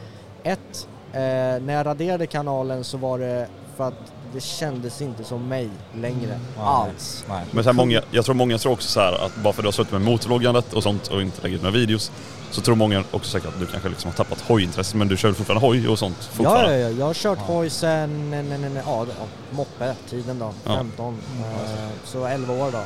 ett, 0.43 0.87
eh, 1.11 1.19
när 1.65 1.73
jag 1.73 1.85
raderade 1.85 2.27
kanalen 2.27 2.83
så 2.83 2.97
var 2.97 3.19
det 3.19 3.47
för 3.77 3.87
att 3.87 4.13
det 4.33 4.39
kändes 4.39 5.01
inte 5.01 5.23
som 5.23 5.47
mig 5.47 5.69
längre 5.95 6.39
Nej. 6.57 6.65
alls. 6.65 7.25
Nej. 7.29 7.45
Men 7.51 7.63
så 7.63 7.69
här, 7.69 7.75
många, 7.75 8.01
jag 8.11 8.25
tror 8.25 8.35
många 8.35 8.57
tror 8.57 8.73
också 8.73 8.89
så 8.89 8.99
här 8.99 9.25
att 9.25 9.35
bara 9.35 9.53
för 9.53 9.61
att 9.61 9.63
du 9.63 9.67
har 9.67 9.71
suttit 9.71 9.91
med 9.91 10.01
motorvloggandet 10.01 10.73
och 10.73 10.83
sånt 10.83 11.07
och 11.07 11.21
inte 11.21 11.41
lägger 11.41 11.55
ut 11.55 11.61
några 11.61 11.75
videos 11.75 12.11
så 12.51 12.61
tror 12.61 12.75
många 12.75 13.03
också 13.11 13.31
säkert 13.31 13.47
att 13.49 13.59
du 13.59 13.65
kanske 13.65 13.89
liksom 13.89 14.11
har 14.11 14.15
tappat 14.17 14.41
hojintresset 14.41 14.95
men 14.95 15.07
du 15.07 15.17
kör 15.17 15.33
fortfarande 15.33 15.67
hoj 15.67 15.87
och 15.87 15.99
sånt 15.99 16.17
Ja, 16.19 16.27
fortfarande. 16.35 16.77
ja, 16.79 16.89
ja, 16.89 16.95
jag 16.99 17.05
har 17.05 17.13
kört 17.13 17.39
Ja. 17.47 17.53
hoj 17.53 17.69
sen, 17.69 18.29
nej, 18.31 18.43
nej, 18.43 18.57
nej, 18.57 18.69
nej, 18.69 18.83
ja, 18.85 19.05
det- 19.05 19.13
ja, 19.19 19.25
moppe, 19.51 19.95
tiden 20.09 20.39
då, 20.39 20.53
Ja. 20.65 20.75
15, 20.77 21.17
eh, 21.39 21.89
så 22.05 22.25
11 22.25 22.53
år 22.53 22.71
då. 22.71 22.81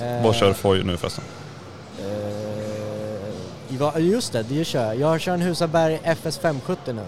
Ja. 0.00 0.06
Eh, 0.06 0.22
Vad 0.24 0.34
kör 0.34 0.54
hoj 0.62 0.82
nu 0.84 0.96
förresten? 0.96 1.24
Eh, 2.00 3.76
ja, 3.78 3.98
just 3.98 4.32
det, 4.32 4.42
det 4.42 4.64
kör 4.64 4.84
jag. 4.86 4.96
Jag 4.96 5.20
kör 5.20 5.34
en 5.34 5.40
Husaberg 5.42 6.00
FS 6.04 6.38
570 6.38 6.92
nu. 6.94 7.02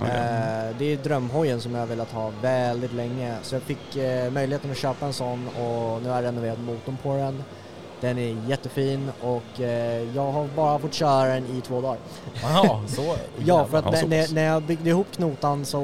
Mm. 0.00 0.10
Eh, 0.10 0.76
det 0.78 0.84
är 0.92 0.96
drömhojen 0.96 1.60
som 1.60 1.72
jag 1.74 1.80
har 1.80 1.86
velat 1.86 2.12
ha 2.12 2.30
väldigt 2.42 2.92
länge. 2.92 3.34
Så 3.42 3.54
jag 3.54 3.62
fick 3.62 3.96
eh, 3.96 4.30
möjligheten 4.30 4.70
att 4.70 4.76
köpa 4.78 5.06
en 5.06 5.12
sån 5.12 5.48
och 5.48 6.02
nu 6.02 6.08
har 6.08 6.16
jag 6.16 6.24
renoverat 6.24 6.58
motorn 6.60 6.96
på 7.02 7.16
den. 7.16 7.44
Den 8.02 8.18
är 8.18 8.36
jättefin 8.48 9.10
och 9.20 9.60
eh, 9.60 10.16
jag 10.16 10.32
har 10.32 10.48
bara 10.56 10.78
fått 10.78 10.94
köra 10.94 11.34
den 11.34 11.46
i 11.46 11.60
två 11.60 11.80
dagar. 11.80 11.98
Jaha, 12.42 12.80
så. 12.86 13.16
Ja, 13.44 13.66
för 13.66 13.78
att 13.78 14.08
när, 14.08 14.34
när, 14.34 14.44
jag 14.44 14.62
byggde 14.62 14.90
ihop 14.90 15.06
knotan 15.12 15.64
så 15.64 15.82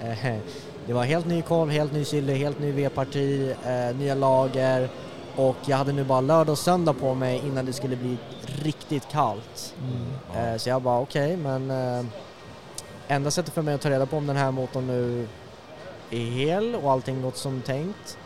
eh, 0.00 0.16
det 0.86 0.92
var 0.92 1.04
helt 1.04 1.26
ny 1.26 1.42
kolv, 1.42 1.70
helt 1.70 1.92
ny 1.92 2.04
cylinder, 2.12 2.34
helt 2.34 2.58
ny 2.58 2.72
V-parti, 2.72 3.54
eh, 3.66 3.96
nya 3.96 4.14
lager 4.14 4.88
och 5.36 5.56
jag 5.66 5.76
hade 5.76 5.92
nu 5.92 6.04
bara 6.04 6.20
lördag 6.20 6.52
och 6.52 6.58
söndag 6.58 6.92
på 6.92 7.14
mig 7.14 7.42
innan 7.46 7.66
det 7.66 7.72
skulle 7.72 7.96
bli 7.96 8.16
riktigt 8.46 9.08
kallt. 9.08 9.74
Eh, 10.36 10.56
så 10.56 10.68
jag 10.68 10.82
bara 10.82 11.00
okej, 11.00 11.36
men 11.36 11.70
eh, 11.70 12.04
enda 13.08 13.30
sättet 13.30 13.54
för 13.54 13.62
mig 13.62 13.74
att 13.74 13.80
ta 13.80 13.90
reda 13.90 14.06
på 14.06 14.16
om 14.16 14.26
den 14.26 14.36
här 14.36 14.50
motorn 14.50 14.86
nu 14.86 15.28
är 16.10 16.30
hel 16.30 16.74
och 16.74 16.92
allting 16.92 17.22
gått 17.22 17.36
som 17.36 17.62
tänkt 17.62 18.18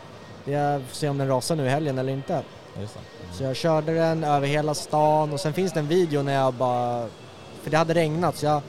är 0.53 0.75
att 0.75 0.81
se 0.91 1.09
om 1.09 1.17
den 1.17 1.27
rasar 1.27 1.55
nu 1.55 1.65
i 1.65 1.69
helgen 1.69 1.97
eller 1.97 2.13
inte. 2.13 2.41
Det. 2.75 2.87
Så 3.37 3.43
jag 3.43 3.55
körde 3.55 3.93
den 3.93 4.23
över 4.23 4.47
hela 4.47 4.73
stan 4.73 5.33
och 5.33 5.39
sen 5.39 5.53
finns 5.53 5.73
det 5.73 5.79
en 5.79 5.87
video 5.87 6.23
när 6.23 6.33
jag 6.33 6.53
bara, 6.53 7.07
för 7.63 7.71
det 7.71 7.77
hade 7.77 7.93
regnat 7.93 8.37
så 8.37 8.45
jag, 8.45 8.61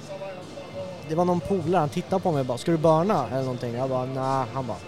det 1.08 1.14
var 1.14 1.24
någon 1.24 1.40
polare, 1.40 1.80
han 1.80 1.88
tittade 1.88 2.22
på 2.22 2.32
mig 2.32 2.40
och 2.40 2.46
bara, 2.46 2.58
ska 2.58 2.70
du 2.70 2.76
börna 2.76 3.26
eller 3.28 3.42
någonting? 3.42 3.74
Jag 3.74 3.88
bara, 3.88 4.04
nej, 4.04 4.46
han 4.54 4.66
bara, 4.66 4.78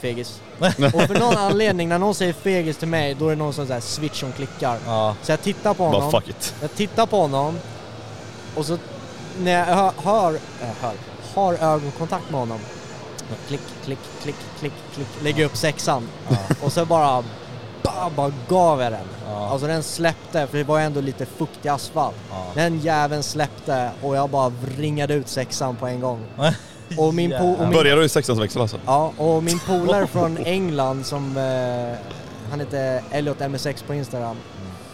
fegis. 0.00 0.40
och 0.58 1.02
för 1.02 1.20
någon 1.20 1.36
anledning, 1.36 1.88
när 1.88 1.98
någon 1.98 2.14
säger 2.14 2.32
fegis 2.32 2.76
till 2.76 2.88
mig, 2.88 3.14
då 3.14 3.26
är 3.26 3.30
det 3.30 3.36
någon 3.36 3.52
sån 3.52 3.66
där 3.66 3.80
switch 3.80 4.20
som 4.20 4.32
klickar. 4.32 4.78
Ja. 4.86 5.16
Så 5.22 5.32
jag 5.32 5.42
tittar 5.42 5.74
på 5.74 5.84
honom, 5.84 6.00
Bara 6.00 6.20
fuck 6.20 6.30
it. 6.30 6.54
jag 6.60 6.74
tittar 6.74 7.06
på 7.06 7.16
honom 7.16 7.58
och 8.56 8.66
så 8.66 8.78
när 9.38 9.52
jag 9.52 9.64
hör, 9.66 9.92
hör, 10.02 10.34
äh, 10.34 10.68
hör 10.80 10.94
har 11.34 11.54
ögonkontakt 11.54 12.30
med 12.30 12.40
honom, 12.40 12.58
klick, 13.48 13.60
klick, 13.84 13.98
klick, 14.22 14.34
klick, 14.60 14.72
klick, 14.94 15.06
lägger 15.22 15.44
upp 15.44 15.56
sexan 15.56 16.08
och 16.64 16.72
så 16.72 16.84
bara, 16.86 17.24
bara, 17.82 18.10
bara 18.10 18.32
gav 18.48 18.80
jag 18.82 18.92
den. 18.92 19.06
Ja. 19.28 19.48
Alltså 19.50 19.66
den 19.66 19.82
släppte, 19.82 20.46
för 20.46 20.58
det 20.58 20.64
var 20.64 20.80
ändå 20.80 21.00
lite 21.00 21.26
fuktig 21.26 21.68
asfalt. 21.68 22.16
Ja. 22.30 22.46
Den 22.54 22.78
jäveln 22.78 23.22
släppte 23.22 23.90
och 24.02 24.16
jag 24.16 24.30
bara 24.30 24.48
vringade 24.48 25.14
ut 25.14 25.28
sexan 25.28 25.76
på 25.76 25.86
en 25.86 26.00
gång. 26.00 26.20
Och 26.98 27.14
min, 27.14 27.32
po- 27.32 27.54
och 27.56 27.60
min, 27.64 27.72
Börjar 27.72 27.96
du 27.96 28.04
i 28.04 28.08
sexans 28.08 28.38
växel 28.40 28.62
alltså? 28.62 28.78
ja, 28.86 29.12
och 29.18 29.42
min 29.42 29.58
polare 29.58 30.06
från 30.12 30.38
England 30.38 31.06
som, 31.06 31.36
eh, 31.36 31.98
han 32.50 32.60
heter 32.60 33.02
Elliot 33.10 33.38
MS6 33.38 33.84
på 33.86 33.94
Instagram. 33.94 34.36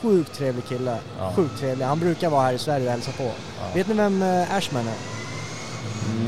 Sjukt 0.03 0.35
trevlig 0.35 0.65
kille. 0.69 0.97
Ja. 1.19 1.33
Sjukt 1.37 1.59
trevlig. 1.61 1.85
Han 1.87 2.01
brukar 2.01 2.31
vara 2.31 2.43
här 2.43 2.53
i 2.53 2.59
Sverige 2.59 2.85
och 2.87 2.93
hälsa 2.93 3.11
på. 3.13 3.31
Vet 3.75 3.89
ni 3.89 3.95
vem 3.95 4.23
eh, 4.23 4.55
Ashman 4.55 4.89
är? 4.89 5.20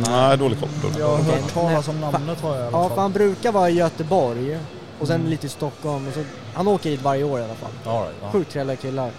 Nej, 0.09 0.39
dålig 0.39 0.61
koll. 0.61 0.69
Dålig 0.83 1.01
Jag 1.01 1.09
har 1.09 1.17
hört 1.23 1.53
talas 1.55 1.89
om 1.89 2.01
namnet 2.01 2.41
har 2.41 2.57
jag 2.57 2.65
i 2.65 2.67
alla 2.75 2.79
Ja, 2.83 2.89
för 2.89 3.03
han 3.03 3.13
brukar 3.13 3.53
vara 3.53 3.71
i 3.71 3.73
Göteborg 3.75 4.59
och 5.01 5.07
sen 5.07 5.31
lite 5.31 5.47
i 5.47 5.49
Stockholm. 5.51 6.09
Och 6.09 6.15
så, 6.15 6.21
han 6.55 6.69
åker 6.69 6.91
hit 6.91 7.03
varje 7.03 7.25
år 7.25 7.41
i 7.41 7.45
alla 7.45 7.55
fall. 7.55 7.71
All 7.95 8.03
right, 8.03 8.15
ja. 8.23 8.31
Sjukt 8.33 8.53
trevliga 8.53 8.77
killar. 8.77 9.11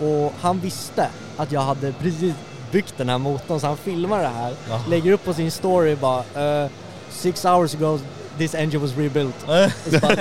Och 0.00 0.32
han 0.40 0.60
visste 0.60 1.08
att 1.36 1.52
jag 1.52 1.60
hade 1.60 1.92
precis 1.92 2.34
byggt 2.70 2.94
den 2.96 3.08
här 3.08 3.18
motorn 3.18 3.60
så 3.60 3.66
han 3.66 3.76
filmar 3.76 4.18
det 4.22 4.28
här, 4.28 4.54
Ja. 4.70 4.80
lägger 4.88 5.12
upp 5.12 5.24
på 5.24 5.34
sin 5.34 5.50
story 5.50 5.96
bara 5.96 6.62
uh, 6.64 6.70
Six 7.10 7.44
hours 7.44 7.74
ago 7.74 7.98
this 8.38 8.54
engine 8.54 8.78
was 8.78 8.96
rebuilt. 8.96 9.34
Och 9.46 9.92
så 9.92 9.98
bara, 10.00 10.16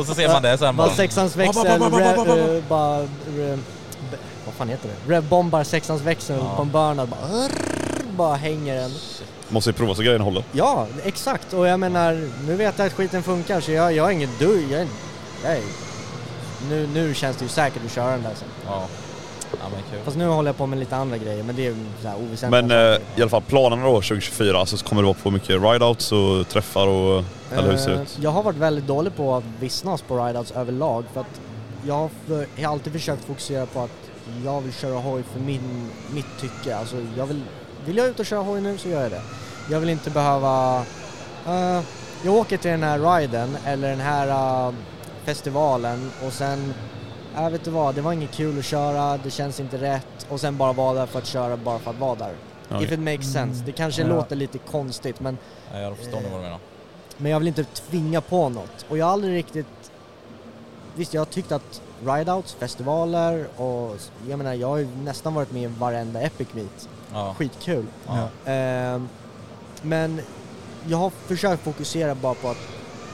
Och 0.00 0.06
så 0.06 0.14
ser 0.14 0.28
man 0.28 0.42
det 0.42 0.58
sen 0.58 0.76
bara 0.76 0.86
bara. 0.86 0.96
sexans 0.96 1.36
växel, 1.36 1.78
bara, 2.68 3.06
vad 4.46 4.54
fan 4.58 4.68
heter 4.68 4.88
det? 4.88 5.14
Revbombar 5.14 5.64
sexans 5.64 6.02
växel 6.02 6.38
Ja. 6.42 6.56
på 6.56 6.62
en 6.62 6.70
burnad, 6.70 7.08
bara, 7.08 7.20
rrr, 7.20 7.50
bara 8.12 8.36
hänger 8.36 8.76
den. 8.76 8.90
Måste 9.48 9.70
ju 9.70 9.74
prova 9.74 9.94
så 9.94 10.02
grejen 10.02 10.20
håller. 10.20 10.44
Ja, 10.52 10.86
exakt. 11.04 11.52
Och 11.52 11.66
jag 11.66 11.80
menar, 11.80 12.28
nu 12.46 12.54
vet 12.56 12.78
jag 12.78 12.86
att 12.86 12.92
skiten 12.92 13.22
funkar 13.22 13.60
så 13.60 13.72
jag, 13.72 13.92
jag 13.92 14.06
är 14.06 14.10
ingen 14.10 14.30
du, 14.38 14.66
jag, 14.70 14.80
är- 14.80 14.88
jag 15.44 15.52
är, 15.52 15.62
nu, 16.68 16.86
nu 16.94 17.14
känns 17.14 17.36
det 17.36 17.42
ju 17.44 17.48
säkert 17.48 17.82
att 17.86 17.92
köra 17.92 18.10
den 18.10 18.22
där 18.22 18.34
sen. 18.34 18.48
Ja. 18.66 18.86
Ja 19.52 19.68
men 19.72 19.80
kul. 19.90 20.00
Fast 20.04 20.16
nu 20.16 20.26
håller 20.26 20.48
jag 20.48 20.56
på 20.56 20.66
med 20.66 20.78
lite 20.78 20.96
andra 20.96 21.18
grejer, 21.18 21.42
men 21.42 21.56
det 21.56 21.66
är 21.66 21.74
så 22.02 22.08
här 22.08 22.16
oväsentliga 22.16 22.62
Men 22.62 22.92
eh, 22.92 23.00
i 23.16 23.20
alla 23.22 23.28
fall 23.30 23.42
planerna 23.42 23.82
då 23.84 23.92
2024, 23.92 24.58
alltså 24.58 24.76
så 24.76 24.84
kommer 24.84 25.02
det 25.02 25.06
vara 25.06 25.16
på 25.22 25.30
mycket 25.30 25.48
rideouts 25.62 26.12
och 26.12 26.48
träffar 26.48 26.86
och... 26.86 27.24
Eller 27.52 27.70
hur 27.70 27.76
ser 27.76 27.88
det 27.90 27.94
Eh, 27.96 28.02
ut? 28.02 28.18
Jag 28.20 28.30
har 28.30 28.42
varit 28.42 28.56
väldigt 28.56 28.86
dålig 28.86 29.16
på 29.16 29.34
att 29.36 29.44
vissnas 29.60 30.02
på 30.02 30.26
rideouts 30.26 30.50
överlag 30.50 31.04
för 31.14 31.20
att 31.20 31.40
jag 31.86 31.94
har, 31.94 32.10
för, 32.26 32.46
jag 32.56 32.68
har 32.68 32.72
alltid 32.74 32.92
försökt 32.92 33.24
fokusera 33.24 33.66
på 33.66 33.80
att 33.80 33.90
jag 34.44 34.60
vill 34.60 34.72
köra 34.72 34.98
hoj 34.98 35.22
för 35.32 35.40
min, 35.40 35.90
mitt 36.14 36.40
tycke. 36.40 36.76
Alltså 36.76 36.96
jag 37.16 37.26
vill, 37.26 37.42
vill 37.84 37.96
jag 37.96 38.06
ut 38.06 38.20
och 38.20 38.26
köra 38.26 38.42
hoj 38.42 38.60
nu 38.60 38.78
så 38.78 38.88
gör 38.88 39.02
jag 39.02 39.10
det. 39.10 39.22
Jag 39.70 39.80
vill 39.80 39.88
inte 39.88 40.10
behöva... 40.10 40.84
eh, 41.46 41.80
jag 42.24 42.34
åker 42.34 42.56
till 42.56 42.70
den 42.70 42.82
här 42.82 43.18
riden 43.20 43.56
eller 43.66 43.90
den 43.90 44.00
här 44.00 44.28
eh, 44.68 44.74
festivalen 45.24 46.10
och 46.26 46.32
sen, 46.32 46.74
jag 47.34 47.50
vet 47.50 47.64
du 47.64 47.70
vad, 47.70 47.94
det 47.94 48.00
var 48.00 48.12
inget 48.12 48.30
kul 48.32 48.58
att 48.58 48.64
köra, 48.64 49.16
det 49.24 49.30
känns 49.30 49.60
inte 49.60 49.76
rätt 49.78 50.26
och 50.28 50.40
sen 50.40 50.56
bara 50.56 50.72
vara 50.72 50.94
där 50.94 51.06
för 51.06 51.18
att 51.18 51.26
köra 51.26 51.56
bara 51.56 51.78
för 51.78 51.90
att 51.90 51.98
vara 51.98 52.14
där. 52.14 52.32
Ja, 52.68 52.82
If 52.82 52.92
it 52.92 53.00
makes 53.00 53.32
sense. 53.32 53.62
Det 53.66 53.72
kanske 53.72 54.02
Ja. 54.02 54.08
låter 54.08 54.36
lite 54.36 54.58
konstigt 54.58 55.20
men 55.20 55.38
Ja, 55.72 55.78
jag 55.80 55.96
förstår 55.96 56.20
nog 56.20 56.30
vad 56.30 56.40
du 56.40 56.44
menar. 56.44 56.58
men 57.16 57.32
jag 57.32 57.38
vill 57.38 57.48
inte 57.48 57.64
tvinga 57.64 58.20
på 58.20 58.48
något. 58.48 58.86
Och 58.88 58.98
jag 58.98 59.06
har 59.06 59.12
aldrig 59.12 59.34
riktigt... 59.36 59.66
Visst, 60.96 61.14
jag 61.14 61.20
har 61.20 61.26
tyckt 61.26 61.52
att 61.52 61.80
rideouts, 62.06 62.54
festivaler 62.54 63.46
och 63.56 63.96
jag 64.28 64.38
menar, 64.38 64.54
jag 64.54 64.68
har 64.68 64.76
ju 64.76 64.88
nästan 65.04 65.34
varit 65.34 65.52
med 65.52 65.62
i 65.62 65.66
varenda 65.66 66.20
Epic 66.20 66.48
Meet. 66.52 66.88
Ja. 67.12 67.34
Skitkul. 67.38 67.86
Ja. 68.06 68.28
Ehm, 68.52 69.08
men 69.82 70.20
jag 70.88 70.98
har 70.98 71.10
försökt 71.10 71.62
fokusera 71.64 72.14
bara 72.14 72.34
på 72.34 72.48
att 72.48 72.56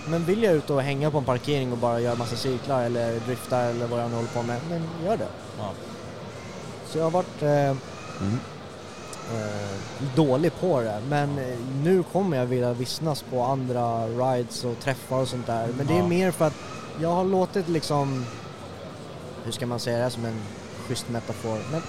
men 0.09 0.24
vill 0.24 0.42
jag 0.42 0.54
ut 0.54 0.70
och 0.70 0.82
hänga 0.82 1.11
på 1.11 1.18
en 1.18 1.24
parkering 1.24 1.72
och 1.72 1.78
bara 1.78 2.00
göra 2.00 2.14
massa 2.14 2.37
cyklar 2.37 2.82
eller 2.85 3.20
drifta 3.20 3.59
eller 3.61 3.87
vad 3.87 4.00
jag 4.02 4.11
nu 4.11 4.16
håller 4.16 4.28
på 4.28 4.42
med, 4.42 4.61
men 4.70 4.82
gör 5.04 5.16
det. 5.16 5.28
Ja. 5.59 5.71
Så 6.88 6.98
jag 6.98 7.04
har 7.04 7.10
varit 7.10 7.42
eh, 7.42 7.77
Mm. 8.21 8.38
eh, 9.35 10.14
dålig 10.16 10.52
på 10.60 10.81
det. 10.81 11.00
Men 11.08 11.38
eh, 11.38 11.56
nu 11.83 12.02
kommer 12.12 12.37
jag 12.37 12.46
vilja 12.46 12.73
vissnas 12.73 13.23
på 13.23 13.42
andra 13.42 14.06
rides 14.06 14.64
och 14.64 14.79
träffar 14.81 15.16
och 15.16 15.29
sånt 15.29 15.46
där. 15.46 15.68
Men 15.77 15.87
det 15.87 15.92
är 15.94 15.98
Ja. 15.98 16.06
mer 16.06 16.31
för 16.31 16.44
att 16.46 16.54
jag 17.00 17.08
har 17.08 17.25
låtit 17.25 17.68
liksom, 17.68 18.27
hur 19.44 19.52
ska 19.52 19.66
man 19.66 19.81
säga 19.81 20.04
det 20.04 20.10
som 20.10 20.25
en 20.25 20.40
schysst 20.88 21.08
metafor? 21.08 21.58
Men 21.73 21.83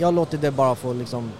jag 0.00 0.14
låtit 0.14 0.40
det 0.40 0.50
bara 0.50 0.74
få 0.74 0.92
liksom 0.92 1.30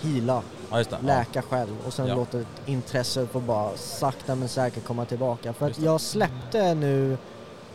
hila, 0.00 0.42
ja, 0.70 0.76
det. 0.76 0.86
Ja. 0.90 0.96
läka 1.02 1.42
själv 1.42 1.76
och 1.86 1.92
sen 1.92 2.06
Ja. 2.06 2.14
låtit 2.14 2.46
intresset 2.66 3.30
få 3.30 3.40
bara 3.40 3.76
sakta 3.76 4.34
men 4.34 4.48
säkert 4.48 4.84
komma 4.84 5.04
tillbaka. 5.04 5.52
För 5.52 5.66
att 5.70 5.78
jag 5.78 6.00
släppte 6.00 6.74
nu 6.74 7.16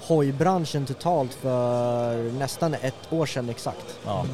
hojbranschen 0.01 0.85
totalt 0.85 1.33
för 1.33 2.31
nästan 2.31 2.73
ett 2.73 3.13
år 3.13 3.25
sedan 3.25 3.49
exakt. 3.49 3.99
Ja. 4.05 4.25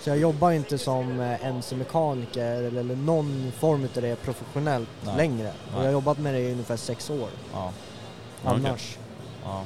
Så 0.00 0.10
jag 0.10 0.18
jobbar 0.18 0.50
inte 0.50 0.78
som 0.78 1.20
eh, 1.20 1.46
MC-mekaniker 1.46 2.62
eller, 2.62 2.96
någon 2.96 3.52
form 3.58 3.82
av 3.96 4.02
det 4.02 4.16
professionellt 4.16 4.88
Nej. 5.04 5.16
längre. 5.16 5.52
Och 5.74 5.80
jag 5.80 5.84
har 5.84 5.92
jobbat 5.92 6.18
med 6.18 6.34
det 6.34 6.40
i 6.40 6.52
ungefär 6.52 6.76
sex 6.76 7.10
år. 7.10 7.28
Ja. 7.52 7.72
Annars. 8.44 8.98
Ja. 9.44 9.62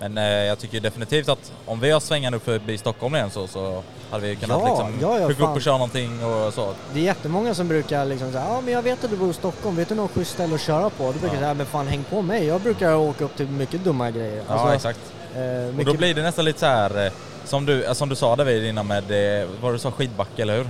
Men 0.00 0.18
eh, 0.18 0.24
jag 0.24 0.58
tycker 0.58 0.80
definitivt 0.80 1.28
att 1.28 1.52
om 1.66 1.80
vi 1.80 1.90
har 1.90 2.00
svängan 2.00 2.34
upp 2.34 2.44
förbi 2.44 2.78
Stockholm 2.78 3.14
igen 3.14 3.30
så, 3.30 3.46
så 3.46 3.82
hade 4.10 4.26
vi 4.26 4.36
kunnat 4.36 4.60
Ja, 4.64 4.68
liksom 4.68 4.98
ja, 5.00 5.18
ja, 5.18 5.26
hugga 5.26 5.44
upp 5.50 5.56
och 5.56 5.62
köra 5.62 5.74
någonting 5.78 6.24
och 6.24 6.54
så. 6.54 6.74
Det 6.94 7.00
är 7.00 7.04
jättemånga 7.04 7.54
som 7.54 7.68
brukar 7.68 8.04
liksom 8.04 8.32
säga 8.32 8.44
ja 8.48 8.60
men 8.60 8.74
jag 8.74 8.82
vet 8.82 9.04
att 9.04 9.10
du 9.10 9.16
bor 9.16 9.30
i 9.30 9.34
Stockholm, 9.34 9.76
vet 9.76 9.88
du 9.88 9.94
något 9.94 10.10
schysst 10.10 10.30
ställe 10.32 10.54
att 10.54 10.60
köra 10.60 10.90
på? 10.90 11.04
Då 11.04 11.12
brukar 11.12 11.34
Ja. 11.36 11.40
säga, 11.40 11.54
men 11.54 11.66
fan 11.66 11.86
häng 11.86 12.04
på 12.10 12.22
mig, 12.22 12.46
jag 12.46 12.60
brukar 12.60 12.94
åka 12.94 13.24
upp 13.24 13.36
till 13.36 13.48
mycket 13.48 13.84
dumma 13.84 14.10
grejer. 14.10 14.42
Ja, 14.48 14.54
Alltså, 14.54 14.74
exakt. 14.74 15.00
eh, 15.34 15.40
Och 15.68 15.74
mycket... 15.74 15.92
då 15.92 15.98
blir 15.98 16.14
det 16.14 16.22
nästan 16.22 16.44
lite 16.44 16.58
så 16.60 16.66
här 16.66 17.06
eh, 17.06 17.12
som 17.44 17.66
du, 17.66 17.84
eh, 17.84 17.92
som 17.92 18.08
du 18.08 18.16
sa 18.16 18.36
David 18.36 18.64
innan 18.64 18.86
med, 18.86 19.40
eh, 19.42 19.48
vad 19.62 19.74
du 19.74 19.78
sa, 19.78 19.90
skidbacke 19.90 20.42
eller 20.42 20.56
hur? 20.56 20.66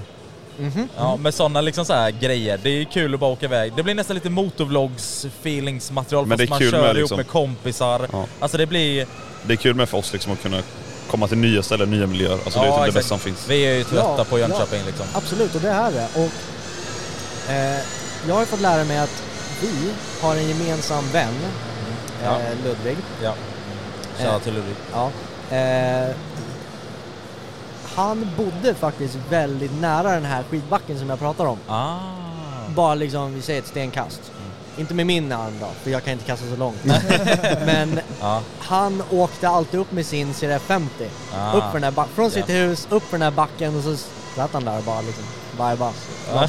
Mhm. 0.58 0.88
Ja, 0.96 1.16
med 1.16 1.34
sådana 1.34 1.60
liksom 1.60 1.84
så 1.84 1.92
här 1.94 2.10
grejer. 2.10 2.60
Det 2.62 2.70
är 2.70 2.84
kul 2.84 3.14
att 3.14 3.20
bara 3.20 3.30
åka 3.32 3.46
iväg. 3.46 3.72
Det 3.76 3.82
blir 3.82 3.94
nästan 3.94 4.14
lite 4.14 4.30
motovlogs 4.30 5.26
feelingsmaterial 5.42 6.26
Men 6.26 6.38
fast 6.38 6.46
det 6.46 6.50
man 6.50 6.58
kul 6.58 6.70
kör 6.70 6.78
med 6.80 6.86
ihop 6.90 6.96
liksom- 6.96 7.16
med 7.16 7.26
kompisar. 7.28 8.08
Ja. 8.12 8.26
Alltså 8.40 8.58
det 8.58 8.66
blir... 8.66 9.06
Det 9.46 9.52
är 9.52 9.56
kul 9.56 9.74
med 9.74 9.88
för 9.88 9.98
oss 9.98 10.12
liksom 10.12 10.32
att 10.32 10.42
kunna 10.42 10.62
komma 11.10 11.28
till 11.28 11.38
nya 11.38 11.62
ställen, 11.62 11.90
nya 11.90 12.06
miljöer. 12.06 12.32
Alltså 12.44 12.60
det 12.60 12.66
är 12.66 12.68
Ja, 12.68 12.72
typ 12.72 12.82
det 12.82 12.88
exakt. 12.88 12.94
bästa 12.94 13.08
som 13.08 13.18
finns. 13.18 13.48
Vi 13.48 13.62
är 13.66 13.74
ju 13.74 13.84
trötta 13.84 14.14
Ja, 14.18 14.24
på 14.24 14.38
Jönköping 14.38 14.80
liksom. 14.86 15.06
Absolut, 15.14 15.54
och 15.54 15.60
det 15.60 15.68
är 15.70 15.90
det. 15.92 16.08
Och, 16.14 16.30
eh, 17.52 17.78
jag 18.28 18.34
har 18.34 18.40
ju 18.40 18.46
fått 18.46 18.60
lära 18.60 18.84
mig 18.84 18.98
att 18.98 19.22
vi 19.62 19.68
har 20.20 20.36
en 20.36 20.48
gemensam 20.48 21.04
vän, 21.12 21.34
Ja. 22.24 22.30
eh, 22.40 22.64
Ludvig. 22.64 22.96
Ja. 23.22 23.34
Shoutout 24.18 24.34
Eh. 24.36 24.42
till 24.42 24.54
Ludvig. 24.54 24.74
Ja. 24.92 25.10
Eh, 25.56 26.08
han 27.96 28.30
bodde 28.36 28.74
faktiskt 28.74 29.18
väldigt 29.30 29.80
nära 29.80 30.10
den 30.12 30.24
här 30.24 30.42
skidbacken 30.50 30.98
som 30.98 31.10
jag 31.10 31.18
pratar 31.18 31.44
om. 31.46 31.58
Ah. 31.68 31.98
Bara 32.74 32.94
liksom, 32.94 33.34
vi 33.34 33.42
säger 33.42 33.58
ett 33.62 33.66
stenkast. 33.68 34.20
Inte 34.78 34.94
med 34.94 35.06
min 35.06 35.32
arm 35.32 35.54
då, 35.60 35.66
för 35.82 35.90
jag 35.90 36.04
kan 36.04 36.12
inte 36.12 36.24
kasta 36.24 36.46
så 36.50 36.56
långt. 36.56 36.84
Men 37.66 38.00
Ja. 38.20 38.40
han 38.58 39.02
åkte 39.10 39.48
alltid 39.48 39.80
upp 39.80 39.92
med 39.92 40.06
sin 40.06 40.32
CRF50. 40.32 40.88
Ah. 41.34 41.52
Upp 41.52 41.64
för 41.72 41.80
den 41.80 41.94
här 41.94 42.04
från 42.14 42.30
sitt 42.30 42.48
Ja. 42.48 42.54
hus, 42.54 42.86
upp 42.90 43.02
för 43.02 43.18
den 43.18 43.22
här 43.22 43.30
backen 43.30 43.76
och 43.76 43.82
så 43.82 43.96
satt 44.36 44.52
han 44.52 44.64
där 44.64 44.82
bara 44.82 45.00
liksom. 45.00 45.24
Ja. 45.58 46.42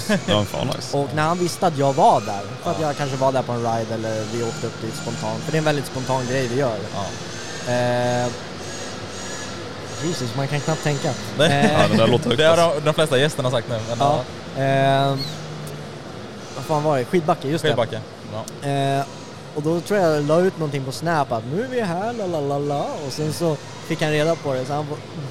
Nice. 0.77 0.97
Och 0.97 1.09
när 1.15 1.23
han 1.23 1.37
visste 1.39 1.67
att 1.67 1.77
jag 1.77 1.93
var 1.93 2.21
där, 2.21 2.41
för 2.63 2.71
att 2.71 2.81
jag 2.81 2.97
kanske 2.97 3.17
var 3.17 3.31
där 3.31 3.41
på 3.41 3.51
en 3.51 3.59
ride 3.63 3.93
eller 3.93 4.23
vi 4.33 4.43
åkte 4.43 4.67
upp 4.67 4.81
dit 4.81 4.95
spontant, 4.95 5.43
för 5.43 5.51
det 5.51 5.57
är 5.57 5.59
en 5.59 5.65
väldigt 5.65 5.85
spontan 5.85 6.25
grej 6.29 6.47
vi 6.47 6.55
gör. 6.59 6.77
Eh, 7.67 8.27
Jesus, 10.03 10.35
man 10.35 10.47
kan 10.47 10.59
knappt 10.59 10.83
tänka. 10.83 11.09
Nej. 11.37 11.65
Eh, 11.65 11.71
Ja, 11.81 11.87
det 11.87 11.97
där 11.97 12.07
låter 12.07 12.25
högt 12.29 12.37
Det 12.37 12.45
har 12.45 12.57
alltså. 12.57 12.79
de, 12.79 12.85
de 12.85 12.93
flesta 12.93 13.17
gästerna 13.17 13.51
sagt 13.51 13.69
nu. 13.69 13.75
Ja. 13.99 14.23
ja. 14.57 14.63
Eh, 14.63 15.15
vad 16.55 16.65
fan 16.65 16.83
var 16.83 16.97
det? 16.97 17.05
Skidbacke, 17.05 17.47
just 17.47 17.65
Skidbacke. 17.65 18.01
Ja. 18.33 18.43
det. 18.61 18.69
Eh, 18.99 19.05
och 19.55 19.63
då 19.63 19.79
tror 19.81 19.99
jag 19.99 20.15
jag 20.15 20.23
la 20.23 20.39
ut 20.39 20.57
någonting 20.57 20.83
på 20.85 20.91
Snap 20.91 21.31
att 21.31 21.43
nu 21.53 21.63
är 21.63 21.67
vi 21.67 21.81
här, 21.81 22.13
la 22.13 22.25
la 22.27 22.39
la 22.39 22.57
la. 22.57 22.85
Och 23.07 23.11
sen 23.13 23.33
så 23.33 23.57
fick 23.87 24.01
han 24.01 24.11
reda 24.11 24.35
på 24.35 24.53
det 24.53 24.65
så 24.65 24.73
han 24.73 24.85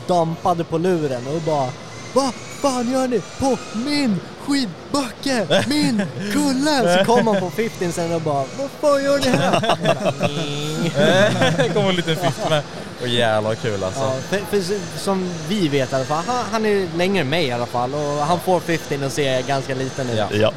dampade 0.07 0.64
på 0.64 0.79
luren 0.79 1.27
och 1.27 1.41
bara 1.41 1.69
Vad 2.14 2.35
fan 2.35 2.93
gör 2.93 3.09
ni 3.09 3.21
på 3.41 3.59
min 3.79 4.21
skidbacke? 4.47 5.64
Min 5.69 6.03
kulle! 6.33 6.99
Så 6.99 7.05
kom 7.05 7.27
han 7.27 7.41
på 7.41 7.51
15 7.51 7.93
sen 7.93 8.12
och 8.14 8.21
bara 8.21 8.45
Vad 8.59 8.71
fan 8.81 9.05
gör 9.05 9.19
ni 9.19 9.29
här? 9.29 9.79
"Nej." 10.21 11.53
Det 11.57 11.69
kommer 11.75 11.89
en 11.89 11.97
liten 11.97 12.17
fisk 12.17 12.51
med. 12.51 12.62
Och 13.03 13.09
jävlar 13.09 13.55
kul 13.55 13.85
alltså. 13.85 14.01
Ja, 14.01 14.13
för, 14.29 14.39
för, 14.39 14.79
som 14.99 15.31
vi 15.49 15.69
vet 15.69 15.93
i 15.93 15.95
alla 15.95 16.05
fall, 16.05 16.25
han, 16.27 16.45
han 16.53 16.67
är 16.67 16.89
längre 16.97 17.21
än 17.21 17.29
mig 17.29 17.45
i 17.47 17.53
alla 17.53 17.67
fall 17.67 17.95
och 17.95 18.01
han 18.27 18.41
får 18.41 18.61
15 18.61 19.03
och 19.05 19.13
ser 19.13 19.43
ganska 19.43 19.75
liten 19.75 20.11
ut. 20.11 20.19
Ja. 20.19 20.29
Ja. 20.33 20.51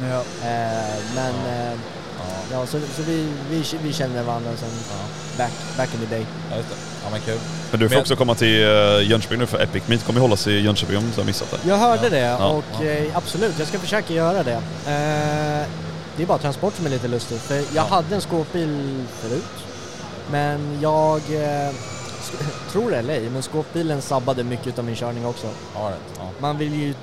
Eh, 0.48 0.94
men 1.14 1.34
eh, 1.46 1.72
ja, 2.52 2.66
så, 2.66 2.78
så 2.96 3.02
vi, 3.02 3.28
vi, 3.50 3.64
vi 3.82 3.92
känner 3.92 4.22
varandra 4.22 4.50
sen 4.60 4.68
back, 5.38 5.50
back 5.76 5.88
in 5.94 6.00
the 6.08 6.14
day. 6.16 6.26
Ja, 6.50 6.56
just 6.56 6.68
det. 6.68 6.74
Ja 7.04 7.10
men 7.10 7.20
kul. 7.20 7.38
Men 7.70 7.80
du 7.80 7.88
får 7.88 7.94
Men- 7.94 8.00
också 8.00 8.16
komma 8.16 8.34
till 8.34 8.62
eh, 8.62 9.02
Jönköping 9.10 9.38
nu 9.38 9.46
för 9.46 9.62
Epic 9.62 9.82
Meet 9.86 10.04
kommer 10.06 10.20
hållas 10.20 10.46
i 10.46 10.52
Jönköping 10.60 10.96
om 10.96 11.10
du 11.14 11.20
har 11.20 11.26
missat 11.26 11.50
det. 11.50 11.68
Jag 11.68 11.76
hörde 11.76 12.08
det 12.08 12.18
Ja. 12.20 12.46
och 12.48 12.84
eh, 12.84 13.16
absolut, 13.16 13.54
jag 13.58 13.68
ska 13.68 13.78
försöka 13.78 14.12
göra 14.14 14.42
det. 14.42 14.54
Eh, 14.86 15.66
det 16.16 16.22
är 16.22 16.26
bara 16.26 16.38
transport 16.38 16.74
som 16.76 16.86
är 16.86 16.90
lite 16.90 17.08
lustigt 17.08 17.40
för 17.42 17.54
jag 17.54 17.64
Ja. 17.74 17.82
hade 17.90 18.14
en 18.14 18.20
skåpbil 18.20 19.04
förut. 19.20 19.44
Men 20.30 20.78
jag, 20.80 21.16
eh, 21.16 21.70
tror 22.72 22.90
det 22.90 22.96
eller 22.96 23.14
ej, 23.14 23.30
men 23.30 23.42
skåpbilen 23.42 24.02
sabbade 24.02 24.44
mycket 24.44 24.78
av 24.78 24.84
min 24.84 24.96
körning 24.96 25.26
också. 25.26 25.46
Ja. 25.74 25.90
Ja. 26.18 26.30
Man 26.40 26.58
vill 26.58 26.74
ju 26.74 26.94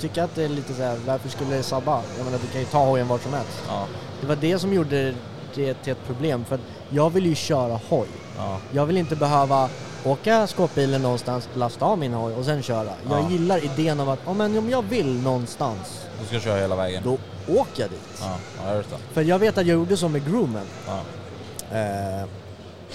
tycka 0.00 0.24
att 0.24 0.34
det 0.34 0.44
är 0.44 0.48
lite 0.48 0.74
så 0.74 0.82
här, 0.82 0.98
varför 1.06 1.28
skulle 1.28 1.56
det 1.56 1.62
sabba? 1.62 2.00
Jag 2.16 2.24
menar, 2.24 2.38
du 2.38 2.46
kan 2.46 2.60
ju 2.60 2.66
ta 2.66 2.84
hojen 2.84 3.08
vart 3.08 3.22
som 3.22 3.32
helst. 3.32 3.62
Ja. 3.68 3.86
Det 4.20 4.26
var 4.26 4.36
det 4.36 4.58
som 4.58 4.72
gjorde 4.72 5.14
det 5.54 5.74
till 5.74 5.92
ett 5.92 6.06
problem, 6.06 6.44
för 6.44 6.54
att 6.54 6.60
jag 6.90 7.10
vill 7.10 7.26
ju 7.26 7.34
köra 7.34 7.80
hoj. 7.88 8.06
Ja. 8.36 8.58
Jag 8.72 8.86
vill 8.86 8.96
inte 8.96 9.16
behöva 9.16 9.68
åka 10.04 10.46
skåpbilen 10.46 11.02
någonstans, 11.02 11.48
lasta 11.54 11.84
av 11.84 11.98
min 11.98 12.12
hoj 12.12 12.34
och 12.34 12.44
sen 12.44 12.62
köra. 12.62 12.84
Jag 13.10 13.20
Ja. 13.20 13.30
gillar 13.30 13.64
idén 13.64 14.00
av 14.00 14.10
att, 14.10 14.18
ja 14.26 14.32
men 14.32 14.58
om 14.58 14.70
jag 14.70 14.82
vill 14.82 15.20
någonstans, 15.22 16.06
Du 16.20 16.26
ska 16.26 16.40
köra 16.40 16.60
hela 16.60 16.76
vägen. 16.76 17.02
då 17.04 17.12
åker 17.54 17.82
jag 17.82 17.90
dit. 17.90 18.00
Ja, 18.20 18.36
ja 18.64 18.74
just 18.74 18.90
det. 18.90 18.96
För 19.12 19.22
jag 19.22 19.38
vet 19.38 19.58
att 19.58 19.66
jag 19.66 19.74
gjorde 19.74 19.96
så 19.96 20.08
med 20.08 20.26
groomen. 20.26 20.66
Ja. 20.86 21.00
Eh, 21.78 22.26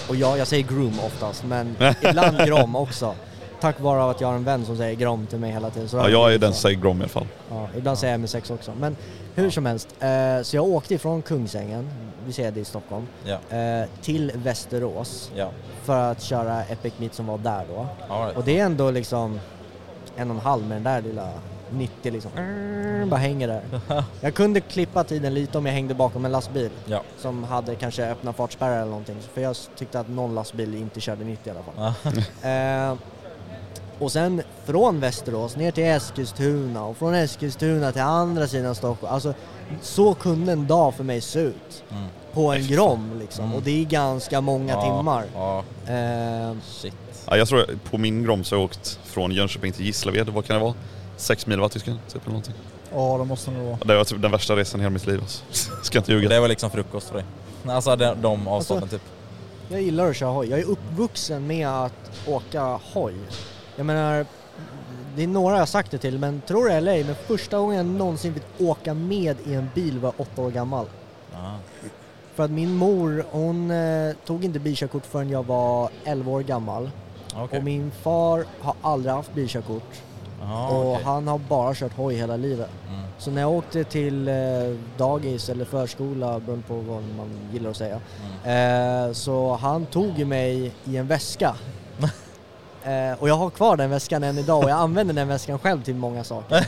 och 0.09 0.15
ja, 0.15 0.37
jag 0.37 0.47
säger 0.47 0.63
groom 0.63 0.99
oftast, 1.05 1.43
men 1.45 1.75
ibland 2.01 2.37
grom 2.45 2.75
också. 2.75 3.15
Tack 3.61 3.79
vare 3.79 4.11
att 4.11 4.21
jag 4.21 4.27
har 4.27 4.35
en 4.35 4.43
vän 4.43 4.65
som 4.65 4.77
säger 4.77 4.95
grom 4.95 5.27
till 5.27 5.39
mig 5.39 5.51
hela 5.51 5.69
tiden. 5.69 5.89
Så 5.89 5.97
Ja, 5.97 6.09
jag 6.09 6.33
är 6.33 6.37
den 6.37 6.53
som 6.53 6.61
säger 6.61 6.77
Grom 6.77 6.97
i 6.97 6.99
alla 7.01 7.09
fall. 7.09 7.27
Ja, 7.49 7.67
ibland 7.77 7.97
säger 7.97 8.13
jag 8.13 8.21
M6 8.21 8.53
också. 8.53 8.71
Men 8.79 8.95
hur 9.35 9.49
som 9.49 9.65
helst, 9.65 9.87
eh, 9.99 10.41
så 10.43 10.55
jag 10.55 10.65
åkte 10.65 10.93
ifrån 10.93 11.21
Kungsängen, 11.21 11.89
vi 12.25 12.33
säger 12.33 12.51
det 12.51 12.59
i 12.59 12.65
Stockholm, 12.65 13.07
Ja. 13.25 13.57
eh, 13.57 13.87
till 14.01 14.31
Västerås 14.35 15.31
Ja. 15.35 15.49
för 15.83 16.11
att 16.11 16.21
köra 16.21 16.63
Epic 16.63 16.93
Meet 16.97 17.13
som 17.13 17.25
var 17.27 17.37
där 17.37 17.65
då. 17.75 17.87
Rätt. 18.25 18.37
Och 18.37 18.43
det 18.43 18.59
är 18.59 18.65
ändå 18.65 18.91
liksom 18.91 19.39
en 20.17 20.29
och 20.31 20.35
en 20.35 20.41
halv 20.41 20.65
med 20.67 20.75
den 20.77 20.83
där 20.83 21.01
lilla 21.01 21.29
90 21.75 22.11
liksom. 22.11 22.31
Mm, 22.37 23.09
bara 23.09 23.19
hänger 23.19 23.47
där. 23.47 23.61
Jag 24.21 24.33
kunde 24.33 24.61
klippa 24.61 25.03
tiden 25.03 25.33
lite 25.33 25.57
om 25.57 25.65
jag 25.65 25.73
hängde 25.73 25.93
bakom 25.93 26.25
en 26.25 26.31
lastbil 26.31 26.69
Ja. 26.85 27.01
som 27.17 27.43
hade 27.43 27.75
kanske 27.75 28.05
öppna 28.11 28.33
fartspärrar 28.33 28.75
eller 28.77 28.89
någonting. 28.89 29.15
För 29.33 29.41
jag 29.41 29.55
tyckte 29.75 29.99
att 29.99 30.09
någon 30.09 30.35
lastbil 30.35 30.75
inte 30.75 31.01
körde 31.01 31.23
90 31.25 31.47
i 31.47 31.51
alla 31.57 31.63
fall. 31.63 31.93
Ja. 32.41 32.49
Eh, 32.49 32.95
och 33.99 34.11
sen 34.11 34.41
från 34.65 34.99
Västerås 34.99 35.55
ner 35.57 35.71
till 35.71 35.83
Eskilstuna 35.83 36.85
och 36.85 36.97
från 36.97 37.13
Eskilstuna 37.13 37.91
till 37.91 38.01
andra 38.01 38.47
sidan 38.47 38.75
Stockholm. 38.75 39.13
Alltså 39.13 39.33
så 39.81 40.13
kunde 40.13 40.51
en 40.51 40.67
dag 40.67 40.93
för 40.95 41.03
mig 41.03 41.21
se 41.21 41.39
ut. 41.39 41.83
Mm. 41.91 42.03
På 42.33 42.53
en 42.53 42.67
grom 42.67 43.11
liksom. 43.19 43.45
Mm. 43.45 43.57
Och 43.57 43.63
det 43.63 43.81
är 43.81 43.85
ganska 43.85 44.41
många 44.41 44.73
Ja, 44.73 44.81
timmar. 44.97 45.23
Ja, 45.35 45.63
Eh, 45.93 46.55
shit. 46.67 46.93
Ja, 47.27 47.37
jag 47.37 47.47
tror 47.47 47.65
på 47.89 47.97
min 47.97 48.23
Grom 48.23 48.43
så 48.43 48.55
har 48.55 48.59
jag 48.61 48.65
åkt 48.65 48.99
från 49.03 49.31
Jönköping 49.31 49.71
till 49.71 49.85
Gislaved, 49.85 50.29
vad 50.29 50.45
kan 50.45 50.55
det 50.55 50.61
vara? 50.63 50.73
Sex 51.17 51.47
mil 51.47 51.59
va 51.59 51.69
tysken? 51.69 51.99
Typ 52.07 52.21
eller 52.21 52.29
någonting. 52.31 52.53
ja, 52.93 53.17
det 53.17 53.25
måste 53.25 53.51
nog 53.51 53.65
vara. 53.65 53.77
Det 53.85 53.95
var 53.95 54.03
typ 54.03 54.21
den 54.21 54.31
värsta 54.31 54.55
resan 54.55 54.79
i 54.79 54.83
hela 54.83 54.93
mitt 54.93 55.07
liv 55.07 55.19
alltså. 55.21 55.43
Ska 55.83 55.97
inte 55.97 56.11
ljuga. 56.11 56.29
Det 56.29 56.39
var 56.39 56.47
liksom 56.47 56.69
frukost 56.71 57.07
för 57.07 57.15
dig. 57.15 57.25
Alltså 57.67 57.95
de, 57.95 58.21
de 58.21 58.47
avstånden 58.47 58.83
Alltså, 58.83 58.97
typ. 58.97 59.07
jag 59.69 59.81
gillar 59.81 60.09
att 60.09 60.15
köra 60.15 60.29
hoj. 60.29 60.47
Jag 60.49 60.59
är 60.59 60.63
uppvuxen 60.65 61.47
med 61.47 61.67
att 61.67 62.11
åka 62.27 62.79
hoj. 62.93 63.13
Jag 63.75 63.85
menar, 63.85 64.25
det 65.15 65.23
är 65.23 65.27
några 65.27 65.53
jag 65.55 65.61
har 65.61 65.65
sagt 65.65 65.91
det 65.91 65.97
till, 65.97 66.19
men 66.19 66.41
tror 66.41 66.67
det 66.69 66.73
eller 66.73 66.91
ej, 66.91 67.03
men 67.03 67.15
första 67.15 67.57
gången 67.57 67.77
jag 67.77 67.85
någonsin 67.85 68.33
fick 68.33 68.43
åka 68.59 68.93
med 68.93 69.37
i 69.45 69.53
en 69.53 69.69
bil 69.75 69.99
var 69.99 70.13
åtta 70.17 70.41
år 70.41 70.51
gammal. 70.51 70.85
Ja. 71.33 71.55
För 72.35 72.43
att 72.43 72.51
min 72.51 72.73
mor, 72.75 73.25
hon 73.31 73.71
eh, 73.71 74.15
tog 74.25 74.45
inte 74.45 74.59
bilkörkort 74.59 75.05
förrän 75.05 75.29
jag 75.29 75.43
var 75.45 75.89
11 76.05 76.31
år 76.31 76.41
gammal. 76.41 76.89
Okej. 77.35 77.57
Och 77.57 77.63
min 77.65 77.91
far 77.91 78.45
har 78.61 78.75
aldrig 78.81 79.13
haft 79.13 79.33
bilkörkort. 79.33 79.93
Ja, 80.47 80.67
och 80.69 80.91
okej. 80.91 81.03
han 81.05 81.27
har 81.27 81.37
bara 81.37 81.73
kört 81.75 81.97
hoj 81.97 82.15
hela 82.15 82.37
livet. 82.37 82.69
Mm. 82.89 83.01
Så 83.17 83.31
när 83.31 83.41
jag 83.41 83.51
åkte 83.51 83.83
till 83.83 84.27
eh, 84.27 84.33
dagis 84.97 85.49
eller 85.49 85.65
förskola, 85.65 86.39
beroende 86.39 86.67
på 86.67 86.73
vad 86.75 87.03
man 87.17 87.29
gillar 87.53 87.69
att 87.69 87.77
säga. 87.77 87.99
Mm. 88.43 89.07
Eh, 89.07 89.11
så 89.13 89.55
han 89.61 89.85
tog 89.85 90.19
ju 90.19 90.25
mig 90.25 90.71
i 90.85 90.97
en 90.97 91.07
väska. 91.07 91.55
eh, 92.83 93.13
och 93.19 93.29
jag 93.29 93.35
har 93.35 93.49
kvar 93.49 93.77
den 93.77 93.89
väskan 93.89 94.23
än 94.23 94.37
idag 94.37 94.63
och 94.63 94.69
jag 94.69 94.77
använder 94.79 95.13
den 95.13 95.27
väskan 95.27 95.59
själv 95.59 95.83
till 95.83 95.95
många 95.95 96.23
saker. 96.23 96.65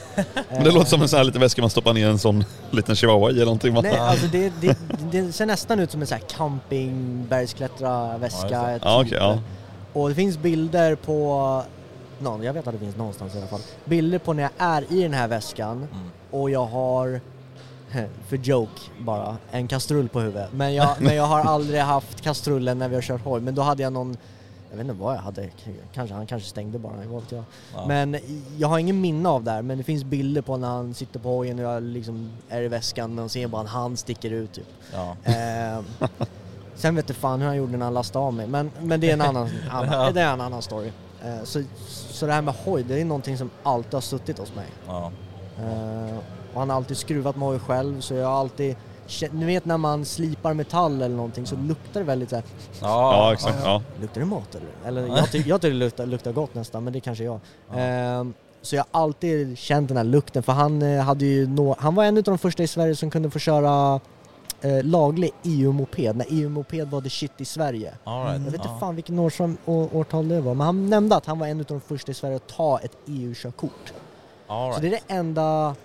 Det 0.63 0.71
låter 0.71 0.89
som 0.89 1.01
en 1.01 1.09
sån 1.09 1.17
här 1.17 1.23
liten 1.23 1.41
väska 1.41 1.61
man 1.61 1.69
stoppar 1.69 1.93
ner 1.93 2.09
en 2.09 2.19
sån 2.19 2.43
liten 2.71 2.95
chihuahua 2.95 3.29
i 3.29 3.33
eller 3.33 3.45
någonting? 3.45 3.73
Nej, 3.73 3.97
alltså 3.97 4.27
det, 4.27 4.53
det, 4.61 4.77
det 5.11 5.31
ser 5.31 5.45
nästan 5.45 5.79
ut 5.79 5.91
som 5.91 6.01
en 6.01 6.07
sån 6.07 6.17
här 6.17 6.25
campingbergsklättra-väska. 6.37 8.47
Ja, 8.51 8.71
just 8.71 8.85
Ja, 8.85 9.03
typ. 9.03 9.07
okej, 9.07 9.17
ja. 9.21 9.37
Och 9.93 10.09
det 10.09 10.15
finns 10.15 10.37
bilder 10.37 10.95
på, 10.95 11.63
någon, 12.21 12.43
jag 12.43 12.53
vet 12.53 12.67
att 12.67 12.73
det 12.73 12.79
finns 12.79 12.95
någonstans 12.97 13.35
i 13.35 13.37
alla 13.37 13.47
fall, 13.47 13.61
bilder 13.85 14.19
på 14.19 14.33
när 14.33 14.43
jag 14.43 14.51
är 14.57 14.93
i 14.93 15.01
den 15.03 15.13
här 15.13 15.27
väskan 15.27 15.77
Mm. 15.77 16.09
och 16.31 16.49
jag 16.49 16.65
har, 16.65 17.21
för 18.27 18.37
joke 18.37 18.81
bara, 18.99 19.37
en 19.51 19.67
kastrull 19.67 20.09
på 20.09 20.19
huvudet. 20.19 20.49
Men 20.53 20.75
jag, 20.75 20.89
men 20.99 21.15
jag 21.15 21.23
har 21.23 21.39
aldrig 21.39 21.81
haft 21.81 22.21
kastrullen 22.21 22.79
när 22.79 22.89
vi 22.89 22.95
har 22.95 23.01
kört 23.01 23.23
hoj, 23.23 23.41
men 23.41 23.55
då 23.55 23.61
hade 23.61 23.83
jag 23.83 23.93
någon 23.93 24.17
jag 24.69 24.77
vet 24.77 24.83
inte 24.87 25.03
vad 25.03 25.15
jag 25.15 25.21
hade, 25.21 25.49
kanske, 25.93 26.15
han 26.15 26.27
kanske 26.27 26.49
stängde 26.49 26.79
bara, 26.79 26.93
vad 27.05 27.21
vet 27.21 27.31
jag. 27.31 27.43
Ja. 27.75 27.87
Men 27.87 28.17
jag 28.57 28.67
har 28.67 28.79
ingen 28.79 29.01
minne 29.01 29.29
av 29.29 29.43
det 29.43 29.51
här, 29.51 29.61
men 29.61 29.77
det 29.77 29.83
finns 29.83 30.03
bilder 30.03 30.41
på 30.41 30.57
när 30.57 30.67
han 30.67 30.93
sitter 30.93 31.19
på 31.19 31.29
hojen 31.29 31.59
och 31.59 31.65
jag 31.65 31.83
liksom 31.83 32.31
är 32.49 32.61
i 32.61 32.67
väskan 32.67 33.15
men 33.15 33.29
ser 33.29 33.47
bara 33.47 33.61
en 33.61 33.67
hand 33.67 33.99
sticker 33.99 34.31
ut 34.31 34.53
typ. 34.53 34.67
Ja. 34.93 35.15
Eh, 35.23 36.07
sen 36.75 36.95
vet 36.95 37.07
du 37.07 37.13
fan 37.13 37.39
hur 37.39 37.47
han 37.47 37.57
gjorde 37.57 37.77
när 37.77 37.85
han 37.85 37.93
lastade 37.93 38.25
av 38.25 38.33
mig, 38.33 38.47
men, 38.47 38.71
men 38.81 38.99
det 38.99 39.09
är 39.09 39.13
en 39.13 39.21
annan, 39.21 39.49
annan, 39.71 40.13
det 40.13 40.21
är 40.21 40.33
en 40.33 40.41
annan 40.41 40.61
story. 40.61 40.91
Eh, 41.25 41.43
så, 41.43 41.63
så 41.87 42.25
det 42.25 42.33
här 42.33 42.41
med 42.41 42.53
hoj, 42.65 42.83
det 42.83 43.01
är 43.01 43.05
någonting 43.05 43.37
som 43.37 43.49
alltid 43.63 43.93
har 43.93 44.01
suttit 44.01 44.37
hos 44.39 44.55
mig. 44.55 44.65
Ja. 44.87 45.11
Eh, 45.59 46.17
och 46.53 46.59
han 46.59 46.69
har 46.69 46.77
alltid 46.77 46.97
skruvat 46.97 47.35
med 47.35 47.47
hoj 47.47 47.59
själv 47.59 48.01
så 48.01 48.13
jag 48.13 48.27
har 48.27 48.39
alltid 48.39 48.75
ni 49.31 49.45
vet 49.45 49.65
när 49.65 49.77
man 49.77 50.05
slipar 50.05 50.53
metall 50.53 51.01
eller 51.01 51.15
någonting 51.15 51.45
så 51.45 51.55
luktar 51.55 51.99
det 51.99 52.05
väldigt 52.05 52.29
såhär, 52.29 52.43
Ja, 52.81 53.33
exakt. 53.33 53.57
Ja. 53.63 53.81
luktar 54.01 54.21
det 54.21 54.27
mat 54.27 54.55
eller? 54.55 54.69
Eller 55.01 55.17
jag, 55.17 55.31
ty- 55.31 55.43
jag 55.45 55.61
tycker 55.61 55.73
det 55.73 55.79
luktar, 55.79 56.05
luktar 56.05 56.31
gott 56.31 56.55
nästan 56.55 56.83
men 56.83 56.93
det 56.93 56.99
kanske 56.99 57.23
jag. 57.23 57.39
Ehm, 57.75 58.33
så 58.61 58.75
jag 58.75 58.85
har 58.91 59.01
alltid 59.01 59.57
känt 59.57 59.87
den 59.87 59.97
här 59.97 60.03
lukten 60.03 60.43
för 60.43 60.53
han 60.53 60.81
eh, 60.81 61.01
hade 61.03 61.25
ju 61.25 61.47
nå- 61.47 61.75
han 61.79 61.95
var 61.95 62.03
en 62.03 62.17
av 62.17 62.23
de 62.23 62.37
första 62.37 62.63
i 62.63 62.67
Sverige 62.67 62.95
som 62.95 63.09
kunde 63.11 63.29
få 63.29 63.39
köra 63.39 63.99
eh, 64.61 64.83
laglig 64.83 65.31
EU-moped, 65.43 66.15
när 66.15 66.25
EU-moped 66.29 66.87
var 66.89 67.01
the 67.01 67.09
shit 67.09 67.41
i 67.41 67.45
Sverige. 67.45 67.93
Right. 68.05 68.33
Jag 68.33 68.39
vet 68.39 68.53
inte 68.53 68.69
fan 68.79 68.95
vilken 68.95 69.19
årsam, 69.19 69.57
å, 69.65 69.89
årtal 69.93 70.27
det 70.27 70.41
var 70.41 70.53
men 70.53 70.65
han 70.65 70.89
nämnde 70.89 71.15
att 71.15 71.25
han 71.25 71.39
var 71.39 71.47
en 71.47 71.59
av 71.59 71.65
de 71.65 71.81
första 71.81 72.11
i 72.11 72.15
Sverige 72.15 72.35
att 72.35 72.47
ta 72.47 72.79
ett 72.79 72.97
EU-körkort. 73.05 73.93
All 74.47 74.73
Så 74.73 74.81
right. 74.81 74.91
det 74.91 74.97
är 74.97 75.01
det 75.07 75.13
enda, 75.13 75.75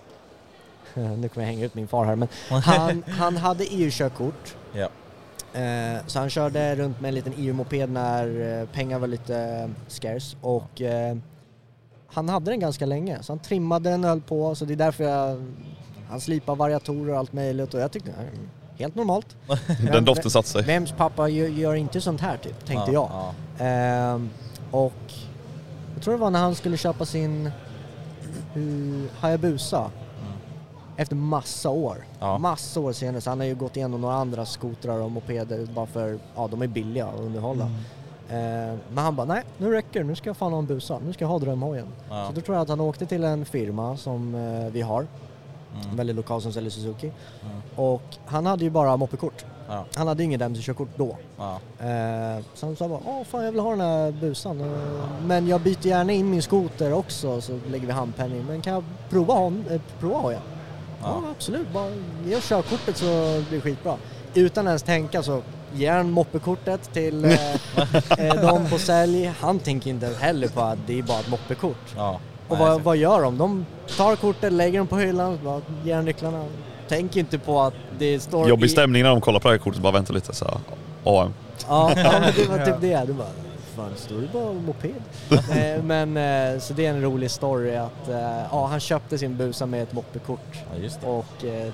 nu 0.95 1.29
kommer 1.29 1.47
jag 1.47 1.53
hänga 1.53 1.65
ut 1.65 1.75
min 1.75 1.89
far 1.89 2.05
här 2.05 2.17
men 2.17 2.29
han, 2.63 3.03
han 3.09 3.37
hade 3.37 3.65
EU-körkort 3.65 4.57
Ja. 4.75 4.89
Eh, 5.61 6.07
så 6.07 6.19
han 6.19 6.31
körde 6.31 6.75
runt 6.77 7.01
med 7.01 7.09
en 7.09 7.15
liten 7.15 7.33
EU-moped 7.37 7.91
när 7.91 8.61
eh, 8.61 8.69
pengar 8.69 8.99
var 8.99 9.07
lite 9.07 9.37
eh, 9.37 9.71
scarce 9.89 10.37
och 10.41 10.83
eh, 10.83 11.17
han 12.07 12.29
hade 12.29 12.51
den 12.51 12.61
ganska 12.61 12.87
länge 12.87 13.23
så 13.23 13.33
han 13.33 13.39
trimmade 13.39 13.91
den 13.91 14.05
och 14.05 14.11
höll 14.11 14.21
på 14.21 14.55
så 14.55 14.65
det 14.65 14.75
är 14.75 14.77
därför 14.77 15.05
jag, 15.05 15.45
han 16.09 16.21
slipar 16.21 16.57
variatorer 16.57 17.13
och 17.13 17.19
allt 17.19 17.33
möjligt 17.33 17.75
och 17.75 17.81
jag 17.81 17.93
tyckte 17.93 18.13
helt 18.83 18.95
normalt. 18.95 19.37
Den 19.93 20.05
doften 20.05 20.31
satte 20.31 20.49
sig. 20.49 20.63
Vems 20.63 20.93
pappa 20.93 21.29
gör, 21.29 21.49
gör 21.49 21.75
inte 21.75 22.01
sånt 22.01 22.21
här 22.21 22.37
typ, 22.37 22.67
tänkte 22.67 22.93
jag. 22.93 23.11
Ja. 23.13 23.35
Ehm, 23.65 24.31
och 24.71 25.13
jag 25.95 26.03
tror 26.03 26.15
det 26.15 26.21
var 26.21 26.31
när 26.31 26.41
han 26.41 26.55
skulle 26.55 26.77
köpa 26.77 27.07
sin 27.07 27.51
uh, 28.57 29.05
Hayabusa 29.21 29.91
efter 30.97 31.17
massa 31.17 31.71
år. 31.71 32.05
Ja. 32.21 32.39
Massa 32.39 32.81
år 32.81 32.93
senare, 32.93 33.21
så 33.21 33.31
han 33.31 33.41
har 33.41 33.47
ju 33.47 33.55
gått 33.55 33.77
igenom 33.77 34.01
några 34.01 34.15
andra 34.15 34.47
skotrar 34.47 34.99
och 34.99 35.11
mopeder 35.11 35.67
bara 35.67 35.87
för, 35.87 36.19
ja 36.37 36.49
de 36.51 36.63
är 36.63 36.67
billiga 36.67 37.07
att 37.07 37.21
underhålla. 37.21 37.65
Mm. 37.65 37.77
Ehm, 38.31 38.79
men 38.95 39.05
han 39.05 39.17
bara, 39.17 39.27
nej 39.27 39.43
nu 39.59 39.73
räcker 39.73 40.01
det, 40.01 40.07
nu 40.07 40.15
ska 40.17 40.29
jag 40.29 40.37
fan 40.37 40.53
ha 40.53 40.59
en 40.59 40.67
busa, 40.67 40.99
nu 41.07 41.13
ska 41.13 41.25
jag 41.25 41.29
ha 41.29 41.39
drömhojen. 41.39 41.87
Ja. 42.09 42.27
Så 42.27 42.33
då 42.33 42.41
tror 42.41 42.57
jag 42.57 42.63
att 42.63 42.69
han 42.69 42.81
åkte 42.81 43.07
till 43.07 43.25
en 43.25 43.45
firma 43.45 43.97
som 43.97 44.35
eh, 44.35 44.73
vi 44.73 44.81
har, 44.81 45.07
Mm. 45.85 45.97
väldigt 45.97 46.17
lokal 46.17 46.43
som 46.43 46.53
säljer 46.53 46.71
Suzuki. 46.71 47.07
Mm. 47.07 47.63
Och 47.77 48.03
han 48.27 48.47
hade 48.47 48.65
ju 48.65 48.71
bara 48.71 48.97
moppekort. 48.97 49.45
Ja. 49.69 49.85
Han 49.95 50.09
hade 50.09 50.25
inget 50.25 50.41
MC-körkort 50.41 50.89
då. 50.97 51.17
Ja. 51.39 51.53
Eh, 51.79 52.45
så 52.55 52.67
han 52.67 52.77
sa 52.77 52.89
bara, 52.89 53.01
åh 53.07 53.25
fan 53.25 53.45
jag 53.45 53.53
vill 53.53 53.61
ha 53.61 53.71
den 53.71 53.81
här 53.81 54.13
busan. 54.13 54.61
Eh, 54.61 54.67
men 55.27 55.49
jag 55.49 55.61
byter 55.61 55.87
gärna 55.87 56.13
in 56.13 56.31
min 56.31 56.43
skoter 56.43 56.93
också 56.93 57.41
så 57.41 57.59
lägger 57.71 57.87
vi 57.87 57.93
handpenning. 57.93 58.45
Men 58.45 58.63
kan 58.63 58.73
jag 58.73 58.85
prova, 59.11 59.35
hon, 59.35 59.65
eh, 59.71 59.81
prova 60.01 60.19
hojen? 60.19 60.41
Ja. 61.03 61.23
Ja. 61.25 61.31
absolut, 61.31 61.73
bara 61.73 61.91
ge 62.27 62.37
oss 62.37 62.49
körkortet 62.49 62.97
så 62.97 63.05
blir 63.49 63.59
det 63.59 63.61
skitbra. 63.61 63.97
Utan 64.35 64.67
ens 64.67 64.83
tänka 64.83 65.23
så 65.23 65.43
ger 65.75 65.93
han 65.93 66.11
moppekortet 66.11 66.93
till 66.93 67.25
eh, 67.25 67.55
eh, 68.19 68.35
de 68.35 68.71
på 68.71 68.79
sälj. 68.79 69.33
Han 69.41 69.59
tänker 69.59 69.91
inte 69.91 70.07
heller 70.07 70.49
på 70.49 70.61
att 70.61 70.79
det 70.87 70.99
är 70.99 71.03
bara 71.03 71.21
ett 71.21 71.29
moppekort. 71.31 71.95
Ja. 71.97 72.21
Och 72.53 72.59
vad, 72.59 72.81
vad 72.81 72.97
gör 72.97 73.23
de? 73.23 73.39
De 73.39 73.67
tar 73.97 74.17
kortet, 74.17 74.53
lägger 74.53 74.79
dem 74.79 74.87
på 74.87 74.97
hyllan, 74.99 75.39
bara 75.45 75.61
ger 75.85 76.03
nycklarna. 76.03 76.45
Tänker 76.89 77.21
inte 77.21 77.39
på 77.39 77.61
att 77.61 77.75
det 77.99 78.21
står 78.21 78.49
Jobbig 78.49 78.67
i- 78.67 78.69
stämning 78.69 79.03
när 79.03 79.11
de 79.11 79.21
kollar 79.21 79.41
på 79.41 79.49
det 79.49 79.55
här 79.55 79.59
kortet, 79.59 79.81
bara 79.83 79.93
vänta 79.93 80.13
lite 80.13 80.35
så 80.35 80.45
här. 80.45 80.55
AM. 81.05 81.35
Ja, 81.69 81.93
ja 81.97 82.13
men 82.21 82.33
det 82.37 82.49
var 82.49 82.67
typ 82.67 82.75
det. 82.81 83.03
Du 83.07 83.13
bara, 83.13 83.29
fan 83.77 83.91
står 83.97 84.17
det 84.17 84.29
bara 84.33 84.53
moped? 84.53 84.91
eh, 85.31 85.83
men 85.83 86.17
eh, 86.17 86.61
så 86.61 86.73
det 86.75 86.87
är 86.87 86.91
en 86.91 87.03
rolig 87.03 87.31
story 87.31 87.77
att 87.77 88.09
eh, 88.09 88.21
ja, 88.51 88.67
han 88.67 88.81
köpte 88.81 89.19
sin 89.19 89.37
busa 89.37 89.67
med 89.67 89.83
ett 89.83 89.93
moppekort 89.93 90.41
Ja, 90.75 90.79
just 90.83 91.01
det. 91.01 91.07
och 91.07 91.27
det 91.41 91.51
är 91.61 91.73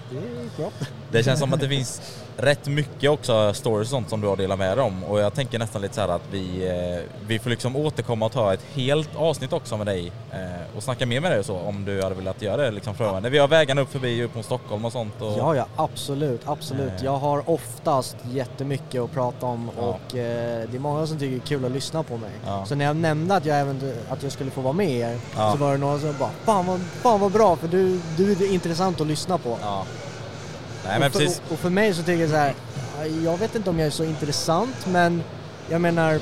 bra. 0.56 0.70
Det 1.12 1.22
känns 1.22 1.40
som 1.40 1.52
att 1.52 1.60
det 1.60 1.68
finns 1.68 2.02
rätt 2.40 2.66
mycket 2.66 3.10
också 3.10 3.52
stories 3.54 3.86
och 3.88 3.90
sånt 3.90 4.08
som 4.10 4.20
du 4.20 4.26
har 4.28 4.36
delat 4.36 4.58
med 4.58 4.78
dig 4.78 4.84
om 4.84 5.04
och 5.04 5.20
jag 5.20 5.34
tänker 5.34 5.58
nästan 5.58 5.82
lite 5.82 5.94
så 5.94 6.00
här 6.00 6.08
att 6.08 6.22
vi, 6.30 6.68
eh, 6.68 7.04
vi 7.26 7.38
får 7.38 7.50
liksom 7.50 7.76
återkomma 7.76 8.26
och 8.26 8.32
ta 8.32 8.54
ett 8.54 8.62
helt 8.74 9.16
avsnitt 9.16 9.52
också 9.52 9.76
med 9.76 9.86
dig 9.86 10.12
eh, 10.32 10.76
och 10.76 10.82
snacka 10.82 11.06
mer 11.06 11.20
med 11.20 11.30
dig 11.30 11.38
och 11.40 11.46
så 11.46 11.56
om 11.58 11.84
du 11.84 12.02
hade 12.02 12.14
velat 12.14 12.42
göra 12.42 12.62
det 12.62 12.70
liksom 12.70 12.94
framöver. 12.94 13.30
Vi 13.30 13.38
har 13.38 13.48
vägarna 13.48 13.80
upp 13.80 13.92
förbi 13.92 14.22
upp 14.24 14.34
mot 14.34 14.44
Stockholm 14.44 14.84
och 14.84 14.92
sånt. 14.92 15.22
Och, 15.22 15.38
Ja, 15.38 15.56
ja, 15.56 15.66
absolut, 15.76 16.40
absolut. 16.44 16.92
Eh. 16.98 17.04
Jag 17.04 17.16
har 17.18 17.50
oftast 17.50 18.16
jättemycket 18.30 19.00
att 19.02 19.12
prata 19.12 19.46
om 19.46 19.70
Ja. 19.76 19.82
och 19.82 20.16
eh, 20.16 20.68
det 20.70 20.76
är 20.76 20.80
många 20.80 21.06
som 21.06 21.18
tycker 21.18 21.30
det 21.30 21.36
är 21.36 21.46
kul 21.46 21.64
att 21.64 21.70
lyssna 21.72 22.02
på 22.02 22.16
mig. 22.16 22.30
Ja. 22.46 22.64
Så 22.66 22.74
när 22.74 22.84
jag 22.84 22.96
nämnde 22.96 23.36
att 23.36 23.44
jag, 23.46 23.60
även, 23.60 23.92
att 24.08 24.22
jag 24.22 24.32
skulle 24.32 24.50
få 24.50 24.60
vara 24.60 24.72
med 24.72 24.90
er 24.90 25.18
Ja. 25.36 25.52
så 25.52 25.58
var 25.58 25.72
det 25.72 25.78
några 25.78 25.98
som 25.98 26.14
bara, 26.18 26.30
fan 26.44 26.66
vad, 26.66 26.80
fan 26.80 27.20
vad 27.20 27.32
bra 27.32 27.56
för 27.56 27.68
du, 27.68 28.00
du 28.16 28.32
är 28.32 28.52
intressant 28.52 29.00
att 29.00 29.06
lyssna 29.06 29.38
på. 29.38 29.58
Nej 30.84 30.98
men 30.98 31.06
och, 31.06 31.12
för, 31.12 31.20
precis. 31.20 31.42
och, 31.46 31.52
och 31.52 31.58
för 31.58 31.70
mig 31.70 31.94
så 31.94 32.02
tycker 32.02 32.20
jag 32.20 32.30
så 32.30 32.36
här, 32.36 32.54
jag 33.24 33.36
vet 33.38 33.54
inte 33.54 33.70
om 33.70 33.78
jag 33.78 33.86
är 33.86 33.90
så 33.90 34.04
intressant 34.04 34.86
men 34.86 35.22
jag 35.70 35.80
menar 35.80 36.20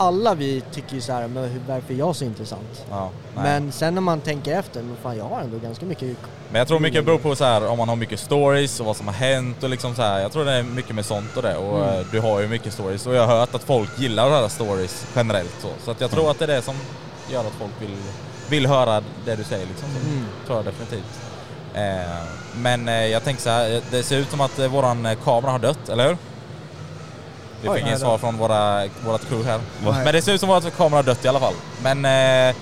alla 0.00 0.34
vi 0.34 0.62
tycker 0.72 0.94
ju 0.94 1.00
så 1.00 1.12
här, 1.12 1.28
men 1.28 1.60
varför 1.68 1.94
är 1.94 1.98
jag 1.98 2.16
så 2.16 2.24
intressant? 2.24 2.84
Ja. 2.90 3.10
Men 3.34 3.72
sen 3.72 3.94
när 3.94 4.00
man 4.00 4.20
tänker 4.20 4.58
efter, 4.58 4.82
men 4.82 4.96
fan 5.02 5.16
jag 5.16 5.24
har 5.24 5.40
ändå 5.40 5.58
ganska 5.58 5.86
mycket 5.86 6.16
Men 6.50 6.58
jag 6.58 6.68
tror 6.68 6.80
mycket 6.80 7.04
beror 7.04 7.18
på 7.18 7.36
så 7.36 7.44
här, 7.44 7.66
om 7.68 7.78
man 7.78 7.88
har 7.88 7.96
mycket 7.96 8.20
stories 8.20 8.80
och 8.80 8.86
vad 8.86 8.96
som 8.96 9.06
har 9.06 9.14
hänt 9.14 9.62
och 9.62 9.68
liksom 9.70 9.94
så 9.94 10.02
här. 10.02 10.20
Jag 10.20 10.32
tror 10.32 10.44
det 10.44 10.52
är 10.52 10.62
mycket 10.62 10.94
med 10.94 11.04
sånt 11.04 11.36
och 11.36 11.42
det 11.42 11.56
och 11.56 11.78
Mm. 11.84 11.98
eh, 12.00 12.06
du 12.12 12.20
har 12.20 12.40
ju 12.40 12.48
mycket 12.48 12.72
stories 12.72 13.06
och 13.06 13.14
jag 13.14 13.26
har 13.26 13.36
hört 13.38 13.54
att 13.54 13.62
folk 13.62 13.98
gillar 13.98 14.26
att 14.26 14.32
höra 14.32 14.48
stories 14.48 15.06
generellt 15.16 15.54
så. 15.62 15.68
Så 15.84 15.90
att 15.90 16.00
jag 16.00 16.10
tror 16.10 16.30
att 16.30 16.38
det 16.38 16.44
är 16.44 16.48
det 16.48 16.62
som 16.62 16.74
gör 17.30 17.40
att 17.40 17.52
folk 17.58 17.72
vill, 17.80 17.96
vill 18.50 18.66
höra 18.66 19.02
det 19.24 19.36
du 19.36 19.44
säger 19.44 19.66
liksom. 19.66 19.88
Så 19.92 20.06
Mm. 20.08 20.24
tror 20.46 20.58
jag 20.58 20.64
definitivt. 20.64 21.20
Eh, 21.74 22.22
men 22.58 22.88
eh, 22.88 23.06
jag 23.06 23.24
tänker 23.24 23.42
så 23.42 23.50
här, 23.50 23.80
det 23.90 24.02
ser 24.02 24.16
ut 24.18 24.30
som 24.30 24.40
att 24.40 24.58
eh, 24.58 24.66
våran 24.68 25.06
eh, 25.06 25.18
kamera 25.24 25.50
har 25.52 25.58
dött, 25.58 25.88
eller 25.88 26.08
hur? 26.08 26.16
Vi 27.62 27.68
Oj, 27.68 27.76
fick 27.78 27.86
inget 27.86 28.00
svar 28.00 28.18
från 28.18 28.36
våra, 28.36 28.86
vårat 29.06 29.28
crew 29.28 29.50
här. 29.50 29.60
Nej. 29.84 30.04
Men 30.04 30.12
det 30.14 30.22
ser 30.22 30.32
ut 30.34 30.40
som 30.40 30.50
att 30.50 30.64
vår 30.64 30.70
kamera 30.70 30.96
har 30.98 31.02
dött 31.02 31.24
i 31.24 31.28
alla 31.28 31.40
fall. 31.40 31.54
Men 31.82 32.04
eh, 32.50 32.56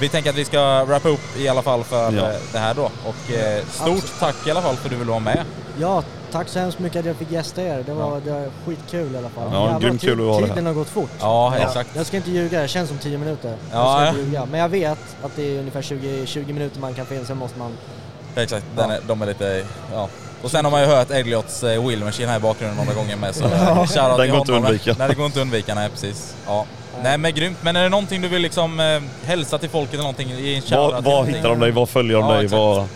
vi 0.00 0.08
tänker 0.08 0.30
att 0.30 0.36
vi 0.36 0.44
ska 0.44 0.84
wrappa 0.84 1.08
upp 1.08 1.36
i 1.38 1.48
alla 1.48 1.62
fall 1.62 1.84
för 1.84 2.12
Ja. 2.12 2.30
eh, 2.30 2.36
det 2.52 2.58
här 2.58 2.74
då. 2.74 2.82
Och 2.84 3.32
eh, 3.32 3.64
stort 3.64 3.88
Absolut. 3.88 4.12
tack 4.20 4.46
i 4.46 4.50
alla 4.50 4.62
fall 4.62 4.76
för 4.76 4.84
att 4.84 4.90
du 4.90 4.96
ville 4.96 5.10
vara 5.10 5.20
med. 5.20 5.44
Ja, 5.80 6.02
tack 6.32 6.48
så 6.48 6.58
hemskt 6.58 6.78
mycket 6.78 6.98
att 7.00 7.06
jag 7.06 7.16
fick 7.16 7.30
gästa 7.30 7.62
er. 7.62 7.82
Det 7.86 7.92
var, 7.94 8.20
det 8.24 8.30
var 8.32 8.50
skitkul 8.66 9.14
i 9.14 9.18
alla 9.18 9.28
fall. 9.28 9.48
Ja, 9.52 9.62
Jävlar, 9.64 9.80
grymt 9.80 10.00
kul 10.00 10.12
att 10.30 10.36
det 10.36 10.46
här. 10.46 10.48
Tiden 10.48 10.66
har 10.66 10.72
gått 10.74 10.88
fort. 10.88 11.10
Ja, 11.20 11.56
exakt. 11.56 11.90
Jag 11.96 12.06
ska 12.06 12.16
inte 12.16 12.30
ljuga, 12.30 12.60
det 12.60 12.68
känns 12.68 12.88
som 12.88 12.98
10 12.98 13.18
minuter. 13.18 13.56
Ja, 13.72 13.76
jag 13.78 13.92
ska 13.96 14.04
ja. 14.04 14.08
inte 14.08 14.20
ljuga. 14.20 14.46
Men 14.50 14.60
jag 14.60 14.68
vet 14.68 14.98
att 15.22 15.36
det 15.36 15.42
är 15.56 15.58
ungefär 15.58 15.82
20, 15.82 16.26
20 16.26 16.52
minuter 16.52 16.80
man 16.80 16.94
kan 16.94 17.06
få 17.06 17.14
in, 17.14 17.26
sen 17.26 17.36
måste 17.38 17.58
man... 17.58 17.72
Exakt, 18.36 18.64
den 18.76 18.90
är, 18.90 19.00
de 19.06 19.22
är 19.22 19.26
lite, 19.26 19.64
ja. 19.92 20.08
Och 20.42 20.50
sen 20.50 20.64
har 20.64 20.72
man 20.72 20.80
ju 20.80 20.86
hört 20.86 21.10
Eliots 21.10 21.62
eh, 21.62 21.86
Wheel 21.86 22.04
Machine 22.04 22.28
här 22.28 22.36
i 22.36 22.40
bakgrunden 22.40 22.76
några 22.86 22.94
gånger 22.94 23.16
med 23.16 23.34
så 23.34 23.44
eh, 23.44 23.86
shoutout 23.86 24.18
Den 24.18 24.30
går 24.30 24.38
inte 24.38 24.52
att 24.52 24.58
undvika. 24.62 24.94
Nej, 24.98 25.08
det 25.08 25.14
går 25.14 25.26
inte 25.26 25.38
att 25.38 25.42
undvika, 25.42 25.74
nej 25.74 25.88
precis. 25.90 26.34
Ja. 26.46 26.66
Nej 27.02 27.18
men 27.18 27.34
grymt, 27.34 27.58
men 27.62 27.76
är 27.76 27.82
det 27.82 27.88
någonting 27.88 28.22
du 28.22 28.28
vill 28.28 28.42
liksom 28.42 28.80
eh, 28.80 29.00
hälsa 29.28 29.58
till 29.58 29.68
folket 29.68 29.92
eller 29.94 30.02
någonting? 30.02 30.28
Ge 30.30 30.54
en 30.56 30.62
shoutout 30.62 31.04
Var, 31.04 31.24
hittar 31.24 31.48
de 31.48 31.60
dig? 31.60 31.70
Var 31.70 31.86
följer 31.86 32.16
de 32.18 32.26
Ja, 32.30 32.36
dig? 32.36 32.46
Var... 32.46 32.86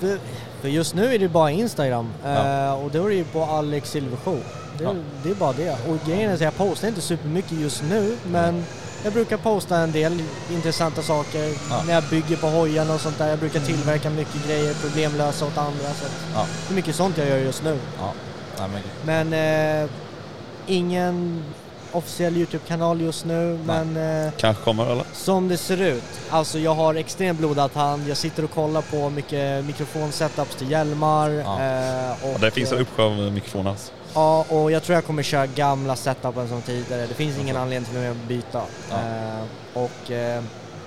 För, 0.00 0.18
för 0.60 0.68
just 0.68 0.94
nu 0.94 1.14
är 1.14 1.18
det 1.18 1.28
bara 1.28 1.50
Instagram 1.50 2.08
Ja. 2.24 2.64
eh, 2.66 2.72
och 2.84 2.90
då 2.90 3.04
är 3.04 3.08
det 3.08 3.14
ju 3.14 3.24
på 3.24 3.44
Alex 3.44 3.90
Silvershow. 3.90 4.38
Det, 4.78 4.84
Ja. 4.84 4.90
det 5.22 5.30
är 5.30 5.34
bara 5.34 5.52
det. 5.52 5.70
Och 5.72 5.96
grejen 6.06 6.30
är 6.30 6.34
att 6.34 6.40
jag 6.40 6.56
postar 6.56 6.88
inte 6.88 7.00
supermycket 7.00 7.52
just 7.60 7.82
nu 7.90 8.16
men 8.26 8.64
jag 9.04 9.12
brukar 9.12 9.36
posta 9.36 9.76
en 9.76 9.92
del 9.92 10.22
intressanta 10.52 11.02
saker 11.02 11.52
Ja. 11.70 11.82
när 11.86 11.94
jag 11.94 12.04
bygger 12.04 12.36
på 12.36 12.46
hojarna 12.46 12.94
och 12.94 13.00
sånt 13.00 13.18
där. 13.18 13.28
Jag 13.28 13.38
brukar 13.38 13.60
tillverka 13.60 14.10
mycket 14.10 14.46
grejer, 14.46 14.74
problemlösa 14.74 15.46
åt 15.46 15.58
andra. 15.58 15.84
Så 15.84 16.04
att 16.06 16.12
Ja. 16.34 16.46
det 16.68 16.72
är 16.72 16.76
mycket 16.76 16.94
sånt 16.96 17.18
jag 17.18 17.28
gör 17.28 17.38
just 17.38 17.62
nu. 17.64 17.78
Ja. 17.98 18.12
Nej, 18.58 18.68
men, 19.04 19.28
Men 19.30 19.82
eh, 19.84 19.90
ingen 20.66 21.44
officiell 21.92 22.36
Youtube-kanal 22.36 23.00
just 23.00 23.24
nu 23.24 23.58
men 23.64 23.96
eh, 24.26 24.32
Kanske 24.36 24.62
kommer 24.64 24.86
eller? 24.92 25.04
som 25.12 25.48
det 25.48 25.56
ser 25.56 25.80
ut, 25.82 26.02
alltså 26.30 26.58
jag 26.58 26.74
har 26.74 26.94
extremt 26.94 27.38
blodad 27.38 27.70
hand, 27.74 28.08
jag 28.08 28.16
sitter 28.16 28.44
och 28.44 28.50
kollar 28.50 28.82
på 28.82 29.10
mycket 29.10 29.64
mikrofonsetups 29.64 30.54
till 30.56 30.70
hjälmar 30.70 31.30
Ja. 31.30 31.40
eh, 31.62 32.10
och, 32.24 32.30
Ja, 32.34 32.38
det 32.40 32.50
finns 32.50 32.72
en 32.72 32.78
uppsjö 32.78 33.02
av 33.02 33.12
mikrofoner. 33.12 33.70
alltså. 33.70 33.92
Ja, 34.14 34.44
och 34.48 34.72
jag 34.72 34.82
tror 34.82 34.94
jag 34.94 35.04
kommer 35.04 35.22
köra 35.22 35.46
gamla 35.46 35.96
setupen 35.96 36.48
som 36.48 36.62
tidigare. 36.62 37.06
Det 37.06 37.14
finns 37.14 37.38
ingen 37.38 37.56
anledning 37.56 37.90
till 37.90 38.10
att 38.10 38.16
byta. 38.28 38.62
Ja. 38.90 38.96
Eh, 38.96 39.82
och 39.84 40.10
eh, 40.10 40.42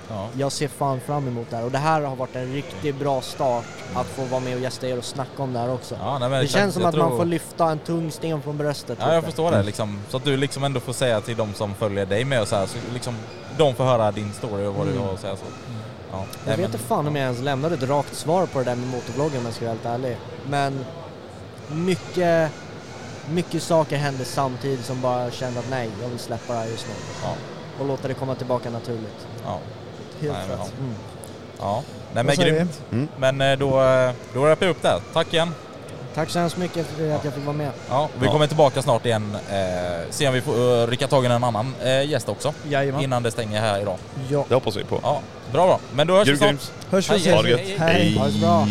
Ja. 0.09 0.27
Jag 0.37 0.51
ser 0.51 0.67
fan 0.67 0.99
fram 0.99 1.27
emot 1.27 1.47
det 1.49 1.55
här 1.55 1.63
och 1.65 1.71
det 1.71 1.77
här 1.77 2.01
har 2.01 2.15
varit 2.15 2.35
en 2.35 2.53
riktigt 2.53 2.95
bra 2.99 3.21
start 3.21 3.63
att 3.95 4.05
få 4.07 4.23
vara 4.25 4.39
med 4.41 4.55
och 4.55 4.59
gästa 4.61 4.87
er 4.87 4.97
och 4.97 5.03
snacka 5.05 5.43
om 5.43 5.53
det 5.53 5.59
här 5.59 5.73
också. 5.73 5.95
Ja, 5.99 6.19
nej, 6.19 6.29
det 6.29 6.37
exakt. 6.37 6.53
känns 6.61 6.73
som 6.73 6.81
Jag 6.83 6.89
att 6.89 6.95
man 6.97 7.07
tror- 7.07 7.17
får 7.17 7.25
lyfta 7.25 7.69
en 7.71 7.79
tung 7.79 8.11
sten 8.11 8.41
från 8.41 8.57
bröstet. 8.57 8.97
Ja, 9.01 9.07
jag 9.07 9.15
lite. 9.15 9.25
förstår 9.25 9.51
det 9.51 9.63
liksom. 9.63 9.99
Så 10.09 10.17
att 10.17 10.23
du 10.23 10.37
liksom 10.37 10.63
ändå 10.63 10.79
får 10.79 10.93
säga 10.93 11.21
till 11.21 11.37
de 11.37 11.53
som 11.53 11.75
följer 11.75 12.05
dig 12.05 12.25
med 12.25 12.41
och 12.41 12.47
så 12.47 12.55
här, 12.55 12.65
så 12.65 12.77
liksom 12.93 13.15
de 13.57 13.75
får 13.75 13.83
höra 13.83 14.11
din 14.11 14.33
story 14.33 14.65
och 14.65 14.73
vad 14.75 14.87
du 14.87 14.91
Mm. 14.91 15.03
har 15.03 15.13
att 15.13 15.19
säga 15.21 15.35
så. 15.35 15.45
Ja. 16.11 16.17
Jag 16.17 16.27
Nej, 16.47 16.57
vet 16.57 16.65
inte 16.65 16.77
fan 16.77 17.07
om 17.07 17.15
jag 17.15 17.23
ens 17.23 17.41
lämnade 17.41 17.75
ett 17.75 17.83
rakt 17.89 18.15
svar 18.15 18.45
på 18.45 18.59
det 18.59 18.65
där 18.65 18.75
med 18.75 18.87
motorvloggen 18.87 19.39
om 19.39 19.45
jag 19.45 19.53
ska 19.53 19.65
vara 19.65 19.73
helt 19.75 19.85
ärlig. 19.85 20.17
Men 20.49 20.85
mycket, 21.67 22.51
mycket 23.29 23.63
saker 23.63 23.97
hände 23.97 24.25
samtidigt 24.25 24.85
som 24.85 25.01
bara 25.01 25.31
kände 25.31 25.59
att 25.59 25.69
nej, 25.69 25.89
jag 26.01 26.09
vill 26.09 26.19
släppa 26.19 26.53
det 26.53 26.59
här 26.59 26.67
just 26.67 26.87
nu. 26.87 26.93
Ja. 27.23 27.33
Och 27.79 27.87
låta 27.87 28.07
det 28.07 28.13
komma 28.13 28.35
tillbaka 28.35 28.69
naturligt. 28.69 29.27
Ja. 29.45 29.59
Helt 30.21 30.33
Nej, 30.33 30.47
men 30.47 30.57
rätt. 30.57 30.71
ja. 30.77 30.83
Mm. 30.83 30.93
Ja, 31.59 31.83
nej 32.13 32.23
men 32.23 32.35
vi? 32.37 32.43
grymt. 32.43 32.81
Mm. 32.91 33.07
Men 33.17 33.41
eh, 33.41 33.57
då, 33.59 33.81
eh, 33.83 34.11
då 34.33 34.41
wrappar 34.41 34.65
jag 34.65 34.71
upp 34.71 34.81
där. 34.81 34.99
Tack 35.13 35.33
igen. 35.33 35.53
Tack 36.15 36.29
så 36.29 36.39
hemskt 36.39 36.57
mycket 36.57 36.87
för 36.87 37.11
att 37.11 37.25
jag 37.25 37.33
fick 37.33 37.45
vara 37.45 37.55
med. 37.55 37.71
Ja, 37.89 38.09
vi 38.19 38.25
Ja. 38.25 38.31
kommer 38.31 38.47
tillbaka 38.47 38.81
snart 38.81 39.05
igen. 39.05 39.37
Eh, 39.51 39.57
se 40.09 40.27
om 40.27 40.33
vi 40.33 40.41
får 40.41 40.57
uh, 40.59 40.87
rycka 40.87 41.07
tag 41.07 41.23
i 41.23 41.25
en 41.27 41.43
annan 41.43 41.75
eh, 41.83 42.09
gäst 42.09 42.29
också. 42.29 42.53
Jajamän. 42.69 43.01
Innan 43.03 43.23
det 43.23 43.31
stänger 43.31 43.61
här 43.61 43.81
idag. 43.81 43.97
Ja. 44.29 44.45
Det 44.47 44.53
hoppas 44.53 44.75
vi 44.75 44.83
på. 44.83 44.99
Ja, 45.03 45.19
bra 45.51 45.65
bra. 45.67 45.79
Men 45.95 46.07
då 46.07 46.17
hörs 46.17 46.27
vi 46.27 46.37
snart. 46.37 46.71
Hörs 46.89 47.09
vi. 47.09 47.31
Ha 47.31 47.41
det 47.41 47.49
gött. 47.49 47.59
hej, 47.59 47.77
hej. 47.77 48.17
Ha 48.17 48.27
det 48.27 48.39
bra. 48.39 48.67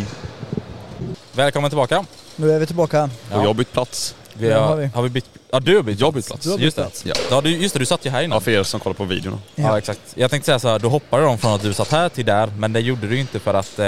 Välkommen 1.32 1.70
tillbaka. 1.70 2.04
Nu 2.36 2.52
är 2.52 2.58
vi 2.58 2.66
tillbaka. 2.66 3.02
Och 3.02 3.10
jag 3.42 3.46
har 3.46 3.54
bytt 3.54 3.72
plats. 3.72 4.14
Vi 4.34 4.52
har, 4.52 4.60
har 4.60 4.76
vi. 4.76 4.86
har 4.86 5.02
vi 5.02 5.08
bytt... 5.08 5.26
Ja, 5.50 5.60
du 5.60 5.76
har 5.76 5.82
bytt 5.82 6.00
Jag 6.00 6.06
har 6.06 6.12
bytt 6.12 6.26
plats. 6.26 6.44
Du 6.44 6.50
har 6.50 6.56
bytt 6.58 6.64
Just 6.64 6.76
det. 6.76 6.82
plats. 6.82 7.04
Ja. 7.06 7.14
Ja, 7.30 7.40
du, 7.40 7.50
just 7.56 7.72
det, 7.74 7.78
du 7.78 7.86
satt 7.86 8.06
ju 8.06 8.10
här 8.10 8.22
innan. 8.22 8.36
Ja, 8.36 8.40
för 8.40 8.50
er 8.50 8.62
som 8.62 8.80
kollar 8.80 8.94
på 8.94 9.04
videon. 9.04 9.40
Ja. 9.54 9.62
Ja. 9.64 9.78
exakt. 9.78 10.00
Jag 10.14 10.30
tänkte 10.30 10.46
säga 10.46 10.58
så 10.58 10.68
här, 10.68 10.78
då 10.78 10.88
hoppade 10.88 11.22
de 11.24 11.38
från 11.38 11.52
att 11.52 11.62
du 11.62 11.72
satt 11.74 11.90
här 11.92 12.08
till 12.08 12.24
där, 12.26 12.46
men 12.56 12.72
det 12.72 12.80
gjorde 12.80 13.06
du 13.08 13.18
inte 13.18 13.38
för 13.38 13.54
att 13.54 13.78
eh, 13.78 13.86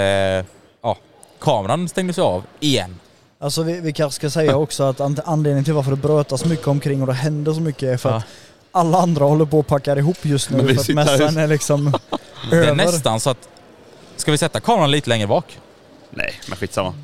ja, 0.82 0.96
kameran 1.40 1.88
stängdes 1.88 2.18
av 2.18 2.44
igen. 2.60 3.00
Alltså 3.38 3.62
vi, 3.62 3.80
vi 3.80 3.92
kanske 3.92 4.16
ska 4.16 4.30
säga 4.30 4.56
också 4.56 4.82
att 4.84 5.00
an- 5.00 5.20
anledningen 5.24 5.64
till 5.64 5.74
varför 5.74 5.90
det 5.90 5.96
brötas 5.96 6.44
mycket 6.44 6.66
omkring 6.66 7.00
och 7.00 7.06
det 7.06 7.12
händer 7.12 7.52
så 7.52 7.60
mycket 7.60 7.82
är 7.82 7.96
för 7.96 8.10
Ja. 8.10 8.16
att 8.16 8.24
alla 8.72 8.98
andra 8.98 9.24
håller 9.24 9.44
på 9.44 9.58
att 9.60 9.66
packa 9.66 9.96
ihop 9.96 10.18
just 10.22 10.50
nu 10.50 10.74
för 10.74 10.80
att 10.80 10.88
mässan 10.88 11.36
är 11.36 11.46
liksom 11.46 11.84
Det 12.50 12.56
är 12.56 12.60
över. 12.62 12.74
nästan 12.74 13.20
så 13.20 13.30
att... 13.30 13.48
Ska 14.16 14.32
vi 14.32 14.38
sätta 14.38 14.60
kameran 14.60 14.90
lite 14.90 15.08
längre 15.08 15.26
bak? 15.26 15.58
Nej, 16.10 16.34
men 16.48 16.56
skitsamma. 16.58 16.94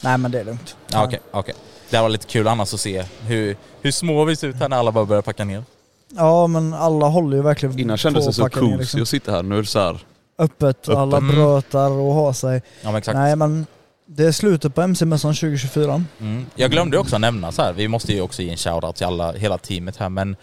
Nej 0.00 0.18
men 0.18 0.30
det 0.30 0.40
är 0.40 0.44
lugnt. 0.44 0.76
Ja, 0.92 1.04
okej, 1.04 1.20
okej. 1.30 1.54
Det 1.90 1.96
här 1.96 2.02
var 2.02 2.08
lite 2.08 2.26
kul 2.26 2.48
annars 2.48 2.74
att 2.74 2.80
se 2.80 3.04
hur, 3.26 3.56
hur 3.82 3.90
små 3.90 4.24
vi 4.24 4.36
ser 4.36 4.48
ut 4.48 4.56
här 4.56 4.68
när 4.68 4.76
alla 4.76 4.92
bara 4.92 5.04
börjar 5.04 5.22
packa 5.22 5.44
ner. 5.44 5.64
Ja 6.16 6.46
men 6.46 6.74
alla 6.74 7.06
håller 7.06 7.36
ju 7.36 7.42
verkligen 7.42 7.78
Innan 7.78 7.96
kändes 7.96 8.26
det 8.26 8.32
så 8.32 8.42
packa 8.42 8.60
ner, 8.60 8.66
cozy 8.70 8.78
liksom. 8.78 9.02
att 9.02 9.08
sitta 9.08 9.32
här. 9.32 9.42
Nu 9.42 9.54
är 9.58 9.60
det 9.60 9.66
så 9.68 9.78
här. 9.78 9.98
Öppet, 10.38 10.62
Öppet. 10.88 10.96
alla 10.96 11.16
Mm. 11.16 11.34
brötar 11.34 11.90
och 11.90 12.14
har 12.14 12.32
sig. 12.32 12.62
Ja 12.82 12.88
men 12.88 12.96
exakt. 12.96 13.16
Nej 13.16 13.36
men 13.36 13.66
det 14.06 14.24
är 14.26 14.32
slutet 14.32 14.74
på 14.74 14.80
MC-mässan 14.82 15.34
2024. 15.34 16.04
Mm. 16.20 16.46
Jag 16.54 16.70
glömde 16.70 16.98
också 16.98 17.18
nämna 17.18 17.52
så 17.52 17.62
här, 17.62 17.72
vi 17.72 17.88
måste 17.88 18.12
ju 18.12 18.20
också 18.20 18.42
ge 18.42 18.50
en 18.50 18.56
shoutout 18.56 18.96
till 18.96 19.06
alla, 19.06 19.32
hela 19.32 19.58
teamet 19.58 19.96
här 19.96 20.08
men 20.08 20.36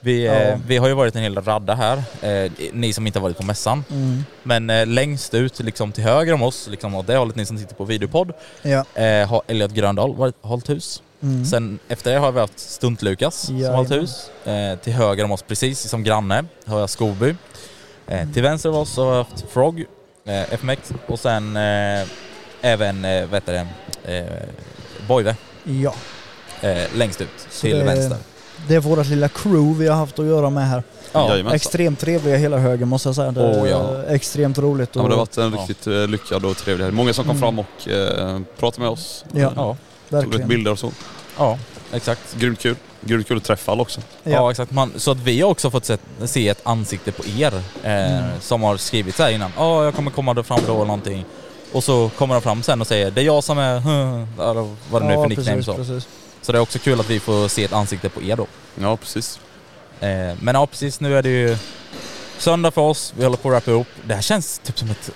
vi, 0.00 0.24
Ja. 0.26 0.32
eh, 0.32 0.58
vi 0.66 0.76
har 0.76 0.88
ju 0.88 0.94
varit 0.94 1.16
en 1.16 1.22
hel 1.22 1.34
radda 1.42 1.74
här, 1.74 2.02
eh, 2.22 2.52
ni 2.72 2.92
som 2.92 3.06
inte 3.06 3.18
har 3.18 3.22
varit 3.22 3.36
på 3.36 3.44
mässan. 3.44 3.84
Mm. 3.90 4.24
Men 4.42 4.70
eh, 4.70 4.86
längst 4.86 5.34
ut 5.34 5.60
liksom 5.60 5.92
till 5.92 6.04
höger 6.04 6.32
om 6.34 6.42
oss, 6.42 6.68
liksom 6.70 6.94
åt 6.94 7.06
det 7.06 7.16
hållet 7.16 7.36
ni 7.36 7.46
som 7.46 7.58
sitter 7.58 7.74
på 7.74 7.84
videopodd, 7.84 8.32
Ja. 8.62 8.84
eh, 8.94 9.28
har 9.28 9.42
Elliot 9.46 9.70
Gröndahl 9.72 10.14
varit, 10.16 10.34
hållit 10.40 10.68
hus. 10.70 11.02
Mm. 11.22 11.44
Sen 11.44 11.78
efter 11.88 12.12
det 12.12 12.18
har 12.18 12.32
vi 12.32 12.40
haft 12.40 12.58
Stunt-Lukas 12.58 13.30
som 13.30 13.56
Jajamän. 13.56 13.76
hållit 13.76 13.92
hus. 13.92 14.30
Eh, 14.44 14.78
till 14.78 14.92
höger 14.92 15.24
om 15.24 15.30
oss 15.32 15.42
precis 15.42 15.80
som 15.80 16.04
granne 16.04 16.44
har 16.66 16.80
jag 16.80 16.90
Skoby. 16.90 17.34
Eh, 18.06 18.28
till 18.32 18.42
vänster 18.42 18.68
om 18.68 18.74
oss 18.76 18.96
har 18.96 19.06
jag 19.06 19.24
haft 19.24 19.44
Frog, 19.52 19.84
eh, 20.24 20.52
FMX 20.54 20.92
och 21.06 21.18
sen 21.20 21.56
eh, 21.56 22.06
även, 22.62 23.04
eh, 23.04 23.26
vad 23.26 23.34
heter 23.34 23.66
det, 24.04 24.16
eh, 24.18 25.06
Boive 25.08 25.36
ja. 25.64 25.94
eh, 26.60 26.82
längst 26.94 27.20
ut 27.20 27.28
Så 27.50 27.60
till 27.60 27.78
det- 27.78 27.84
vänster. 27.84 28.18
Det 28.68 28.74
är 28.74 28.80
vårt 28.80 29.06
lilla 29.06 29.28
crew 29.28 29.78
vi 29.84 29.88
har 29.88 29.96
haft 29.96 30.18
att 30.18 30.26
göra 30.26 30.50
med 30.50 30.68
här. 30.68 30.82
Ja. 31.12 31.54
Extremt 31.54 31.98
trevliga 32.00 32.36
hela 32.36 32.58
högen 32.58 32.88
måste 32.88 33.08
jag 33.08 33.16
säga. 33.16 33.30
Det 33.32 33.40
är 33.42 33.62
Oh, 33.62 33.68
ja. 33.68 34.02
extremt 34.08 34.58
roligt. 34.58 34.90
Ja, 34.92 35.00
men 35.02 35.10
det 35.10 35.16
har 35.16 35.20
varit 35.20 35.38
en 35.38 35.52
Ja. 35.52 35.58
riktigt 35.60 35.86
eh, 35.86 36.06
lyckad 36.08 36.44
och 36.44 36.56
trevlig 36.56 36.84
helg. 36.84 36.96
Många 36.96 37.12
som 37.12 37.24
kom 37.24 37.30
Mm. 37.36 37.40
fram 37.40 37.58
och 37.58 37.88
eh, 37.88 38.40
pratade 38.58 38.82
med 38.82 38.90
oss. 38.90 39.24
Ja, 39.32 39.40
ja, 39.40 39.50
Tog 39.56 39.76
lite 40.08 40.16
verkligen. 40.26 40.48
bilder 40.48 40.72
och 40.72 40.78
så. 40.78 40.92
ja, 41.38 41.58
exakt. 41.92 42.34
Grymt 42.38 42.58
kul. 42.60 42.76
Grymt 43.00 43.28
kul 43.28 43.36
att 43.36 43.44
träffa 43.44 43.72
alla 43.72 43.82
också. 43.82 44.00
Ja, 44.22 44.30
Ja. 44.30 44.50
exakt. 44.50 44.72
Man, 44.72 44.92
så 44.96 45.10
att 45.10 45.18
vi 45.18 45.40
har 45.40 45.50
också 45.50 45.70
fått 45.70 45.84
se, 45.84 45.96
se 46.24 46.48
ett 46.48 46.60
ansikte 46.62 47.12
på 47.12 47.22
er 47.38 47.52
eh, 47.82 47.90
Mm. 48.18 48.24
som 48.40 48.62
har 48.62 48.76
skrivit 48.76 49.14
så 49.16 49.22
här 49.22 49.30
innan. 49.30 49.50
Ja, 49.56 49.84
jag 49.84 49.94
kommer 49.94 50.10
komma 50.10 50.34
då 50.34 50.42
fram 50.42 50.60
då 50.66 50.74
eller 50.74 50.84
någonting. 50.84 51.24
Och 51.72 51.84
så 51.84 52.10
kommer 52.18 52.34
de 52.34 52.42
fram 52.42 52.62
sen 52.62 52.80
och 52.80 52.86
säger 52.86 53.10
det 53.10 53.20
är 53.20 53.24
jag 53.24 53.44
som 53.44 53.58
är 53.58 53.76
eller 54.50 54.76
vad 54.90 55.02
det 55.02 55.06
nu 55.06 55.12
är 55.12 55.16
Ja, 55.16 55.22
för 55.22 55.28
nickname 55.28 55.56
precis, 55.56 55.66
så. 55.66 55.74
precis. 55.74 56.08
Så 56.42 56.52
det 56.52 56.58
är 56.58 56.62
också 56.62 56.78
kul 56.78 57.00
att 57.00 57.10
vi 57.10 57.20
får 57.20 57.48
se 57.48 57.64
ett 57.64 57.72
ansikte 57.72 58.08
på 58.08 58.22
er 58.22 58.36
då. 58.36 58.46
Ja, 58.80 58.96
precis. 58.96 59.40
Eh, 60.00 60.08
men 60.40 60.54
ja, 60.54 60.66
precis 60.66 61.00
nu 61.00 61.18
är 61.18 61.22
det 61.22 61.28
ju 61.28 61.56
söndag 62.38 62.70
för 62.70 62.80
oss. 62.82 63.14
Vi 63.16 63.24
håller 63.24 63.36
på 63.36 63.48
att 63.48 63.52
wrappa 63.52 63.70
ihop. 63.70 63.86
Det 64.04 64.14
här 64.14 64.22
känns 64.22 64.58
typ 64.58 64.78
som 64.78 64.90
ett... 64.90 65.10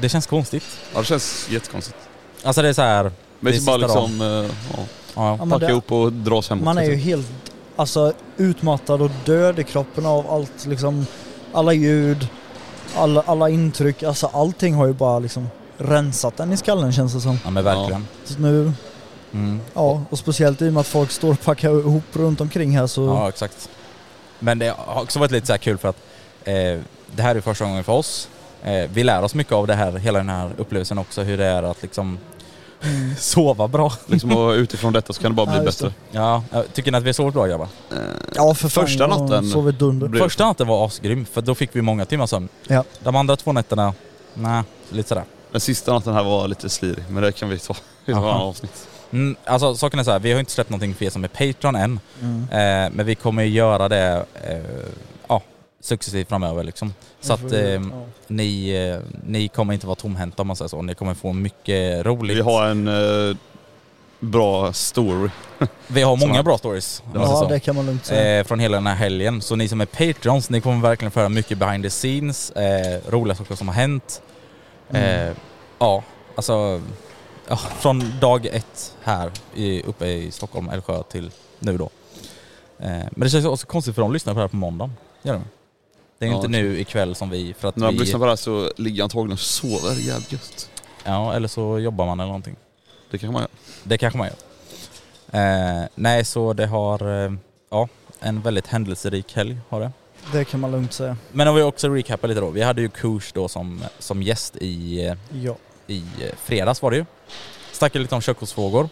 Det 0.00 0.08
känns 0.08 0.26
konstigt. 0.26 0.64
Ja, 0.94 0.98
det 0.98 1.04
känns 1.04 1.48
jättekonstigt. 1.50 1.98
Alltså 2.42 2.62
det 2.62 2.68
är 2.68 2.72
så 2.72 2.82
här... 2.82 3.12
Men 3.40 3.52
Det 3.52 3.58
är 3.58 3.66
bara 3.66 3.76
liksom 3.76 4.20
eh, 4.20 4.26
ja, 4.26 4.84
Ja, 5.14 5.38
Ja, 5.40 5.46
packa 5.50 5.70
ihop 5.70 5.92
och 5.92 6.12
dras 6.12 6.48
hemåt. 6.50 6.64
Man 6.64 6.78
är 6.78 6.82
ju 6.82 6.90
liksom. 6.90 7.08
helt 7.10 7.26
alltså, 7.76 8.12
utmattad 8.36 9.02
och 9.02 9.10
död 9.24 9.58
i 9.58 9.64
kroppen 9.64 10.06
av 10.06 10.30
allt 10.30 10.66
liksom, 10.66 11.06
alla 11.52 11.72
ljud, 11.72 12.28
alla, 12.96 13.22
alla 13.26 13.48
intryck, 13.48 14.02
alltså 14.02 14.26
allting 14.26 14.74
har 14.74 14.86
ju 14.86 14.92
bara 14.92 15.18
liksom 15.18 15.48
rensat 15.80 16.36
den 16.36 16.52
i 16.52 16.56
skallen 16.56 16.92
känns 16.92 17.12
det 17.14 17.20
som. 17.20 17.38
ja 17.44 17.50
men 17.50 17.64
verkligen. 17.64 18.06
Så 18.24 18.38
nu, 18.38 18.72
Mm. 19.32 19.60
ja, 19.74 20.02
och 20.10 20.18
speciellt 20.18 20.62
i 20.62 20.68
och 20.68 20.72
med 20.72 20.80
att 20.80 20.86
folk 20.86 21.10
står 21.10 21.30
och 21.30 21.40
packar 21.40 21.70
ihop 21.70 22.02
runt 22.12 22.40
omkring 22.40 22.76
här 22.78 22.86
så, 22.86 23.06
Ja, 23.06 23.28
exakt. 23.28 23.68
Men 24.38 24.58
det 24.58 24.74
har 24.78 25.02
också 25.02 25.18
varit 25.18 25.30
lite 25.30 25.46
så 25.46 25.52
här 25.52 25.58
kul 25.58 25.78
för 25.78 25.88
att 25.88 25.96
eh, 26.44 26.54
det 27.16 27.22
här 27.22 27.34
är 27.34 27.40
första 27.40 27.64
gången 27.64 27.84
för 27.84 27.92
oss. 27.92 28.28
Eh, 28.64 28.90
vi 28.92 29.04
lär 29.04 29.22
oss 29.22 29.34
mycket 29.34 29.52
av 29.52 29.66
det 29.66 29.74
här, 29.74 29.92
hela 29.92 30.18
den 30.18 30.28
här 30.28 30.50
upplevelsen 30.56 30.98
också, 30.98 31.22
hur 31.22 31.38
det 31.38 31.44
är 31.46 31.62
att 31.62 31.82
liksom 31.82 32.18
Mm. 32.84 33.14
sova 33.18 33.68
bra. 33.68 33.92
liksom, 34.06 34.36
och 34.36 34.50
utifrån 34.50 34.92
detta 34.92 35.12
så 35.12 35.20
kan 35.22 35.30
det 35.30 35.34
bara 35.34 35.46
bli 35.46 35.56
Ja, 35.56 35.62
bättre. 35.64 35.92
Ja, 36.10 36.42
jag 36.52 36.72
tycker 36.72 36.92
ni 36.92 36.98
att 36.98 37.04
vi 37.04 37.08
har 37.08 37.12
sovit 37.12 37.34
bra 37.34 37.46
grabbar? 37.46 37.68
ja 38.34 38.54
för 38.54 38.68
fan, 38.68 38.86
Första 38.86 39.06
natten 39.06 39.50
sovit 39.50 39.78
dunder. 39.78 40.18
Första 40.18 40.46
natten 40.46 40.66
var 40.66 40.86
asgrym, 40.86 41.24
för 41.32 41.40
då 41.42 41.54
fick 41.54 41.70
vi 41.76 41.82
många 41.82 42.04
timmar 42.04 42.26
sömn. 42.26 42.48
Ja. 42.66 42.84
De 43.00 43.16
andra 43.16 43.36
två 43.36 43.52
nätterna, 43.52 43.94
nej, 44.34 44.62
lite 44.90 45.08
sådär. 45.08 45.24
Den 45.52 45.60
sista 45.60 45.92
natten 45.92 46.14
här 46.14 46.24
var 46.24 46.48
lite 46.48 46.68
slirig, 46.68 47.04
men 47.08 47.22
det 47.22 47.32
kan 47.32 47.48
vi 47.48 47.58
ta 47.58 47.74
i 48.06 48.10
ett 48.10 48.16
annat 48.16 48.36
avsnitt. 48.42 48.88
Mm, 49.12 49.36
alltså 49.44 49.74
saken 49.76 49.98
är 50.00 50.04
så 50.04 50.10
här, 50.10 50.18
vi 50.18 50.32
har 50.32 50.40
inte 50.40 50.52
släppt 50.52 50.70
någonting 50.70 50.94
för 50.94 51.04
er 51.04 51.10
som 51.10 51.24
är 51.24 51.28
Patreon 51.28 51.74
än. 51.76 52.00
Mm. 52.22 52.42
Eh, 52.42 52.92
men 52.96 53.06
vi 53.06 53.14
kommer 53.14 53.42
ju 53.42 53.48
göra 53.50 53.88
det 53.88 54.24
eh, 54.48 54.58
ja, 55.28 55.42
successivt 55.80 56.28
framöver 56.28 56.64
liksom. 56.64 56.94
Så 57.20 57.32
att 57.32 57.52
eh, 57.52 57.60
Ja. 57.60 57.80
ni, 58.26 58.70
eh, 58.70 58.98
ni 59.26 59.48
kommer 59.48 59.74
inte 59.74 59.86
vara 59.86 59.96
tomhänta 59.96 60.42
om 60.42 60.46
man 60.46 60.56
säger 60.56 60.68
så. 60.68 60.82
Ni 60.82 60.94
kommer 60.94 61.14
få 61.14 61.32
mycket 61.32 62.06
roligt. 62.06 62.36
Vi 62.36 62.40
har 62.40 62.66
en 62.66 62.88
eh, 63.30 63.36
bra 64.20 64.72
story. 64.72 65.30
Vi 65.86 66.02
har 66.02 66.16
många 66.16 66.42
bra 66.42 66.58
stories. 66.58 67.02
om 67.06 67.12
man 67.12 67.22
säger 67.26 67.34
Ja, 67.36 67.42
så. 67.42 67.48
det 67.54 67.60
kan 67.60 67.74
man 67.76 67.86
lugnt 67.86 68.04
säga. 68.06 68.38
eh, 68.40 68.44
från 68.46 68.58
hela 68.60 68.76
den 68.76 68.86
här 68.86 68.94
helgen. 68.94 69.42
Så 69.42 69.56
ni 69.56 69.68
som 69.68 69.80
är 69.80 69.86
Patreons, 69.86 70.50
ni 70.50 70.60
kommer 70.60 70.80
verkligen 70.80 71.10
få 71.10 71.20
höra 71.20 71.28
mycket 71.28 71.58
behind 71.58 71.84
the 71.84 71.90
scenes, 71.90 72.50
eh, 72.50 73.00
roliga 73.08 73.34
saker 73.34 73.54
som 73.54 73.68
har 73.68 73.74
hänt. 73.74 74.22
Mm. 74.90 75.28
Eh, 75.28 75.36
ja, 75.78 76.02
alltså 76.34 76.80
ja, 77.48 77.56
från 77.56 78.02
dag 78.20 78.46
ett 78.46 78.96
här 79.02 79.30
i, 79.54 79.82
uppe 79.82 80.06
i 80.06 80.30
Stockholm, 80.30 80.68
Älvsjö 80.68 81.02
till 81.02 81.30
nu 81.58 81.78
då. 81.78 81.90
Eh, 82.78 82.88
men 82.88 83.20
det 83.20 83.30
känns 83.30 83.44
också 83.46 83.66
konstigt 83.66 83.94
för 83.94 84.02
de 84.02 84.12
lyssnar 84.12 84.32
på 84.34 84.38
det 84.38 84.42
här 84.44 84.48
på 84.48 84.56
måndagen. 84.56 84.92
Gör 85.22 85.34
de? 85.34 85.44
Det 86.18 86.24
är 86.24 86.28
ju 86.28 86.32
Ja, 86.34 86.36
inte 86.36 86.48
nu 86.48 86.80
ikväll 86.80 87.14
som 87.14 87.30
vi, 87.30 87.54
för 87.58 87.68
att 87.68 87.76
När 87.76 87.86
man 87.86 87.94
vi... 87.94 88.00
lyssnar 88.00 88.18
på 88.18 88.24
det 88.24 88.30
här 88.30 88.36
så 88.36 88.72
ligger 88.76 89.02
antagligen 89.02 89.32
och 89.32 89.40
sover 89.40 89.94
jävligt 90.00 90.32
gött. 90.32 90.70
Ja, 91.04 91.34
eller 91.34 91.48
så 91.48 91.78
jobbar 91.78 92.06
man 92.06 92.20
eller 92.20 92.26
någonting. 92.26 92.56
Det 93.10 93.18
kan 93.18 93.32
man 93.32 93.42
göra. 93.42 93.50
Det 93.84 93.98
kanske 93.98 94.18
man 94.18 94.26
gör. 94.26 94.36
Eh, 95.32 95.86
nej, 95.94 96.24
så 96.24 96.52
det 96.52 96.66
har, 96.66 97.24
eh, 97.24 97.32
ja, 97.70 97.88
en 98.20 98.40
väldigt 98.40 98.66
händelserik 98.66 99.36
helg 99.36 99.58
har 99.68 99.80
det. 99.80 99.92
Det 100.32 100.44
kan 100.44 100.60
man 100.60 100.70
lugnt 100.70 100.92
säga. 100.92 101.16
Men 101.32 101.48
om 101.48 101.54
vi 101.54 101.62
också 101.62 101.88
recapar 101.88 102.28
lite 102.28 102.40
då. 102.40 102.50
Vi 102.50 102.62
hade 102.62 102.80
ju 102.82 102.88
Kurs 102.88 103.32
då 103.32 103.48
som, 103.48 103.84
som 103.98 104.22
gäst 104.22 104.56
i, 104.56 105.14
Ja. 105.42 105.56
i 105.86 105.98
eh, 106.20 106.34
fredags 106.44 106.82
var 106.82 106.90
det 106.90 106.96
ju. 106.96 107.04
Snackade 107.72 108.02
lite 108.02 108.14
om 108.14 108.20
körkortsfrågor. 108.20 108.88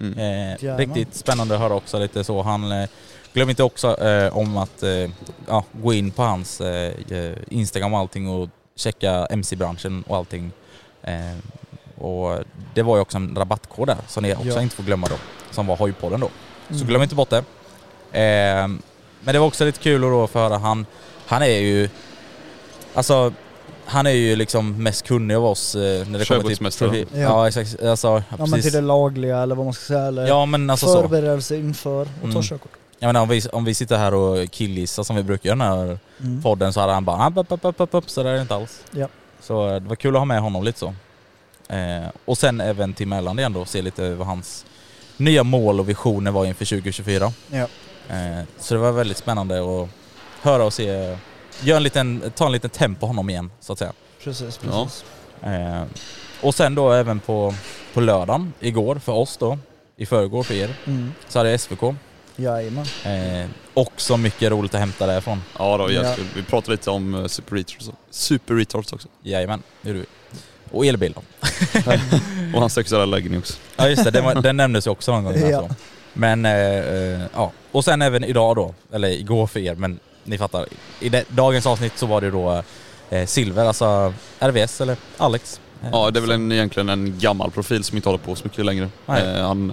Mm. 0.00 0.18
Eh, 0.62 0.76
riktigt 0.76 1.14
spännande 1.14 1.54
att 1.54 1.60
höra 1.60 1.74
också 1.74 1.98
lite 1.98 2.24
så. 2.24 2.42
Han, 2.42 2.72
eh, 2.72 2.88
glöm 3.32 3.50
inte 3.50 3.62
också 3.62 4.00
eh, 4.04 4.36
om 4.36 4.56
att 4.56 4.82
eh, 4.82 5.10
ja, 5.48 5.64
gå 5.72 5.92
in 5.92 6.10
på 6.10 6.22
hans 6.22 6.62
Instagram 7.48 7.92
och 7.94 7.98
allting 7.98 8.28
och 8.28 8.48
checka 8.76 9.26
MC-branschen 9.30 10.04
och 10.06 10.16
allting. 10.16 10.50
Eh, 11.02 11.36
och 12.04 12.38
det 12.74 12.82
var 12.82 12.96
ju 12.96 13.02
också 13.02 13.16
en 13.16 13.34
rabattkod 13.36 13.88
där 13.88 13.96
som 14.08 14.22
ni 14.22 14.34
också 14.34 14.46
Ja. 14.48 14.62
inte 14.62 14.76
får 14.76 14.82
glömma 14.84 15.06
då. 15.08 15.16
Som 15.50 15.66
var 15.66 15.76
Hojpodden 15.76 16.20
då. 16.20 16.30
Så 16.68 16.74
Mm. 16.74 16.86
glöm 16.86 17.02
inte 17.02 17.14
bort 17.14 17.30
det. 17.30 17.44
Men 19.20 19.32
det 19.34 19.38
var 19.38 19.46
också 19.46 19.64
lite 19.64 19.78
kul 19.78 20.04
att 20.04 20.10
då 20.10 20.26
få 20.26 20.38
höra 20.38 20.58
han, 20.58 20.86
han 21.26 21.42
är 21.42 21.46
ju, 21.46 21.88
alltså 22.94 23.32
han 23.84 24.06
är 24.06 24.10
ju 24.10 24.36
liksom 24.36 24.82
mest 24.82 25.06
kunnig 25.06 25.34
av 25.34 25.44
oss 25.44 25.74
eh, 25.74 25.80
när 26.08 26.18
det 26.18 26.24
kommer 26.24 26.90
till. 26.90 27.06
Ja. 27.12 27.18
Ja. 27.20 27.48
exakt. 27.48 27.82
Alltså, 27.82 28.08
ja, 28.08 28.22
Ja 28.38 28.46
men 28.46 28.62
till 28.62 28.72
det 28.72 28.80
lagliga 28.80 29.38
eller 29.42 29.54
vad 29.54 29.64
man 29.66 29.74
ska 29.74 29.84
säga 29.84 30.06
eller 30.06 30.26
Ja 30.26 30.46
men 30.46 30.70
alltså 30.70 30.86
så. 30.86 31.00
förberedelse 31.00 31.56
inför 31.56 32.00
och 32.02 32.06
ta 32.22 32.26
Mm. 32.28 32.42
körkort. 32.42 32.70
Jag 32.98 33.08
menar, 33.08 33.20
om, 33.20 33.28
vi, 33.28 33.42
om 33.52 33.64
vi 33.64 33.74
sitter 33.74 33.98
här 33.98 34.14
och 34.14 34.50
killgissar 34.50 35.02
som 35.02 35.16
vi 35.16 35.22
brukar 35.22 35.48
göra 35.48 35.58
den 35.58 35.66
här 35.88 35.98
Mm. 36.20 36.42
podden 36.42 36.72
så 36.72 36.80
hade 36.80 36.92
han 36.92 37.04
bara 37.04 37.28
upp, 37.28 37.52
upp, 37.52 37.64
upp, 37.64 37.80
upp, 37.80 37.94
upp, 37.94 38.10
så 38.10 38.22
där 38.22 38.30
är 38.30 38.34
det 38.34 38.40
inte 38.42 38.54
alls. 38.54 38.80
Ja. 38.90 39.08
Så 39.42 39.68
eh, 39.68 39.74
det 39.74 39.88
var 39.88 39.96
kul 39.96 40.14
att 40.16 40.20
ha 40.20 40.24
med 40.24 40.40
honom 40.40 40.64
lite 40.64 40.78
så. 40.78 40.94
Eh, 41.68 42.08
och 42.24 42.38
sen 42.38 42.60
även 42.60 42.92
Tim 42.94 43.12
Erland 43.12 43.38
igen 43.40 43.52
då 43.52 43.64
se 43.64 43.82
lite 43.82 44.14
vad 44.14 44.26
hans 44.26 44.64
nya 45.16 45.42
mål 45.44 45.80
och 45.80 45.88
visioner 45.88 46.30
var 46.30 46.44
inför 46.46 46.64
2024. 46.64 47.32
Ja. 47.50 47.66
Eh, 48.10 48.44
så 48.58 48.74
det 48.74 48.80
var 48.80 48.92
väldigt 48.92 49.16
spännande 49.18 49.82
att 49.82 49.88
höra 50.42 50.64
och 50.64 50.72
se, 50.72 51.16
gör 51.60 51.76
en 51.76 51.82
liten, 51.82 52.32
ta 52.36 52.46
en 52.46 52.52
liten 52.52 52.70
tempo 52.70 53.00
på 53.00 53.06
honom 53.06 53.30
igen 53.30 53.50
så 53.60 53.72
att 53.72 53.78
säga. 53.78 53.92
Precis, 54.24 54.60
Ja. 54.64 54.84
precis. 54.84 55.04
Eh, 55.42 55.82
och 56.40 56.54
sen 56.54 56.74
då 56.74 56.92
även 56.92 57.20
på, 57.20 57.54
på 57.94 58.00
lördagen, 58.00 58.52
igår 58.60 58.96
för 58.98 59.12
oss 59.12 59.36
då, 59.36 59.58
i 59.96 60.06
förrgår 60.06 60.42
för 60.42 60.54
er, 60.54 60.74
Mm. 60.86 61.12
så 61.28 61.38
hade 61.38 61.50
jag 61.50 61.60
SVK. 61.60 61.82
Jajamän. 62.36 62.86
Eh, 63.04 63.46
också 63.74 64.16
mycket 64.16 64.50
roligt 64.50 64.74
att 64.74 64.80
hämta 64.80 65.06
därifrån. 65.06 65.42
Ja, 65.58 65.76
det 65.76 65.82
var 65.82 65.90
Ja. 65.90 66.14
Vi 66.34 66.42
pratade 66.42 66.72
lite 66.72 66.90
om 66.90 67.14
eh, 67.14 67.26
Super 67.26 67.56
Retards, 67.56 67.90
Super 68.10 68.54
Retards 68.54 68.92
också. 68.92 69.08
Jajamän, 69.22 69.62
det 69.82 69.88
gjorde 69.88 70.00
vi. 70.00 70.06
Och 70.72 70.86
elbil 70.86 71.12
då. 71.12 71.22
Och 72.54 72.60
hans 72.60 72.74
sexuella 72.74 73.04
läggning 73.04 73.38
också. 73.38 73.54
Ja 73.76 73.88
just 73.88 74.04
det, 74.04 74.10
den, 74.10 74.24
var, 74.24 74.34
den 74.34 74.56
nämndes 74.56 74.86
ju 74.86 74.90
också 74.90 75.12
någon 75.12 75.24
gång. 75.24 75.50
Ja. 75.50 75.58
Alltså. 75.58 75.74
Men 76.12 76.44
eh, 76.46 76.52
eh, 76.78 77.20
ja, 77.34 77.52
och 77.72 77.84
sen 77.84 78.02
även 78.02 78.24
idag 78.24 78.56
då, 78.56 78.74
eller 78.92 79.08
igår 79.08 79.46
för 79.46 79.60
er, 79.60 79.74
men 79.74 79.98
ni 80.24 80.38
fattar. 80.38 80.66
I 81.00 81.08
det, 81.08 81.24
dagens 81.28 81.66
avsnitt 81.66 81.98
så 81.98 82.06
var 82.06 82.20
det 82.20 82.30
då 82.30 82.62
eh, 83.10 83.26
Silver, 83.26 83.64
alltså 83.64 84.12
RVS 84.40 84.80
eller 84.80 84.96
Alex. 85.16 85.60
Eh, 85.82 85.88
Ja, 85.92 86.10
det 86.10 86.18
är 86.18 86.20
väl 86.20 86.30
en, 86.30 86.52
egentligen 86.52 86.88
en 86.88 87.18
gammal 87.18 87.50
profil 87.50 87.84
som 87.84 87.96
inte 87.96 88.08
håller 88.08 88.24
på 88.24 88.34
så 88.34 88.44
mycket 88.44 88.64
längre. 88.66 88.88
Eh, 89.08 89.46
han 89.46 89.72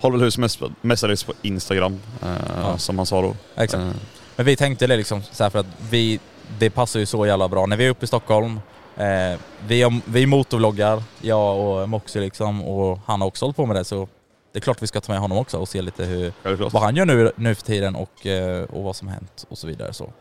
håller 0.00 0.16
väl 0.18 0.24
hus 0.24 0.38
mest, 0.38 0.60
mestadels 0.80 1.24
på 1.24 1.32
Instagram, 1.42 2.00
eh, 2.22 2.28
Ja. 2.62 2.78
som 2.78 2.98
han 2.98 3.06
sa 3.06 3.22
då. 3.22 3.34
Exakt. 3.56 3.82
Eh, 3.82 3.90
Men 4.36 4.46
vi 4.46 4.56
tänkte 4.56 4.86
det 4.86 4.96
liksom 4.96 5.22
så 5.32 5.42
här 5.42 5.50
för 5.50 5.58
att 5.58 5.66
vi, 5.90 6.20
det 6.58 6.70
passar 6.70 7.00
ju 7.00 7.06
så 7.06 7.26
jävla 7.26 7.48
bra. 7.48 7.66
När 7.66 7.76
vi 7.76 7.86
är 7.86 7.90
uppe 7.90 8.04
i 8.04 8.08
Stockholm, 8.08 8.60
eh, 8.96 9.38
vi, 9.66 10.00
vi 10.04 10.26
motorvloggar, 10.26 11.02
jag 11.20 11.58
och 11.58 11.88
Moxie 11.88 12.22
liksom, 12.22 12.64
och 12.64 12.98
han 13.06 13.20
har 13.20 13.28
också 13.28 13.44
hållit 13.44 13.56
på 13.56 13.66
med 13.66 13.76
det 13.76 13.84
så 13.84 14.08
det 14.52 14.58
är 14.58 14.60
klart 14.60 14.82
vi 14.82 14.86
ska 14.86 15.00
ta 15.00 15.12
med 15.12 15.20
honom 15.20 15.38
också 15.38 15.58
och 15.58 15.68
se 15.68 15.82
lite 15.82 16.04
hur, 16.04 16.32
självklart. 16.42 16.72
vad 16.72 16.82
han 16.82 16.96
gör 16.96 17.06
nu, 17.06 17.32
nu 17.36 17.54
för 17.54 17.62
tiden 17.62 17.96
och, 17.96 18.26
eh, 18.26 18.62
och 18.64 18.82
vad 18.82 18.96
som 18.96 19.08
har 19.08 19.14
hänt 19.14 19.46
och 19.48 19.58
så 19.58 19.66
vidare. 19.66 19.92
Så, 19.92 20.12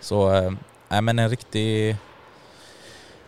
så 0.00 0.30
nej, 0.88 1.02
men 1.02 1.18
en 1.18 1.28
riktig, 1.30 1.96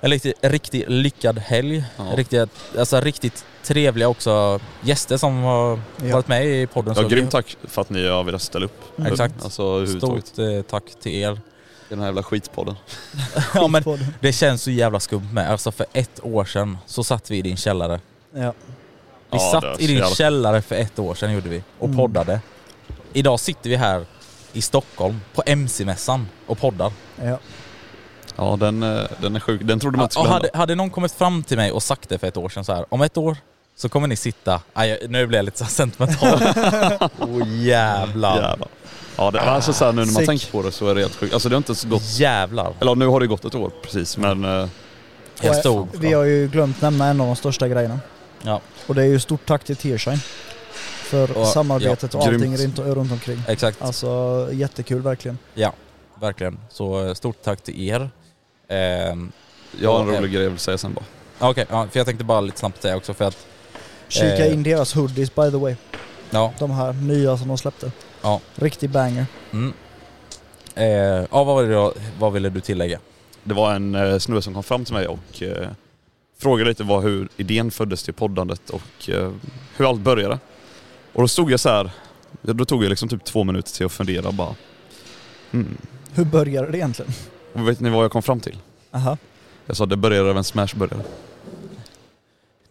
en 0.00 0.10
riktigt, 0.10 0.34
riktigt 0.40 0.88
lyckad 0.88 1.38
helg. 1.38 1.84
Ja. 1.96 2.04
Riktigt, 2.16 2.50
alltså 2.78 3.00
riktigt 3.00 3.44
trevliga 3.62 4.08
också 4.08 4.60
gäster 4.80 5.16
som 5.16 5.36
har 5.42 5.80
Ja. 6.04 6.12
varit 6.12 6.28
med 6.28 6.46
i 6.46 6.66
podden. 6.66 6.94
Ja, 6.96 7.02
grymt 7.08 7.30
tack 7.30 7.56
för 7.64 7.82
att 7.82 7.90
ni 7.90 8.08
har 8.08 8.24
velat 8.24 8.42
ställa 8.42 8.64
upp. 8.64 8.98
Mm. 8.98 9.12
Exakt. 9.12 9.44
Alltså. 9.44 9.86
Stort 9.86 10.38
eh, 10.38 10.62
tack 10.62 10.84
till 11.00 11.12
er. 11.12 11.40
Den 11.88 11.98
här 11.98 12.06
jävla 12.06 12.22
skitpodden. 12.22 12.74
ja, 13.54 13.68
men 13.68 13.82
det 14.20 14.32
känns 14.32 14.62
så 14.62 14.70
jävla 14.70 15.00
skumt 15.00 15.28
med. 15.32 15.50
Alltså 15.50 15.72
för 15.72 15.86
ett 15.92 16.20
år 16.22 16.44
sedan 16.44 16.78
så 16.86 17.04
satt 17.04 17.30
vi 17.30 17.36
i 17.38 17.42
din 17.42 17.56
källare. 17.56 18.00
Ja. 18.34 18.52
Vi 19.32 19.38
Ja, 19.38 19.50
satt 19.52 19.64
i 19.64 19.82
så 19.82 19.88
din 19.88 19.96
jävla- 19.96 20.14
källare 20.14 20.62
för 20.62 20.74
ett 20.74 20.98
år 20.98 21.14
sedan 21.14 21.32
gjorde 21.32 21.48
vi 21.48 21.62
och 21.78 21.84
Mm. 21.86 21.96
poddade. 21.96 22.40
Idag 23.12 23.40
sitter 23.40 23.70
vi 23.70 23.76
här 23.76 24.04
i 24.52 24.62
Stockholm 24.62 25.20
på 25.34 25.42
MC-mässan 25.46 26.28
och 26.46 26.58
poddar. 26.58 26.92
ja. 27.24 27.38
Ja, 28.36 28.56
den, 28.60 28.82
eh, 28.82 29.02
den 29.20 29.36
är 29.36 29.40
sjuk. 29.40 29.60
Den 29.64 29.80
trodde 29.80 29.96
man 29.96 30.04
inte 30.04 30.14
skulle 30.14 30.28
hade, 30.28 30.44
hända. 30.46 30.58
hade 30.58 30.74
någon 30.74 30.90
kommit 30.90 31.12
fram 31.12 31.42
till 31.44 31.56
mig 31.56 31.72
och 31.72 31.82
sagt 31.82 32.08
det 32.08 32.18
för 32.18 32.26
ett 32.26 32.36
år 32.36 32.48
sedan 32.48 32.64
så 32.64 32.72
här, 32.74 32.84
om 32.88 33.02
ett 33.02 33.16
år 33.16 33.36
så 33.76 33.88
kommer 33.88 34.08
ni 34.08 34.16
sitta, 34.16 34.60
aj, 34.72 35.06
nu 35.08 35.26
blir 35.26 35.38
jag 35.38 35.44
lite 35.44 35.58
så 35.58 35.64
sentimental. 35.64 36.40
Åh 37.18 37.48
jävlar. 37.64 38.36
Jävlar. 38.36 38.68
Ja, 39.16 39.30
det, 39.30 39.40
alltså 39.40 39.72
så 39.72 39.84
här, 39.84 39.92
nu 39.92 39.96
när 40.04 40.06
man 40.06 40.14
Sick. 40.14 40.26
tänker 40.26 40.50
på 40.52 40.62
det 40.62 40.72
så 40.72 40.88
är 40.88 40.94
det 40.94 41.00
helt 41.00 41.14
sjukt. 41.16 41.34
Alltså 41.34 41.48
det 41.48 41.54
har 41.54 41.58
inte 41.58 41.70
ens 41.70 41.84
gått... 41.84 42.02
Jävlar. 42.18 42.72
Eller 42.80 42.94
nu 42.94 43.06
har 43.06 43.20
det 43.20 43.26
gått 43.26 43.44
ett 43.44 43.54
år 43.54 43.70
precis, 43.82 44.16
men... 44.16 44.44
eh, 44.44 44.68
Jag 45.42 45.56
stod. 45.56 45.88
Vi 45.92 46.12
har 46.12 46.24
ju 46.24 46.48
glömt 46.48 46.80
nämna 46.82 47.06
en 47.06 47.20
av 47.20 47.26
de 47.26 47.36
största 47.36 47.68
grejerna. 47.68 48.00
Ja, 48.42 48.60
Och 48.86 48.94
det 48.94 49.02
är 49.02 49.06
ju 49.06 49.20
stort 49.20 49.46
tack 49.46 49.64
till 49.64 49.76
Tearshine. 49.76 50.18
För 51.02 51.38
Och- 51.38 51.46
samarbetet 51.46 52.14
ja, 52.14 52.20
och 52.20 52.26
allting 52.26 52.54
grymt. 52.54 52.78
runt, 52.78 52.96
runt 52.96 53.12
omkring. 53.12 53.42
exakt. 53.48 53.82
Alltså 53.82 54.48
jättekul 54.52 55.02
verkligen. 55.02 55.38
Ja, 55.54 55.72
verkligen. 56.20 56.58
Så 56.68 57.06
eh, 57.06 57.14
stort 57.14 57.42
tack 57.42 57.60
till 57.60 57.88
er. 57.88 58.10
Ehm, 58.68 59.32
jag 59.80 59.92
har 59.92 60.00
en 60.02 60.08
Ja, 60.14 60.18
rolig 60.20 60.32
grej 60.32 60.42
jag 60.42 60.50
vill 60.50 60.58
säga 60.58 60.78
sen 60.78 60.94
bara. 60.94 61.04
Okej, 61.50 61.66
ja, 61.70 61.86
för 61.90 61.98
jag 62.00 62.06
tänkte 62.06 62.24
bara 62.24 62.40
lite 62.40 62.58
snabbt 62.58 62.82
säga 62.82 62.96
också 62.96 63.14
för 63.14 63.24
att, 63.24 63.36
Kika 64.08 64.46
Eh. 64.46 64.52
in 64.52 64.62
deras 64.62 64.94
hoodies 64.94 65.34
by 65.34 65.50
the 65.50 65.56
way. 65.56 65.74
ja, 66.30 66.52
De 66.58 66.70
här 66.70 66.92
nya 66.92 67.36
som 67.36 67.48
de 67.48 67.58
släppte. 67.58 67.92
Ja. 68.22 68.40
Riktig 68.54 68.90
banger. 68.90 69.26
mm. 69.52 69.72
eh, 70.74 70.84
ja 70.86 71.26
vad, 71.44 71.46
var 71.46 71.62
det 71.62 71.72
då, 71.74 71.92
vad 72.18 72.32
ville 72.32 72.48
du 72.50 72.60
tillägga? 72.60 72.98
Det 73.44 73.54
var 73.54 73.74
en 73.74 73.94
eh, 73.94 74.18
snubbe 74.18 74.42
som 74.42 74.54
kom 74.54 74.62
fram 74.62 74.84
till 74.84 74.94
mig 74.94 75.06
och 75.08 75.42
eh, 75.42 75.68
frågade 76.42 76.70
lite 76.70 76.84
vad, 76.84 77.02
hur 77.02 77.28
idén 77.36 77.70
föddes 77.70 78.02
till 78.02 78.14
poddandet 78.14 78.70
och 78.70 79.08
eh, 79.08 79.32
hur 79.76 79.88
allt 79.88 80.00
började. 80.00 80.38
Och 81.12 81.22
då 81.22 81.28
stod 81.28 81.50
jag 81.50 81.60
så 81.60 81.68
här, 81.68 81.90
då 82.42 82.64
tog 82.64 82.84
jag 82.84 82.90
liksom 82.90 83.08
typ 83.08 83.24
två 83.24 83.44
minuter 83.44 83.72
till 83.72 83.86
att 83.86 83.92
fundera 83.92 84.32
bara. 84.32 84.54
Hmm. 85.50 85.76
Hur 86.14 86.24
började 86.24 86.70
det 86.70 86.78
egentligen? 86.78 87.12
Och 87.52 87.68
vet 87.68 87.80
ni 87.80 87.90
vad 87.90 88.04
jag 88.04 88.12
kom 88.12 88.22
fram 88.22 88.40
till? 88.40 88.58
Aha. 88.90 89.16
Jag 89.66 89.76
sa 89.76 89.86
det 89.86 89.96
började 89.96 90.30
av 90.30 90.36
en 90.36 90.44
smashburgare. 90.44 91.02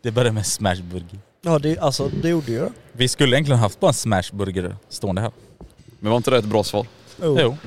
Det 0.01 0.11
började 0.11 0.31
med 0.31 0.45
smashburger. 0.45 1.19
Ja 1.41 1.59
det, 1.59 1.79
alltså 1.79 2.09
det 2.21 2.29
gjorde 2.29 2.51
ju 2.51 2.59
det. 2.59 2.71
Vi 2.91 3.07
skulle 3.07 3.35
egentligen 3.35 3.59
haft 3.59 3.79
bara 3.79 3.87
en 3.87 3.93
smashburger 3.93 4.75
stående 4.89 5.21
här. 5.21 5.31
Men 5.99 6.09
var 6.09 6.17
inte 6.17 6.31
det 6.31 6.37
ett 6.37 6.45
bra 6.45 6.63
svar? 6.63 6.87
Oh. 7.21 7.41
Jo, 7.41 7.57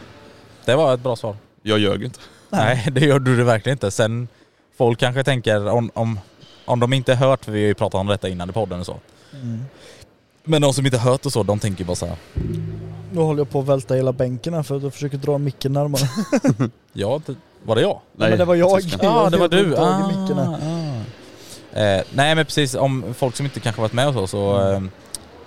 det 0.64 0.74
var 0.76 0.94
ett 0.94 1.00
bra 1.00 1.16
svar. 1.16 1.36
Jag 1.62 1.78
ljög 1.78 2.04
inte. 2.04 2.20
Nej, 2.50 2.88
det 2.92 3.00
gjorde 3.00 3.36
du 3.36 3.44
verkligen 3.44 3.76
inte. 3.76 3.90
Sen, 3.90 4.28
folk 4.76 4.98
kanske 4.98 5.24
tänker 5.24 5.68
om, 5.68 5.90
om, 5.94 6.20
om 6.64 6.80
de 6.80 6.92
inte 6.92 7.14
hört, 7.14 7.44
för 7.44 7.52
vi 7.52 7.60
har 7.60 7.66
ju 7.66 7.74
pratat 7.74 7.98
om 8.00 8.06
detta 8.06 8.28
innan 8.28 8.50
i 8.50 8.52
podden 8.52 8.80
och 8.80 8.86
så. 8.86 9.00
Mm. 9.32 9.64
Men 10.44 10.62
de 10.62 10.74
som 10.74 10.86
inte 10.86 10.98
hört 10.98 11.26
och 11.26 11.32
så, 11.32 11.42
de 11.42 11.58
tänker 11.58 11.84
bara 11.84 11.96
så 11.96 12.06
här. 12.06 12.16
Nu 13.12 13.20
håller 13.20 13.40
jag 13.40 13.50
på 13.50 13.60
att 13.60 13.66
välta 13.66 13.94
hela 13.94 14.12
bänken 14.12 14.54
här 14.54 14.62
för 14.62 14.76
att 14.76 14.82
jag 14.82 14.92
försöker 14.92 15.18
dra 15.18 15.38
micken 15.38 15.72
närmare. 15.72 16.08
Ja, 16.92 17.20
det, 17.26 17.34
var 17.64 17.76
det 17.76 17.82
jag? 17.82 18.00
Nej, 18.12 18.28
men 18.30 18.38
det 18.38 18.44
var 18.44 18.54
jag. 18.54 18.80
Ja, 19.02 19.30
det 19.30 19.36
var 19.36 19.48
du. 19.48 19.76
här. 19.76 20.58
ah. 20.62 20.94
Eh, 21.74 22.02
nej 22.14 22.34
men 22.34 22.44
precis, 22.44 22.74
om 22.74 23.14
folk 23.14 23.36
som 23.36 23.46
inte 23.46 23.60
kanske 23.60 23.80
varit 23.80 23.92
med 23.92 24.08
och 24.08 24.14
så, 24.14 24.26
så 24.26 24.70
eh, 24.70 24.82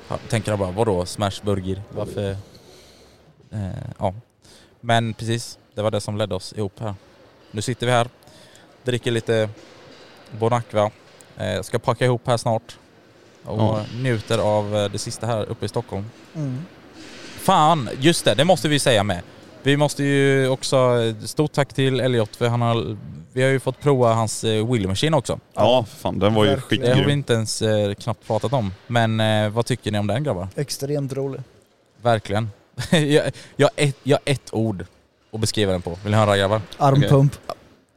ja, 0.08 0.18
tänker 0.30 0.52
de 0.52 0.60
bara 0.60 0.72
vadå 0.72 1.06
smashburger? 1.06 1.82
Varför? 1.90 2.32
Eh, 3.52 3.68
ja. 3.98 4.14
Men 4.82 5.14
precis, 5.14 5.58
det 5.76 5.82
var 5.82 5.92
det 5.92 6.02
som 6.02 6.18
ledde 6.18 6.36
oss 6.36 6.54
ihop 6.58 6.80
här. 6.80 6.96
Nu 7.52 7.62
sitter 7.62 7.86
vi 7.86 7.92
här, 7.92 8.08
dricker 8.92 9.12
lite 9.12 9.50
Bonacqua, 10.40 10.92
eh, 11.38 11.62
ska 11.62 11.80
packa 11.80 12.06
ihop 12.06 12.22
här 12.28 12.38
snart 12.38 12.78
och 13.46 13.60
Ja. 13.60 13.86
njuter 13.96 14.38
av 14.38 14.76
eh, 14.78 14.90
det 14.92 14.98
sista 14.98 15.28
här 15.28 15.46
uppe 15.50 15.66
i 15.66 15.70
Stockholm. 15.70 16.06
Mm. 16.36 16.66
Fan, 17.40 17.90
just 18.00 18.26
det, 18.26 18.36
det 18.36 18.44
måste 18.46 18.68
vi 18.68 18.80
säga 18.80 19.04
med. 19.04 19.22
Vi 19.64 19.78
måste 19.78 20.04
ju 20.04 20.48
också, 20.50 20.98
stort 21.26 21.52
tack 21.52 21.74
till 21.74 22.00
Elliot 22.00 22.36
för 22.36 22.48
han 22.48 22.62
har, 22.62 22.98
vi 23.34 23.42
har 23.44 23.50
ju 23.50 23.60
fått 23.60 23.80
prova 23.82 24.14
hans 24.14 24.44
eh, 24.44 24.72
Wheel 24.72 24.88
Machine 24.88 25.14
också. 25.14 25.40
Ja, 25.54 25.86
fan 25.98 26.20
den 26.20 26.34
var 26.34 26.46
ju 26.46 26.50
Verkligen. 26.50 26.84
Det 26.84 26.90
har 26.90 26.96
vi 26.96 27.02
skitgrym. 27.02 27.18
inte 27.20 27.34
ens 27.34 27.62
eh, 27.62 27.94
knappt 27.94 28.28
pratat 28.28 28.54
om. 28.54 28.74
Men 28.88 29.20
eh, 29.20 29.50
vad 29.50 29.66
tycker 29.66 29.92
ni 29.92 30.00
om 30.00 30.08
den 30.08 30.24
grabbar? 30.24 30.48
Extremt 30.56 31.14
rolig. 31.14 31.42
Verkligen. 32.02 32.50
jag, 32.92 33.32
jag, 33.56 33.70
ett, 33.76 33.98
jag 34.04 34.18
har 34.18 34.34
ett 34.34 34.54
ord 34.54 34.86
att 35.32 35.40
beskriva 35.40 35.72
den 35.72 35.82
på. 35.82 35.98
Vill 36.04 36.12
ni 36.12 36.18
höra 36.18 36.38
grabbar? 36.38 36.62
Armpump. 36.78 37.34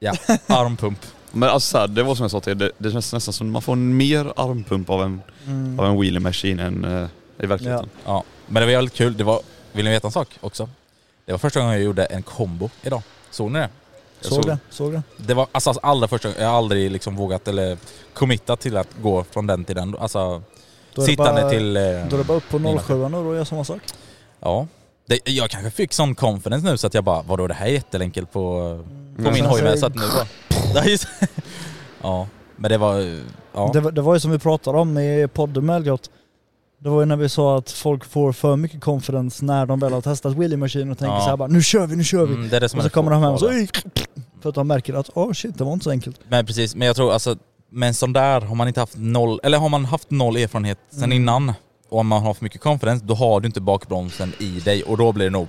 Ja, 0.00 0.12
armpump. 0.46 0.98
Men 1.32 1.48
alltså 1.48 1.70
så 1.70 1.78
här, 1.78 1.88
det 1.88 2.02
var 2.02 2.14
som 2.14 2.24
jag 2.24 2.30
sa 2.30 2.40
till 2.40 2.50
er, 2.50 2.54
det, 2.54 2.70
det 2.78 2.90
känns 2.92 3.12
nästan 3.12 3.32
som 3.32 3.50
man 3.50 3.62
får 3.62 3.76
mer 3.76 4.32
armpump 4.36 4.90
av 4.90 5.02
en, 5.02 5.22
Mm. 5.46 5.80
av 5.80 5.86
en 5.86 6.00
wheelie 6.00 6.20
machine 6.20 6.60
än 6.60 6.84
eh, 6.84 7.08
i 7.44 7.46
verkligheten. 7.46 7.88
Ja, 8.06 8.24
men 8.46 8.60
det 8.60 8.66
var 8.66 8.72
väldigt 8.72 8.94
kul. 8.94 9.16
Det 9.16 9.24
var, 9.24 9.40
vill 9.72 9.84
ni 9.84 9.90
veta 9.90 10.06
en 10.08 10.12
sak 10.12 10.28
också? 10.40 10.68
Det 11.26 11.32
var 11.32 11.38
första 11.38 11.60
gången 11.60 11.74
jag 11.74 11.82
gjorde 11.84 12.04
en 12.04 12.22
kombo 12.22 12.70
idag. 12.82 13.02
Såg 13.30 13.50
ni 13.50 13.58
det? 13.58 13.68
Jag 14.20 14.28
Såg 14.32 14.36
såg- 14.44 14.46
det, 14.46 14.58
såg 14.70 14.92
det. 14.92 15.02
Det 15.16 15.34
var 15.34 15.46
alltså 15.52 15.70
allra 15.82 16.08
första 16.08 16.28
gången, 16.28 16.42
jag 16.42 16.48
har 16.50 16.56
aldrig 16.58 16.90
liksom 16.90 17.16
vågat 17.16 17.48
eller 17.48 17.76
committat 18.14 18.60
till 18.60 18.76
att 18.76 18.88
gå 19.02 19.24
från 19.30 19.46
den 19.46 19.64
till 19.64 19.76
den. 19.76 19.96
Alltså 20.00 20.18
Då 20.94 21.02
är 21.02 21.06
det 21.06 21.10
sittande 21.12 21.40
bara, 21.42 21.50
till... 21.50 21.76
eh, 21.76 21.82
Då 21.82 21.88
är 21.88 22.18
det 22.18 22.24
bara 22.24 22.36
upp 22.36 22.48
på 22.50 22.58
Mina. 22.58 22.82
07 22.82 23.08
nu 23.08 23.16
och 23.16 23.34
göra 23.34 23.44
samma 23.44 23.64
sak. 23.64 23.80
Ja. 24.40 24.66
Det, 25.06 25.20
jag 25.28 25.50
kanske 25.50 25.70
fick 25.70 25.92
sån 25.92 26.14
confidence 26.14 26.70
nu 26.70 26.76
så 26.78 26.86
att 26.86 26.94
jag 26.94 27.04
bara, 27.04 27.22
vadå 27.22 27.46
det 27.46 27.54
här 27.54 27.66
är 27.66 27.70
jätteenkelt 27.70 28.32
på, 28.32 28.84
på 29.22 29.28
Mm. 29.28 29.40
min 29.40 29.44
hoj 29.50 29.62
med 29.62 29.78
så- 29.78 29.86
att 29.86 29.94
nu 29.94 30.00
bara... 30.14 30.26
Ja, 30.74 30.84
ja, 32.02 32.26
men 32.56 32.70
det 32.70 32.78
var... 32.78 33.20
Ja. 33.54 33.70
Det, 33.72 33.80
var- 33.80 33.92
det 33.92 34.02
var 34.02 34.14
ju 34.14 34.20
som 34.20 34.30
vi 34.30 34.38
pratade 34.38 34.78
om 34.78 34.98
i 34.98 35.28
podden 35.34 35.66
med 35.66 35.76
Elliot. 35.76 36.10
Det 36.82 36.88
var 36.88 37.00
ju 37.00 37.06
när 37.06 37.16
vi 37.16 37.28
sa 37.28 37.58
att 37.58 37.70
folk 37.70 38.04
får 38.04 38.32
för 38.32 38.56
mycket 38.56 38.80
confidence 38.80 39.44
när 39.44 39.66
de 39.66 39.78
väl 39.80 39.92
har 39.92 40.00
testat 40.00 40.32
wheelie 40.36 40.56
machine 40.56 40.90
och 40.90 40.98
tänker 40.98 41.14
Ja. 41.14 41.20
så 41.20 41.28
här 41.28 41.36
bara 41.36 41.48
nu 41.48 41.62
kör 41.62 41.86
vi, 41.86 41.96
nu 41.96 42.04
kör 42.04 42.26
vi. 42.26 42.34
Mm, 42.34 42.48
det 42.48 42.56
är 42.56 42.60
det 42.60 42.68
som 42.68 42.78
och 42.78 42.84
så 42.84 42.90
kommer 42.90 43.10
de 43.10 43.22
hem 43.22 43.32
och 43.32 43.40
så 43.40 43.46
farligt. 43.48 43.82
"Ej, 43.84 43.92
För 44.42 44.48
att 44.48 44.54
de 44.54 44.66
märker 44.68 44.94
att 44.94 45.10
åh 45.14 45.32
shit, 45.32 45.58
det 45.58 45.64
var 45.64 45.72
inte 45.72 45.84
så 45.84 45.90
enkelt. 45.90 46.20
Men 46.28 46.46
precis, 46.46 46.74
men 46.74 46.86
jag 46.86 46.96
tror 46.96 47.12
alltså 47.12 47.36
med 47.70 47.86
en 47.86 47.94
sån 47.94 48.12
där 48.12 48.40
har 48.40 48.54
man 48.54 48.68
inte 48.68 48.80
haft 48.80 48.96
noll, 48.96 49.40
eller 49.42 49.58
har 49.58 49.68
man 49.68 49.84
haft 49.84 50.10
noll 50.10 50.36
erfarenhet 50.36 50.78
sen 50.90 51.04
Mm. 51.04 51.12
innan 51.16 51.52
och 51.88 51.98
om 51.98 52.06
man 52.06 52.22
har 52.22 52.34
för 52.34 52.44
mycket 52.44 52.60
confidence, 52.60 53.04
då 53.04 53.14
har 53.14 53.40
du 53.40 53.46
inte 53.46 53.60
bakbromsen 53.60 54.32
i 54.38 54.60
dig 54.60 54.82
och 54.82 54.96
då 54.96 55.12
blir 55.12 55.24
det 55.24 55.30
nog... 55.30 55.48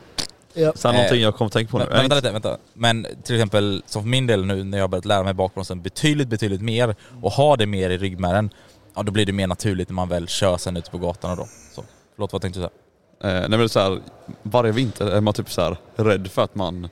Ja. 0.53 0.73
Sen 0.75 0.95
någonting 0.95 1.21
jag 1.21 1.35
kommer 1.35 1.47
att 1.47 1.53
tänka 1.53 1.71
på 1.71 1.77
nu. 1.77 1.85
Men, 1.89 1.97
vänta 1.97 2.15
lite, 2.15 2.31
vänta. 2.31 2.57
Men 2.73 3.07
till 3.23 3.35
exempel 3.35 3.83
som 3.85 4.01
för 4.01 4.09
min 4.09 4.27
del 4.27 4.45
nu 4.45 4.63
när 4.63 4.77
jag 4.77 4.83
har 4.83 4.89
börjat 4.89 5.05
lära 5.05 5.23
mig 5.23 5.33
bakbromsen 5.33 5.81
betydligt, 5.81 6.27
betydligt 6.27 6.61
mer 6.61 6.95
och 7.21 7.31
har 7.31 7.57
det 7.57 7.65
mer 7.65 7.89
i 7.89 7.97
ryggmärgen, 7.97 8.49
ja 8.95 9.03
då 9.03 9.11
blir 9.11 9.25
det 9.25 9.33
mer 9.33 9.47
naturligt 9.47 9.89
när 9.89 9.93
man 9.93 10.09
väl 10.09 10.27
kör 10.27 10.57
sen 10.57 10.77
ute 10.77 10.91
på 10.91 10.97
gatan 10.97 11.31
och 11.31 11.37
då. 11.37 11.47
Så, 11.75 11.83
förlåt 12.15 12.33
vad 12.33 12.41
tänkte 12.41 12.59
du 12.59 12.63
säga? 12.63 13.35
Eh, 13.35 13.39
nej 13.39 13.49
men 13.49 13.59
det 13.59 13.65
är 13.65 13.67
så 13.67 13.79
här, 13.79 13.99
varje 14.43 14.71
vinter 14.71 15.07
är 15.07 15.21
man 15.21 15.33
typ 15.33 15.51
så 15.51 15.61
här 15.61 15.77
rädd 15.95 16.31
för 16.31 16.41
att 16.43 16.55
man 16.55 16.89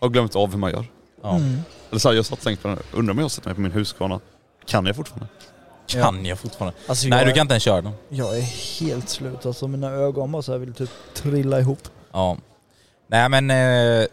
har 0.00 0.08
glömt 0.08 0.36
av 0.36 0.50
hur 0.50 0.58
man 0.58 0.70
gör. 0.70 0.84
Ja. 1.22 1.36
Mm. 1.36 1.58
Eller 1.90 2.00
så 2.00 2.08
här, 2.08 2.16
jag 2.16 2.26
satt 2.26 2.38
och 2.38 2.44
tänkte 2.44 2.62
på 2.62 2.68
det, 2.68 2.74
nu. 2.74 2.98
undrar 2.98 3.12
om 3.12 3.18
jag 3.18 3.30
sätter 3.30 3.48
mig 3.48 3.54
på 3.54 3.60
min 3.60 3.72
Husqvarna. 3.72 4.20
Kan 4.66 4.86
jag 4.86 4.96
fortfarande? 4.96 5.26
Kan 5.86 6.26
jag 6.26 6.38
fortfarande? 6.38 6.78
Alltså, 6.86 7.08
Nej 7.08 7.18
jag, 7.18 7.28
du 7.28 7.32
kan 7.32 7.40
inte 7.40 7.54
ens 7.54 7.64
köra 7.64 7.82
den. 7.82 7.92
Jag 8.08 8.38
är 8.38 8.42
helt 8.80 9.08
slut 9.08 9.46
alltså, 9.46 9.68
mina 9.68 9.90
ögon 9.90 10.32
bara 10.32 10.42
så 10.42 10.52
här 10.52 10.58
vill 10.58 10.74
typ 10.74 10.90
trilla 11.14 11.60
ihop. 11.60 11.88
Ja. 12.12 12.36
Nej 13.10 13.28
men, 13.28 13.50
eh, 13.50 14.06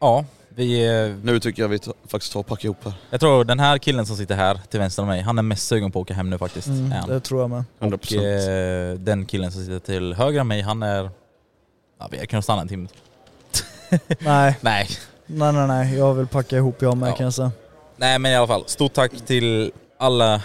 ja. 0.00 0.24
Vi, 0.48 0.86
eh, 0.86 1.14
Nu 1.22 1.40
tycker 1.40 1.62
jag 1.62 1.68
vi 1.68 1.78
ta, 1.78 1.92
faktiskt 2.08 2.32
tar 2.32 2.40
och 2.40 2.46
packar 2.46 2.64
ihop 2.64 2.84
här. 2.84 2.92
jag 3.10 3.20
tror 3.20 3.44
den 3.44 3.60
här 3.60 3.78
killen 3.78 4.06
som 4.06 4.16
sitter 4.16 4.34
här 4.34 4.60
till 4.70 4.80
vänster 4.80 5.02
om 5.02 5.08
mig, 5.08 5.20
han 5.20 5.38
är 5.38 5.42
mest 5.42 5.68
sugen 5.68 5.92
på 5.92 5.98
att 5.98 6.02
åka 6.02 6.14
hem 6.14 6.30
nu 6.30 6.38
faktiskt. 6.38 6.66
Mm, 6.66 6.92
han. 6.92 7.08
det 7.08 7.20
tror 7.20 7.40
jag 7.40 7.50
med. 7.50 7.64
100%. 7.80 7.94
Och 8.18 8.24
eh, 8.24 8.94
den 8.98 9.26
killen 9.26 9.52
som 9.52 9.60
sitter 9.64 9.78
till 9.78 10.14
höger 10.14 10.40
om 10.40 10.48
mig, 10.48 10.60
han 10.62 10.82
är... 10.82 11.10
Ja, 11.98 12.08
vi 12.10 12.26
kan 12.26 12.42
stanna 12.42 12.62
en 12.62 12.68
timme. 12.68 12.88
Nej, 14.18 14.58
Nej. 14.60 14.88
nej, 15.26 15.52
nej, 15.52 15.66
nej. 15.66 15.96
Jag 15.98 16.14
vill 16.14 16.26
packa 16.26 16.56
ihop 16.56 16.82
jag 16.82 16.96
med 16.96 17.08
Ja. 17.10 17.14
kan 17.16 17.24
jag 17.24 17.34
säga. 17.34 17.52
Nej 17.96 18.18
men 18.18 18.32
i 18.32 18.36
alla 18.36 18.46
fall, 18.46 18.64
stort 18.66 18.92
tack 18.92 19.12
till 19.26 19.72
alla, 19.98 20.42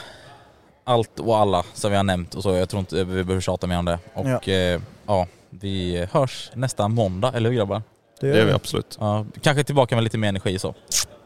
allt 0.83 1.19
och 1.19 1.37
alla 1.37 1.63
som 1.73 1.91
vi 1.91 1.97
har 1.97 2.03
nämnt 2.03 2.35
och 2.35 2.43
så. 2.43 2.55
Jag 2.55 2.69
tror 2.69 2.79
inte 2.79 2.95
vi 2.95 3.23
behöver 3.23 3.41
tjata 3.41 3.67
mer 3.67 3.77
om 3.79 3.85
det. 3.85 3.99
Och 4.13 4.27
ja, 4.27 4.53
eh, 4.53 4.81
ja 5.07 5.27
vi 5.61 6.05
hörs 6.11 6.51
nästa 6.53 6.87
måndag, 6.87 7.31
eller 7.35 7.49
hur 7.49 7.57
grabbar? 7.57 7.81
Det 8.21 8.27
Det 8.27 8.27
gör 8.27 8.35
är 8.41 8.45
vi 8.45 8.49
vi. 8.51 8.55
absolut. 8.55 8.97
Ja, 8.99 9.25
kanske 9.41 9.63
tillbaka 9.63 9.95
med 9.95 10.03
lite 10.03 10.17
mer 10.17 10.29
energi 10.29 10.59
så. 10.59 10.73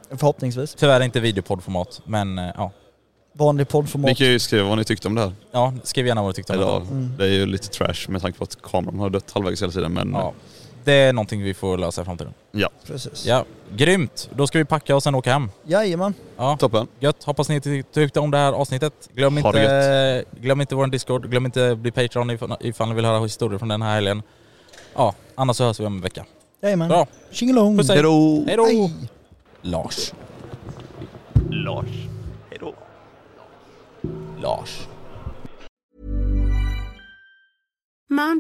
Förhoppningsvis. 0.10 0.76
Tyvärr 0.76 1.02
inte 1.02 1.20
videopoddformat, 1.20 2.02
men 2.06 2.40
eh, 2.40 2.50
ja. 2.56 2.72
Vanlig 3.34 3.62
Ni 3.62 3.66
poddformat. 3.66 4.18
kan 4.18 4.28
ju 4.28 4.40
skriva 4.40 4.70
vad 4.70 4.78
ni 4.78 4.84
tyckte 4.84 5.08
om 5.08 5.16
det 5.16 5.22
här. 5.22 5.34
Ja, 5.52 5.74
skriv 5.84 6.08
gärna 6.08 6.22
vad 6.22 6.30
du 6.30 6.34
tyckte 6.34 6.54
om 6.54 6.60
Eller, 6.60 6.80
det. 6.80 6.86
Mm. 6.86 7.18
Det 7.18 7.24
är 7.24 7.30
ju 7.30 7.46
lite 7.46 7.68
trash 7.68 8.10
med 8.10 8.22
tanke 8.22 8.38
på 8.38 8.44
att 8.44 8.62
kameran 8.62 9.00
har 9.00 9.10
dött 9.10 9.32
halvvägs 9.32 9.62
hela 9.62 9.72
tiden 9.72 9.94
men 9.94 10.12
Ja. 10.14 10.34
Det 10.84 10.94
är 10.94 11.14
någonting 11.14 11.44
vi 11.44 11.54
får 11.54 11.78
lösa 11.78 12.02
i 12.02 12.06
framtiden. 12.06 12.34
Precis. 12.88 13.26
Ja, 13.26 13.46
grymt! 13.76 14.30
Då 14.36 14.48
ska 14.48 14.58
vi 14.58 14.66
packa 14.66 14.96
och 14.96 15.04
sen 15.04 15.16
åka 15.16 15.32
hem. 15.32 15.50
Jajamän. 15.64 16.14
Ja, 16.38 16.58
toppen. 16.60 16.88
gött. 17.00 17.24
Hoppas 17.24 17.50
ni 17.50 17.62
ty- 17.62 17.84
tyckte 17.84 18.20
om 18.20 18.32
det 18.32 18.38
här 18.38 18.54
avsnittet. 18.54 19.10
Glöm 19.14 19.38
Ha 19.38 19.52
det 19.52 19.62
inte, 19.62 20.26
glöm 20.42 20.62
inte 20.62 20.76
vår 20.76 20.88
Discord, 20.88 21.30
glöm 21.30 21.46
inte 21.46 21.76
bli 21.76 21.92
Patreon 21.92 22.30
ifall, 22.60 22.90
ni 22.90 22.96
vill 22.96 23.06
höra 23.06 23.20
historier 23.20 23.60
från 23.60 23.70
den 23.70 23.82
här 23.82 23.94
helgen. 23.94 24.24
Ja, 24.96 25.14
annars 25.36 25.58
så 25.58 25.64
hörs 25.64 25.80
vi 25.80 25.86
om 25.86 25.96
en 25.96 26.02
vecka. 26.02 26.26
Jajamän. 26.62 26.90
Bra, 26.90 27.08
Tjingelong. 27.32 27.78
Puss, 27.78 27.88
hej. 27.88 27.98
Hejdå! 27.98 28.44
hej 28.48 28.58
då! 28.58 28.66
Hej. 28.66 28.92
Lars. 29.62 30.14
Lars. 31.50 31.88
Hejdå. 32.50 32.74
Lars. 34.42 34.88